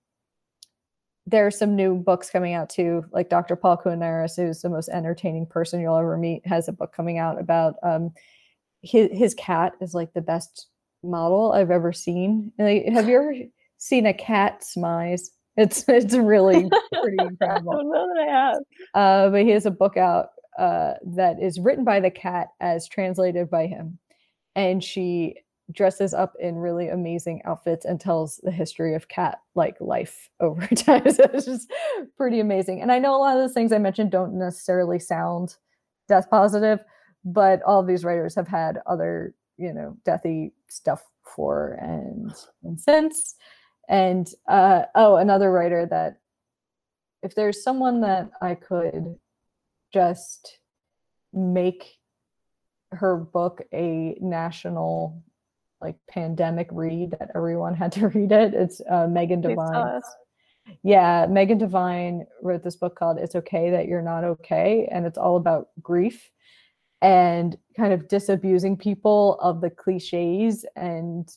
there 1.27 1.47
are 1.47 1.53
some 1.53 1.77
new 1.77 1.95
books 1.95 2.31
coming 2.31 2.55
out 2.55 2.69
too, 2.69 3.05
like 3.13 3.29
Dr. 3.29 3.55
Paul 3.55 3.77
Koudounaris, 3.77 4.37
who's 4.37 4.63
the 4.63 4.69
most 4.69 4.89
entertaining 4.89 5.47
person 5.47 5.81
you'll 5.81 5.97
ever 5.97 6.17
meet, 6.17 6.47
has 6.47 6.69
a 6.69 6.73
book 6.73 6.93
coming 6.95 7.19
out 7.19 7.41
about 7.41 7.77
um, 7.83 8.13
his 8.83 9.09
his 9.13 9.35
cat 9.35 9.75
is 9.81 9.95
like 9.95 10.13
the 10.15 10.21
best 10.21 10.67
model 11.03 11.53
I've 11.53 11.71
ever 11.71 11.93
seen. 11.93 12.53
Like, 12.59 12.87
have 12.87 13.09
you 13.09 13.17
ever 13.17 13.35
seen 13.79 14.07
a 14.07 14.15
cat 14.15 14.63
smize? 14.63 15.31
It's 15.57 15.85
it's 15.89 16.15
really 16.15 16.69
pretty 16.93 17.17
incredible. 17.21 17.73
I 17.73 17.77
don't 17.77 17.91
know 17.91 18.09
that 18.15 18.29
I 18.29 18.33
have. 18.33 18.59
Uh, 18.95 19.31
but 19.31 19.43
he 19.43 19.51
has 19.51 19.67
a 19.67 19.71
book 19.71 19.97
out 19.97 20.31
uh, 20.59 20.95
that 21.05 21.41
is 21.41 21.61
written 21.61 21.85
by 21.85 22.01
the 22.01 22.11
cat 22.11 22.49
as 22.61 22.89
translated 22.89 23.49
by 23.49 23.67
him, 23.67 23.99
and 24.57 24.83
she 24.83 25.37
dresses 25.71 26.13
up 26.13 26.35
in 26.41 26.57
really 26.57 26.89
amazing 26.89 27.41
outfits 27.45 27.85
and 27.85 28.01
tells 28.01 28.39
the 28.43 28.51
history 28.51 28.95
of 28.95 29.09
cat 29.09 29.39
like 29.55 29.77
life 29.81 30.29
over 30.41 30.67
time. 30.69 31.09
so 31.11 31.25
it's 31.33 31.47
just 31.47 31.73
pretty 32.17 32.41
amazing. 32.41 32.81
And 32.83 32.91
I 32.91 32.99
know 32.99 33.15
a 33.15 33.19
lot 33.19 33.37
of 33.37 33.43
those 33.43 33.55
things 33.55 33.73
I 33.73 33.79
mentioned 33.79 34.11
don't 34.11 34.39
necessarily 34.39 34.99
sound 34.99 35.57
death 36.09 36.29
positive, 36.31 36.81
but 37.25 37.63
all 37.63 37.81
of 37.81 37.87
these 37.87 38.05
writers 38.05 38.35
have 38.35 38.49
had 38.49 38.81
other, 38.87 39.35
you 39.57 39.73
know, 39.73 39.97
deathy 40.05 40.53
stuff 40.69 41.03
for 41.23 41.79
and 41.81 42.33
and 42.65 42.81
since. 42.81 43.37
And 43.89 44.29
uh 44.49 44.83
oh, 44.95 45.17
another 45.17 45.51
writer 45.51 45.87
that 45.87 46.19
if 47.23 47.35
there's 47.35 47.63
someone 47.63 48.01
that 48.01 48.31
I 48.41 48.57
could 48.57 49.17
just 49.93 50.59
make 51.33 51.99
her 52.91 53.17
book 53.17 53.63
a 53.73 54.17
national 54.21 55.23
like 55.83 55.97
pandemic 56.09 56.69
read 56.71 57.13
that 57.13 57.31
everyone 57.35 57.75
had 57.75 57.93
to 57.93 58.09
read 58.15 58.33
it. 58.33 58.55
It's 58.55 58.81
uh, 58.91 59.07
Megan 59.07 59.41
Devine. 59.41 60.01
Yeah, 60.83 61.27
Megan 61.29 61.59
Devine 61.59 62.25
wrote 62.41 62.63
this 62.63 62.77
book 62.77 62.97
called 62.97 63.19
It's 63.19 63.35
Okay 63.35 63.71
That 63.71 63.89
You're 63.89 64.03
Not 64.03 64.25
Okay. 64.25 64.89
And 64.91 65.05
it's 65.05 65.19
all 65.19 65.37
about 65.37 65.69
grief 65.83 66.31
and 67.01 67.57
kind 67.77 67.93
of 67.93 68.07
disabusing 68.09 68.77
people 68.77 69.39
of 69.41 69.61
the 69.61 69.71
cliches 69.71 70.65
and 70.77 71.29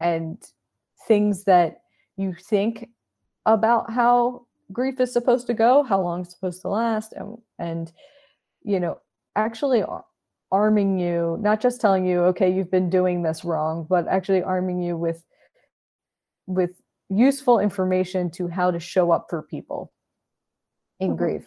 and 0.00 0.40
things 1.08 1.42
that 1.44 1.80
you 2.16 2.32
think 2.32 2.88
about 3.44 3.90
how 3.90 4.46
grief 4.72 5.00
is 5.00 5.12
supposed 5.12 5.48
to 5.48 5.54
go, 5.54 5.82
how 5.82 6.00
long 6.00 6.20
it's 6.20 6.30
supposed 6.30 6.62
to 6.62 6.68
last, 6.68 7.12
and 7.12 7.38
and 7.58 7.92
you 8.62 8.78
know, 8.78 9.00
actually 9.34 9.82
arming 10.50 10.98
you, 10.98 11.38
not 11.40 11.60
just 11.60 11.80
telling 11.80 12.06
you, 12.06 12.20
okay, 12.24 12.52
you've 12.52 12.70
been 12.70 12.90
doing 12.90 13.22
this 13.22 13.44
wrong, 13.44 13.86
but 13.88 14.06
actually 14.08 14.42
arming 14.42 14.82
you 14.82 14.96
with 14.96 15.22
with 16.46 16.70
useful 17.10 17.58
information 17.58 18.30
to 18.30 18.48
how 18.48 18.70
to 18.70 18.80
show 18.80 19.10
up 19.10 19.26
for 19.28 19.42
people 19.42 19.92
in 21.00 21.10
mm-hmm. 21.10 21.18
grief. 21.18 21.46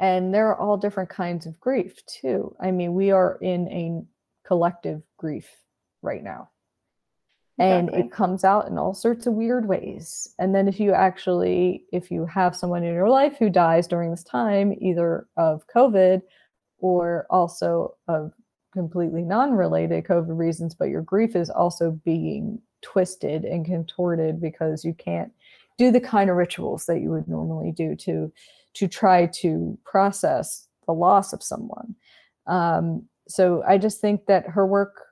And 0.00 0.34
there 0.34 0.48
are 0.48 0.58
all 0.58 0.76
different 0.76 1.10
kinds 1.10 1.46
of 1.46 1.60
grief 1.60 2.04
too. 2.06 2.56
I 2.60 2.70
mean, 2.70 2.94
we 2.94 3.10
are 3.10 3.38
in 3.40 3.68
a 3.68 4.02
collective 4.46 5.02
grief 5.16 5.48
right 6.02 6.22
now. 6.22 6.50
And 7.58 7.88
exactly. 7.88 8.06
it 8.06 8.12
comes 8.12 8.44
out 8.44 8.66
in 8.68 8.78
all 8.78 8.94
sorts 8.94 9.26
of 9.26 9.34
weird 9.34 9.68
ways. 9.68 10.34
And 10.38 10.54
then 10.54 10.66
if 10.66 10.80
you 10.80 10.92
actually 10.92 11.84
if 11.92 12.10
you 12.10 12.26
have 12.26 12.56
someone 12.56 12.82
in 12.82 12.94
your 12.94 13.10
life 13.10 13.36
who 13.38 13.50
dies 13.50 13.86
during 13.86 14.10
this 14.10 14.24
time 14.24 14.74
either 14.80 15.28
of 15.36 15.66
COVID 15.68 16.22
or 16.82 17.26
also 17.30 17.96
of 18.08 18.32
completely 18.74 19.22
non-related 19.22 20.04
COVID 20.04 20.36
reasons, 20.36 20.74
but 20.74 20.88
your 20.88 21.02
grief 21.02 21.34
is 21.34 21.48
also 21.48 21.92
being 22.04 22.60
twisted 22.82 23.44
and 23.44 23.64
contorted 23.64 24.40
because 24.40 24.84
you 24.84 24.92
can't 24.92 25.32
do 25.78 25.90
the 25.90 26.00
kind 26.00 26.28
of 26.28 26.36
rituals 26.36 26.84
that 26.86 27.00
you 27.00 27.08
would 27.10 27.28
normally 27.28 27.72
do 27.72 27.96
to 27.96 28.30
to 28.74 28.88
try 28.88 29.26
to 29.26 29.78
process 29.84 30.66
the 30.86 30.92
loss 30.92 31.32
of 31.32 31.42
someone. 31.42 31.94
Um, 32.46 33.06
so 33.28 33.62
I 33.66 33.78
just 33.78 34.00
think 34.00 34.26
that 34.26 34.46
her 34.48 34.66
work 34.66 35.04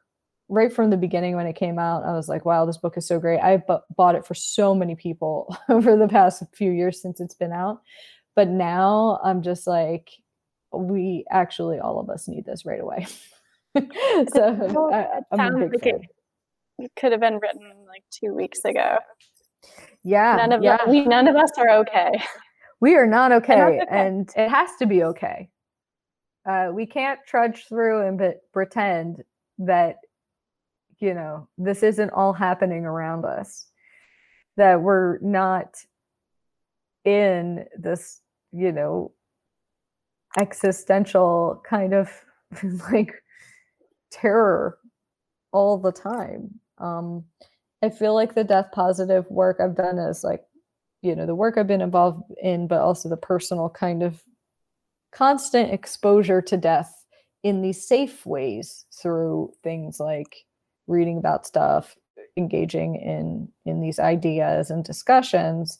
right 0.48 0.72
from 0.72 0.90
the 0.90 0.96
beginning 0.96 1.36
when 1.36 1.46
it 1.46 1.56
came 1.56 1.78
out, 1.78 2.04
I 2.04 2.12
was 2.12 2.28
like, 2.28 2.44
wow, 2.44 2.64
this 2.64 2.78
book 2.78 2.96
is 2.96 3.06
so 3.06 3.20
great. 3.20 3.38
I 3.38 3.58
b- 3.58 3.76
bought 3.96 4.14
it 4.16 4.26
for 4.26 4.34
so 4.34 4.74
many 4.74 4.96
people 4.96 5.54
over 5.68 5.96
the 5.96 6.08
past 6.08 6.42
few 6.54 6.72
years 6.72 7.00
since 7.00 7.20
it's 7.20 7.34
been 7.34 7.52
out. 7.52 7.82
But 8.34 8.48
now 8.48 9.20
I'm 9.22 9.42
just 9.42 9.66
like, 9.66 10.10
we 10.72 11.24
actually, 11.30 11.78
all 11.78 11.98
of 11.98 12.10
us 12.10 12.28
need 12.28 12.44
this 12.44 12.64
right 12.64 12.80
away. 12.80 13.06
so 14.32 14.90
I, 14.92 15.20
am 15.32 15.62
a 15.62 15.68
big 15.68 15.82
fan. 15.82 16.00
It 16.78 16.92
could 16.98 17.12
have 17.12 17.20
been 17.20 17.38
written 17.38 17.70
like 17.88 18.02
two 18.10 18.34
weeks 18.34 18.64
ago. 18.64 18.98
Yeah. 20.02 20.36
None 20.36 20.52
of 20.52 20.62
yeah. 20.62 20.76
us, 20.76 20.88
we, 20.88 21.04
none 21.04 21.28
of 21.28 21.36
us 21.36 21.50
are 21.58 21.70
okay. 21.80 22.22
We 22.80 22.96
are 22.96 23.06
not 23.06 23.30
okay, 23.30 23.80
and 23.90 24.30
it 24.34 24.48
has 24.48 24.70
to 24.78 24.86
be 24.86 25.04
okay. 25.04 25.50
Uh, 26.48 26.70
we 26.72 26.86
can't 26.86 27.20
trudge 27.26 27.66
through 27.68 28.06
and 28.06 28.18
be- 28.18 28.40
pretend 28.54 29.22
that 29.58 29.96
you 30.98 31.12
know 31.12 31.46
this 31.58 31.82
isn't 31.82 32.10
all 32.10 32.32
happening 32.32 32.86
around 32.86 33.26
us 33.26 33.66
that 34.56 34.80
we're 34.80 35.18
not 35.18 35.76
in 37.04 37.66
this 37.78 38.22
you 38.52 38.72
know 38.72 39.12
existential 40.38 41.62
kind 41.68 41.94
of 41.94 42.10
like 42.92 43.14
terror 44.10 44.78
all 45.52 45.78
the 45.78 45.92
time. 45.92 46.60
Um 46.78 47.24
i 47.82 47.88
feel 47.88 48.14
like 48.14 48.34
the 48.34 48.44
death 48.44 48.66
positive 48.72 49.24
work 49.30 49.58
i've 49.58 49.74
done 49.74 49.98
is 49.98 50.22
like 50.22 50.44
you 51.00 51.16
know 51.16 51.24
the 51.24 51.34
work 51.34 51.56
i've 51.56 51.66
been 51.66 51.80
involved 51.80 52.22
in 52.42 52.66
but 52.66 52.78
also 52.78 53.08
the 53.08 53.16
personal 53.16 53.70
kind 53.70 54.02
of 54.02 54.22
constant 55.12 55.72
exposure 55.72 56.42
to 56.42 56.58
death 56.58 57.06
in 57.42 57.62
these 57.62 57.86
safe 57.86 58.26
ways 58.26 58.84
through 59.00 59.50
things 59.62 59.98
like 59.98 60.44
reading 60.86 61.16
about 61.16 61.46
stuff 61.46 61.96
engaging 62.36 62.96
in 62.96 63.48
in 63.64 63.80
these 63.80 63.98
ideas 63.98 64.70
and 64.70 64.84
discussions. 64.84 65.78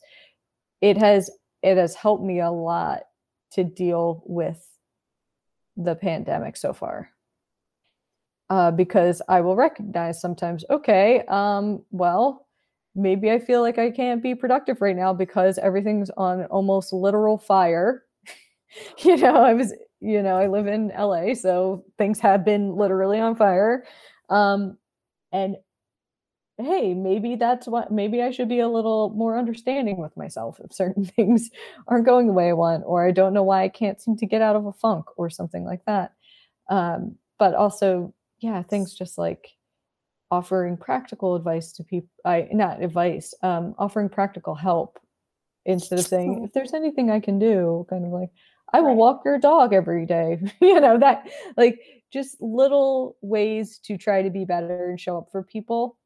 It 0.81 0.97
has 0.97 1.29
it 1.61 1.77
has 1.77 1.95
helped 1.95 2.23
me 2.23 2.39
a 2.39 2.51
lot 2.51 3.03
to 3.51 3.63
deal 3.63 4.23
with 4.25 4.67
the 5.77 5.95
pandemic 5.95 6.57
so 6.57 6.73
far. 6.73 7.09
Uh, 8.49 8.69
because 8.69 9.21
i 9.29 9.39
will 9.39 9.55
recognize 9.55 10.19
sometimes 10.19 10.65
okay 10.69 11.23
um, 11.29 11.81
well 11.91 12.47
maybe 12.95 13.31
i 13.31 13.39
feel 13.39 13.61
like 13.61 13.77
i 13.77 13.89
can't 13.89 14.21
be 14.21 14.35
productive 14.35 14.81
right 14.81 14.97
now 14.97 15.13
because 15.13 15.57
everything's 15.57 16.09
on 16.17 16.43
almost 16.45 16.91
literal 16.93 17.37
fire. 17.37 18.03
You 19.03 19.17
know 19.17 19.35
i 19.35 19.53
was 19.53 19.73
you 19.99 20.23
know 20.23 20.37
i 20.37 20.47
live 20.47 20.65
in 20.67 20.93
la 20.97 21.33
so 21.33 21.83
things 21.97 22.19
have 22.19 22.45
been 22.45 22.75
literally 22.75 23.19
on 23.19 23.35
fire. 23.35 23.85
Um, 24.29 24.77
and 25.33 25.57
hey 26.63 26.93
maybe 26.93 27.35
that's 27.35 27.67
what 27.67 27.91
maybe 27.91 28.21
i 28.21 28.31
should 28.31 28.49
be 28.49 28.59
a 28.59 28.67
little 28.67 29.09
more 29.11 29.37
understanding 29.37 29.97
with 29.97 30.15
myself 30.17 30.59
if 30.63 30.73
certain 30.73 31.05
things 31.17 31.49
aren't 31.87 32.05
going 32.05 32.27
the 32.27 32.33
way 32.33 32.49
i 32.49 32.53
want 32.53 32.83
or 32.85 33.05
i 33.05 33.11
don't 33.11 33.33
know 33.33 33.43
why 33.43 33.63
i 33.63 33.69
can't 33.69 34.01
seem 34.01 34.15
to 34.15 34.25
get 34.25 34.41
out 34.41 34.55
of 34.55 34.65
a 34.65 34.73
funk 34.73 35.05
or 35.17 35.29
something 35.29 35.65
like 35.65 35.83
that. 35.85 36.13
Um, 36.69 37.15
but 37.37 37.53
also 37.53 38.13
yeah 38.39 38.61
things 38.63 38.93
just 38.93 39.17
like 39.17 39.49
offering 40.29 40.77
practical 40.77 41.35
advice 41.35 41.73
to 41.73 41.83
people 41.83 42.09
i 42.25 42.47
not 42.51 42.81
advice 42.81 43.33
um, 43.43 43.75
offering 43.77 44.07
practical 44.07 44.55
help 44.55 44.99
instead 45.65 45.99
of 45.99 46.05
saying 46.05 46.43
if 46.45 46.53
there's 46.53 46.73
anything 46.73 47.11
i 47.11 47.19
can 47.19 47.39
do 47.39 47.85
kind 47.89 48.05
of 48.05 48.11
like 48.11 48.29
i 48.73 48.79
will 48.79 48.95
walk 48.95 49.21
your 49.25 49.37
dog 49.37 49.73
every 49.73 50.05
day. 50.05 50.39
You 50.61 50.79
know 50.79 50.97
that 50.99 51.29
like 51.57 51.79
just 52.11 52.41
little 52.41 53.17
ways 53.21 53.79
to 53.85 53.97
try 53.97 54.21
to 54.21 54.29
be 54.29 54.45
better 54.45 54.89
and 54.89 54.99
show 54.99 55.17
up 55.17 55.29
for 55.31 55.43
people. 55.43 55.97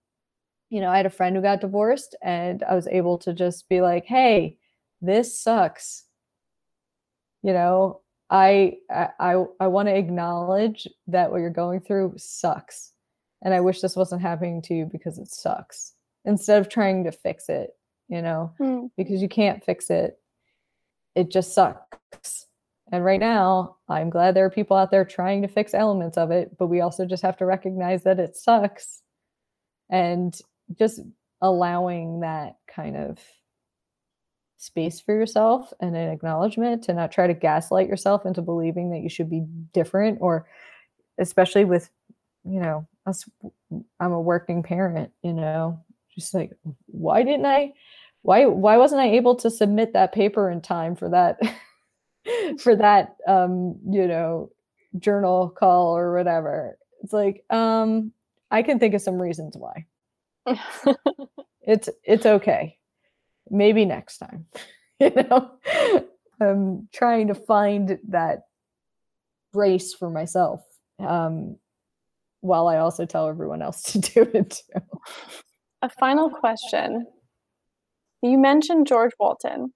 You 0.69 0.81
know, 0.81 0.89
I 0.89 0.97
had 0.97 1.05
a 1.05 1.11
friend 1.11 1.35
who 1.35 1.41
got 1.41 1.61
divorced 1.61 2.15
and 2.21 2.63
I 2.63 2.75
was 2.75 2.87
able 2.87 3.17
to 3.19 3.33
just 3.33 3.69
be 3.69 3.81
like, 3.81 4.05
"Hey, 4.05 4.57
this 5.01 5.39
sucks." 5.39 6.03
You 7.43 7.53
know, 7.53 8.01
I 8.29 8.77
I 8.89 9.45
I 9.59 9.67
want 9.67 9.87
to 9.87 9.97
acknowledge 9.97 10.87
that 11.07 11.31
what 11.31 11.41
you're 11.41 11.49
going 11.49 11.81
through 11.81 12.13
sucks. 12.17 12.93
And 13.43 13.53
I 13.53 13.61
wish 13.61 13.81
this 13.81 13.95
wasn't 13.95 14.21
happening 14.21 14.61
to 14.63 14.73
you 14.73 14.85
because 14.85 15.19
it 15.19 15.29
sucks. 15.29 15.93
Instead 16.25 16.59
of 16.59 16.69
trying 16.69 17.03
to 17.03 17.11
fix 17.11 17.49
it, 17.49 17.71
you 18.07 18.21
know, 18.21 18.51
mm. 18.59 18.89
because 18.97 19.21
you 19.21 19.29
can't 19.29 19.63
fix 19.63 19.89
it. 19.91 20.19
It 21.15 21.29
just 21.29 21.53
sucks 21.53 22.47
and 22.91 23.03
right 23.03 23.19
now, 23.19 23.77
I'm 23.89 24.09
glad 24.09 24.35
there 24.35 24.45
are 24.45 24.51
people 24.51 24.77
out 24.77 24.91
there 24.91 25.05
trying 25.05 25.41
to 25.41 25.47
fix 25.47 25.73
elements 25.73 26.17
of 26.17 26.31
it, 26.31 26.55
but 26.57 26.67
we 26.67 26.81
also 26.81 27.05
just 27.05 27.23
have 27.23 27.37
to 27.37 27.45
recognize 27.45 28.03
that 28.03 28.19
it 28.19 28.35
sucks 28.35 29.01
and 29.89 30.39
just 30.77 31.01
allowing 31.41 32.21
that 32.21 32.57
kind 32.67 32.97
of 32.97 33.19
space 34.57 34.99
for 34.99 35.13
yourself 35.13 35.71
and 35.79 35.95
an 35.95 36.09
acknowledgement 36.09 36.83
to 36.83 36.93
not 36.93 37.11
try 37.11 37.27
to 37.27 37.33
gaslight 37.33 37.87
yourself 37.87 38.25
into 38.25 38.41
believing 38.41 38.89
that 38.89 39.01
you 39.01 39.09
should 39.09 39.29
be 39.29 39.43
different 39.73 40.17
or 40.21 40.47
especially 41.19 41.65
with 41.65 41.89
you 42.43 42.59
know 42.59 42.87
us 43.05 43.25
I'm 43.99 44.11
a 44.11 44.21
working 44.21 44.63
parent, 44.63 45.11
you 45.21 45.33
know, 45.33 45.79
just 46.13 46.33
like 46.33 46.51
why 46.87 47.23
didn't 47.23 47.45
I 47.45 47.73
why 48.21 48.45
why 48.45 48.77
wasn't 48.77 49.01
I 49.01 49.09
able 49.09 49.35
to 49.35 49.49
submit 49.49 49.93
that 49.93 50.13
paper 50.13 50.49
in 50.49 50.61
time 50.61 50.95
for 50.95 51.09
that 51.09 51.39
for 52.59 52.75
that 52.75 53.17
um 53.27 53.77
you 53.89 54.07
know 54.07 54.51
journal 54.97 55.49
call 55.49 55.95
or 55.95 56.15
whatever? 56.15 56.77
It's 57.03 57.13
like 57.13 57.43
um 57.51 58.11
i 58.51 58.61
can 58.63 58.79
think 58.79 58.93
of 58.93 59.01
some 59.01 59.21
reasons 59.21 59.55
why 59.57 59.85
it's 61.61 61.89
it's 62.03 62.25
okay. 62.25 62.77
Maybe 63.49 63.85
next 63.85 64.17
time 64.17 64.45
you 64.99 65.11
know? 65.11 65.51
I'm 66.41 66.89
trying 66.93 67.27
to 67.27 67.35
find 67.35 67.99
that 68.09 68.43
grace 69.53 69.93
for 69.93 70.09
myself 70.09 70.61
um 70.99 71.55
while 72.41 72.67
i 72.67 72.77
also 72.77 73.05
tell 73.05 73.29
everyone 73.29 73.61
else 73.61 73.83
to 73.83 73.99
do 74.13 74.21
it 74.33 74.61
too. 74.73 74.81
A 75.81 75.89
final 75.89 76.29
question. 76.29 77.05
You 78.21 78.37
mentioned 78.37 78.87
george 78.87 79.13
walton. 79.19 79.73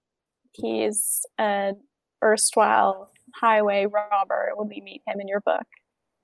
He's 0.52 1.20
a 1.38 1.72
erstwhile 2.22 3.10
highway 3.34 3.86
robber. 3.86 4.50
When 4.54 4.68
we 4.68 4.80
meet 4.82 5.02
him 5.06 5.20
in 5.20 5.28
your 5.28 5.40
book. 5.40 5.66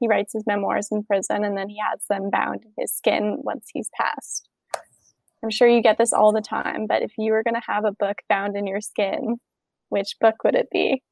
He 0.01 0.09
writes 0.09 0.33
his 0.33 0.45
memoirs 0.47 0.89
in 0.91 1.05
prison 1.05 1.45
and 1.45 1.57
then 1.57 1.69
he 1.69 1.79
has 1.79 2.01
them 2.09 2.31
bound 2.31 2.63
in 2.65 2.73
his 2.79 2.93
skin 2.93 3.39
once 3.39 3.67
he's 3.73 3.91
passed. 3.99 4.49
I'm 5.43 5.51
sure 5.51 5.69
you 5.69 5.83
get 5.83 5.99
this 5.99 6.13
all 6.13 6.33
the 6.33 6.41
time, 6.41 6.87
but 6.87 7.03
if 7.03 7.13
you 7.19 7.33
were 7.33 7.43
going 7.43 7.55
to 7.55 7.63
have 7.67 7.85
a 7.85 7.93
book 7.93 8.19
bound 8.29 8.57
in 8.57 8.67
your 8.67 8.81
skin, 8.81 9.37
which 9.91 10.17
book 10.21 10.37
would 10.45 10.55
it 10.55 10.69
be? 10.71 11.03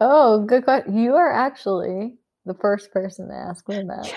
Oh, 0.00 0.44
good 0.44 0.64
question. 0.64 0.96
You 0.96 1.14
are 1.14 1.32
actually 1.32 2.14
the 2.46 2.54
first 2.54 2.92
person 2.92 3.28
to 3.28 3.34
ask 3.34 3.68
me 3.68 3.82
that. 3.86 4.12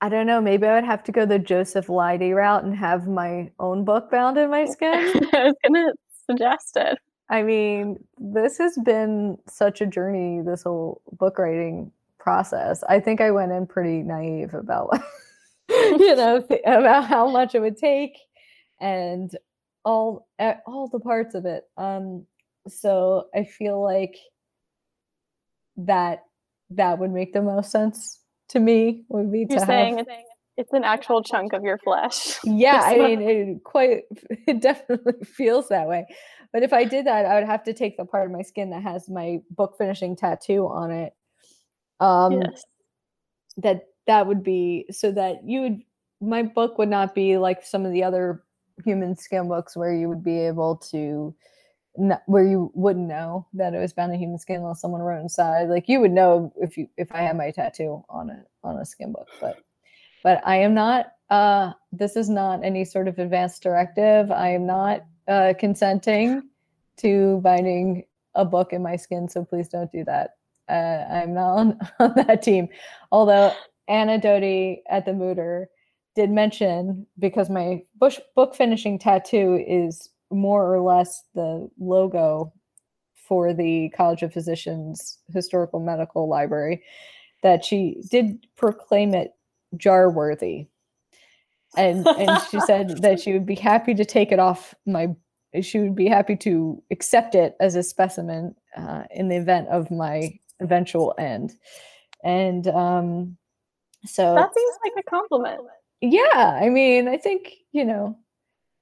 I 0.00 0.08
don't 0.08 0.26
know. 0.26 0.40
Maybe 0.40 0.66
I 0.66 0.74
would 0.74 0.84
have 0.84 1.02
to 1.04 1.12
go 1.12 1.24
the 1.24 1.38
Joseph 1.38 1.88
Leidy 1.88 2.32
route 2.32 2.64
and 2.64 2.76
have 2.76 3.06
my 3.06 3.50
own 3.58 3.84
book 3.84 4.10
bound 4.10 4.36
in 4.36 4.50
my 4.50 4.64
skin. 4.70 5.12
I 5.32 5.44
was 5.44 5.54
going 5.66 5.74
to 5.74 5.94
suggest 6.28 6.76
it. 6.76 6.98
I 7.30 7.42
mean, 7.42 7.96
this 8.18 8.58
has 8.58 8.76
been 8.84 9.38
such 9.48 9.80
a 9.80 9.86
journey, 9.86 10.42
this 10.42 10.64
whole 10.64 11.00
book 11.12 11.38
writing 11.38 11.90
process. 12.24 12.82
I 12.88 12.98
think 12.98 13.20
I 13.20 13.30
went 13.30 13.52
in 13.52 13.66
pretty 13.66 14.02
naive 14.02 14.54
about, 14.54 14.98
you 15.68 16.16
know, 16.16 16.40
th- 16.40 16.62
about 16.66 17.06
how 17.06 17.30
much 17.30 17.54
it 17.54 17.60
would 17.60 17.76
take 17.76 18.18
and 18.80 19.30
all 19.84 20.26
all 20.66 20.88
the 20.88 20.98
parts 20.98 21.34
of 21.34 21.44
it. 21.44 21.64
Um, 21.76 22.26
so 22.66 23.28
I 23.34 23.44
feel 23.44 23.80
like 23.82 24.16
that 25.76 26.24
that 26.70 26.98
would 26.98 27.10
make 27.10 27.34
the 27.34 27.42
most 27.42 27.70
sense 27.70 28.20
to 28.48 28.58
me 28.58 29.04
would 29.08 29.30
be 29.30 29.46
You're 29.48 29.60
to 29.60 29.66
saying 29.66 29.98
have, 29.98 30.06
it's 30.56 30.72
an 30.72 30.84
actual 30.84 31.22
chunk 31.22 31.52
of 31.52 31.62
your 31.62 31.78
flesh. 31.78 32.38
Yeah, 32.44 32.80
I 32.84 32.98
mean, 32.98 33.20
it 33.22 33.64
quite 33.64 34.04
it 34.46 34.60
definitely 34.60 35.24
feels 35.24 35.68
that 35.68 35.88
way. 35.88 36.06
But 36.52 36.62
if 36.62 36.72
I 36.72 36.84
did 36.84 37.06
that, 37.06 37.26
I 37.26 37.34
would 37.34 37.48
have 37.48 37.64
to 37.64 37.74
take 37.74 37.96
the 37.96 38.04
part 38.04 38.26
of 38.26 38.32
my 38.32 38.42
skin 38.42 38.70
that 38.70 38.82
has 38.82 39.08
my 39.08 39.40
book 39.50 39.74
finishing 39.76 40.16
tattoo 40.16 40.66
on 40.68 40.90
it. 40.90 41.12
Um 42.00 42.32
yes. 42.32 42.64
that 43.58 43.88
that 44.06 44.26
would 44.26 44.42
be 44.42 44.86
so 44.90 45.12
that 45.12 45.46
you 45.46 45.60
would 45.62 45.82
my 46.20 46.42
book 46.42 46.78
would 46.78 46.88
not 46.88 47.14
be 47.14 47.36
like 47.36 47.64
some 47.64 47.84
of 47.84 47.92
the 47.92 48.02
other 48.02 48.42
human 48.84 49.16
skin 49.16 49.48
books 49.48 49.76
where 49.76 49.92
you 49.92 50.08
would 50.08 50.24
be 50.24 50.38
able 50.38 50.76
to 50.76 51.34
not, 51.96 52.22
where 52.26 52.44
you 52.44 52.72
wouldn't 52.74 53.06
know 53.06 53.46
that 53.52 53.74
it 53.74 53.78
was 53.78 53.92
bound 53.92 54.12
in 54.12 54.18
human 54.18 54.38
skin 54.38 54.56
unless 54.56 54.80
someone 54.80 55.00
wrote 55.00 55.20
inside. 55.20 55.68
Like 55.68 55.88
you 55.88 56.00
would 56.00 56.10
know 56.10 56.52
if 56.56 56.76
you 56.76 56.88
if 56.96 57.12
I 57.12 57.18
had 57.18 57.36
my 57.36 57.50
tattoo 57.50 58.04
on 58.08 58.30
it 58.30 58.46
on 58.62 58.78
a 58.78 58.84
skin 58.84 59.12
book, 59.12 59.28
but 59.40 59.58
but 60.24 60.40
I 60.44 60.56
am 60.56 60.72
not, 60.72 61.12
uh, 61.28 61.74
this 61.92 62.16
is 62.16 62.30
not 62.30 62.64
any 62.64 62.84
sort 62.86 63.08
of 63.08 63.18
advanced 63.18 63.62
directive. 63.62 64.32
I 64.32 64.48
am 64.48 64.66
not 64.66 65.04
uh, 65.28 65.52
consenting 65.58 66.48
to 66.96 67.40
binding 67.42 68.04
a 68.34 68.44
book 68.44 68.72
in 68.72 68.82
my 68.82 68.96
skin. 68.96 69.28
So 69.28 69.44
please 69.44 69.68
don't 69.68 69.92
do 69.92 70.02
that. 70.04 70.30
Uh, 70.68 71.04
I'm 71.10 71.34
not 71.34 71.58
on, 71.58 71.78
on 71.98 72.14
that 72.26 72.42
team. 72.42 72.68
Although 73.12 73.52
Anna 73.88 74.18
Dhody 74.18 74.78
at 74.88 75.04
the 75.04 75.12
Mütter 75.12 75.66
did 76.14 76.30
mention 76.30 77.06
because 77.18 77.50
my 77.50 77.82
bush 77.96 78.18
book 78.34 78.54
finishing 78.54 78.98
tattoo 78.98 79.62
is 79.66 80.10
more 80.30 80.74
or 80.74 80.80
less 80.80 81.22
the 81.34 81.68
logo 81.78 82.52
for 83.14 83.52
the 83.52 83.90
College 83.90 84.22
of 84.22 84.32
Physicians 84.32 85.18
Historical 85.32 85.80
Medical 85.80 86.28
Library 86.28 86.82
that 87.42 87.64
she 87.64 88.02
did 88.10 88.46
proclaim 88.56 89.14
it 89.14 89.32
jar 89.76 90.10
worthy. 90.10 90.66
And 91.76 92.06
and 92.06 92.40
she 92.50 92.60
said 92.60 92.98
that 93.02 93.20
she 93.20 93.32
would 93.32 93.46
be 93.46 93.56
happy 93.56 93.94
to 93.94 94.04
take 94.04 94.30
it 94.32 94.38
off 94.38 94.74
my 94.86 95.08
she 95.62 95.78
would 95.78 95.94
be 95.94 96.08
happy 96.08 96.36
to 96.36 96.82
accept 96.90 97.34
it 97.34 97.54
as 97.60 97.76
a 97.76 97.82
specimen 97.82 98.54
uh, 98.76 99.04
in 99.12 99.28
the 99.28 99.36
event 99.36 99.68
of 99.68 99.90
my 99.90 100.36
eventual 100.64 101.14
end. 101.18 101.52
And 102.24 102.66
um 102.68 103.36
so 104.06 104.34
that 104.34 104.54
seems 104.54 104.76
like 104.84 105.04
a 105.04 105.10
compliment. 105.10 105.60
Yeah, 106.00 106.58
I 106.60 106.68
mean, 106.68 107.08
I 107.08 107.16
think, 107.16 107.54
you 107.72 107.84
know, 107.84 108.18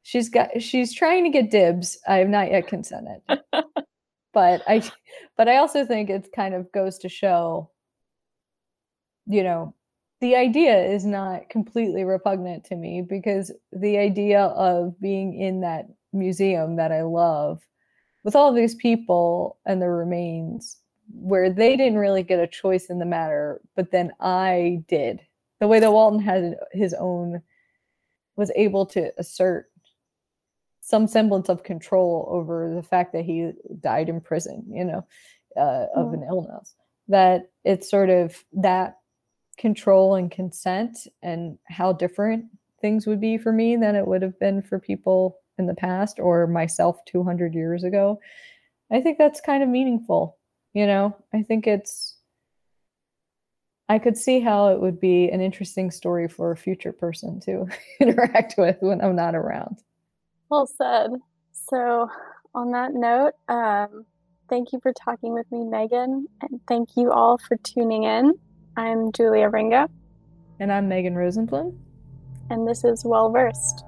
she's 0.02 0.28
got 0.28 0.62
she's 0.62 0.94
trying 0.94 1.24
to 1.24 1.30
get 1.30 1.50
dibs. 1.50 1.98
I 2.08 2.16
have 2.16 2.28
not 2.28 2.50
yet 2.50 2.66
consented. 2.66 3.20
but 4.32 4.62
I 4.66 4.82
but 5.36 5.48
I 5.48 5.56
also 5.56 5.84
think 5.84 6.10
it 6.10 6.28
kind 6.34 6.54
of 6.54 6.70
goes 6.72 6.98
to 6.98 7.08
show 7.08 7.70
you 9.26 9.42
know, 9.42 9.74
the 10.20 10.36
idea 10.36 10.84
is 10.84 11.04
not 11.04 11.48
completely 11.48 12.04
repugnant 12.04 12.64
to 12.64 12.76
me 12.76 13.02
because 13.02 13.52
the 13.72 13.98
idea 13.98 14.42
of 14.42 14.98
being 15.00 15.34
in 15.34 15.60
that 15.62 15.86
museum 16.12 16.76
that 16.76 16.92
I 16.92 17.02
love 17.02 17.60
with 18.22 18.36
all 18.36 18.52
these 18.52 18.74
people 18.76 19.58
and 19.66 19.82
the 19.82 19.88
remains 19.88 20.76
where 21.12 21.50
they 21.50 21.76
didn't 21.76 21.98
really 21.98 22.22
get 22.22 22.40
a 22.40 22.46
choice 22.46 22.86
in 22.86 22.98
the 22.98 23.04
matter, 23.04 23.60
but 23.76 23.90
then 23.90 24.12
I 24.20 24.82
did. 24.88 25.20
The 25.60 25.68
way 25.68 25.80
that 25.80 25.92
Walton 25.92 26.20
had 26.20 26.56
his 26.72 26.94
own 26.94 27.42
was 28.36 28.50
able 28.56 28.86
to 28.86 29.12
assert 29.18 29.70
some 30.80 31.06
semblance 31.06 31.48
of 31.48 31.62
control 31.62 32.26
over 32.28 32.74
the 32.74 32.82
fact 32.82 33.12
that 33.12 33.24
he 33.24 33.52
died 33.80 34.08
in 34.08 34.20
prison, 34.20 34.64
you 34.68 34.84
know, 34.84 35.06
uh, 35.56 35.86
of 35.94 36.08
mm. 36.08 36.14
an 36.14 36.26
illness. 36.28 36.74
That 37.08 37.50
it's 37.64 37.90
sort 37.90 38.10
of 38.10 38.42
that 38.54 38.98
control 39.58 40.14
and 40.14 40.30
consent 40.30 40.98
and 41.22 41.58
how 41.68 41.92
different 41.92 42.46
things 42.80 43.06
would 43.06 43.20
be 43.20 43.38
for 43.38 43.52
me 43.52 43.76
than 43.76 43.94
it 43.94 44.06
would 44.06 44.22
have 44.22 44.38
been 44.40 44.62
for 44.62 44.78
people 44.78 45.38
in 45.58 45.66
the 45.66 45.74
past 45.74 46.18
or 46.18 46.46
myself 46.46 46.98
200 47.06 47.54
years 47.54 47.84
ago. 47.84 48.18
I 48.90 49.00
think 49.00 49.18
that's 49.18 49.40
kind 49.40 49.62
of 49.62 49.68
meaningful, 49.68 50.36
you 50.72 50.86
know. 50.86 51.16
I 51.32 51.42
think 51.42 51.66
it's 51.66 52.16
I 53.88 53.98
could 53.98 54.16
see 54.16 54.40
how 54.40 54.68
it 54.68 54.80
would 54.80 55.00
be 55.00 55.28
an 55.28 55.40
interesting 55.40 55.90
story 55.90 56.26
for 56.28 56.50
a 56.50 56.56
future 56.56 56.92
person 56.92 57.40
to 57.40 57.66
interact 58.00 58.54
with 58.56 58.76
when 58.80 59.00
I'm 59.02 59.16
not 59.16 59.34
around. 59.34 59.82
Well 60.48 60.66
said. 60.66 61.10
So, 61.52 62.08
on 62.54 62.70
that 62.72 62.94
note, 62.94 63.32
um, 63.48 64.06
thank 64.48 64.72
you 64.72 64.80
for 64.82 64.92
talking 64.92 65.34
with 65.34 65.50
me, 65.52 65.64
Megan, 65.64 66.26
and 66.40 66.60
thank 66.68 66.90
you 66.96 67.12
all 67.12 67.38
for 67.38 67.56
tuning 67.58 68.04
in. 68.04 68.32
I'm 68.76 69.12
Julia 69.12 69.50
Ringa. 69.50 69.88
And 70.58 70.72
I'm 70.72 70.88
Megan 70.88 71.14
Rosenbloom. 71.14 71.76
And 72.50 72.66
this 72.66 72.84
is 72.84 73.04
Well 73.04 73.30
Versed. 73.30 73.84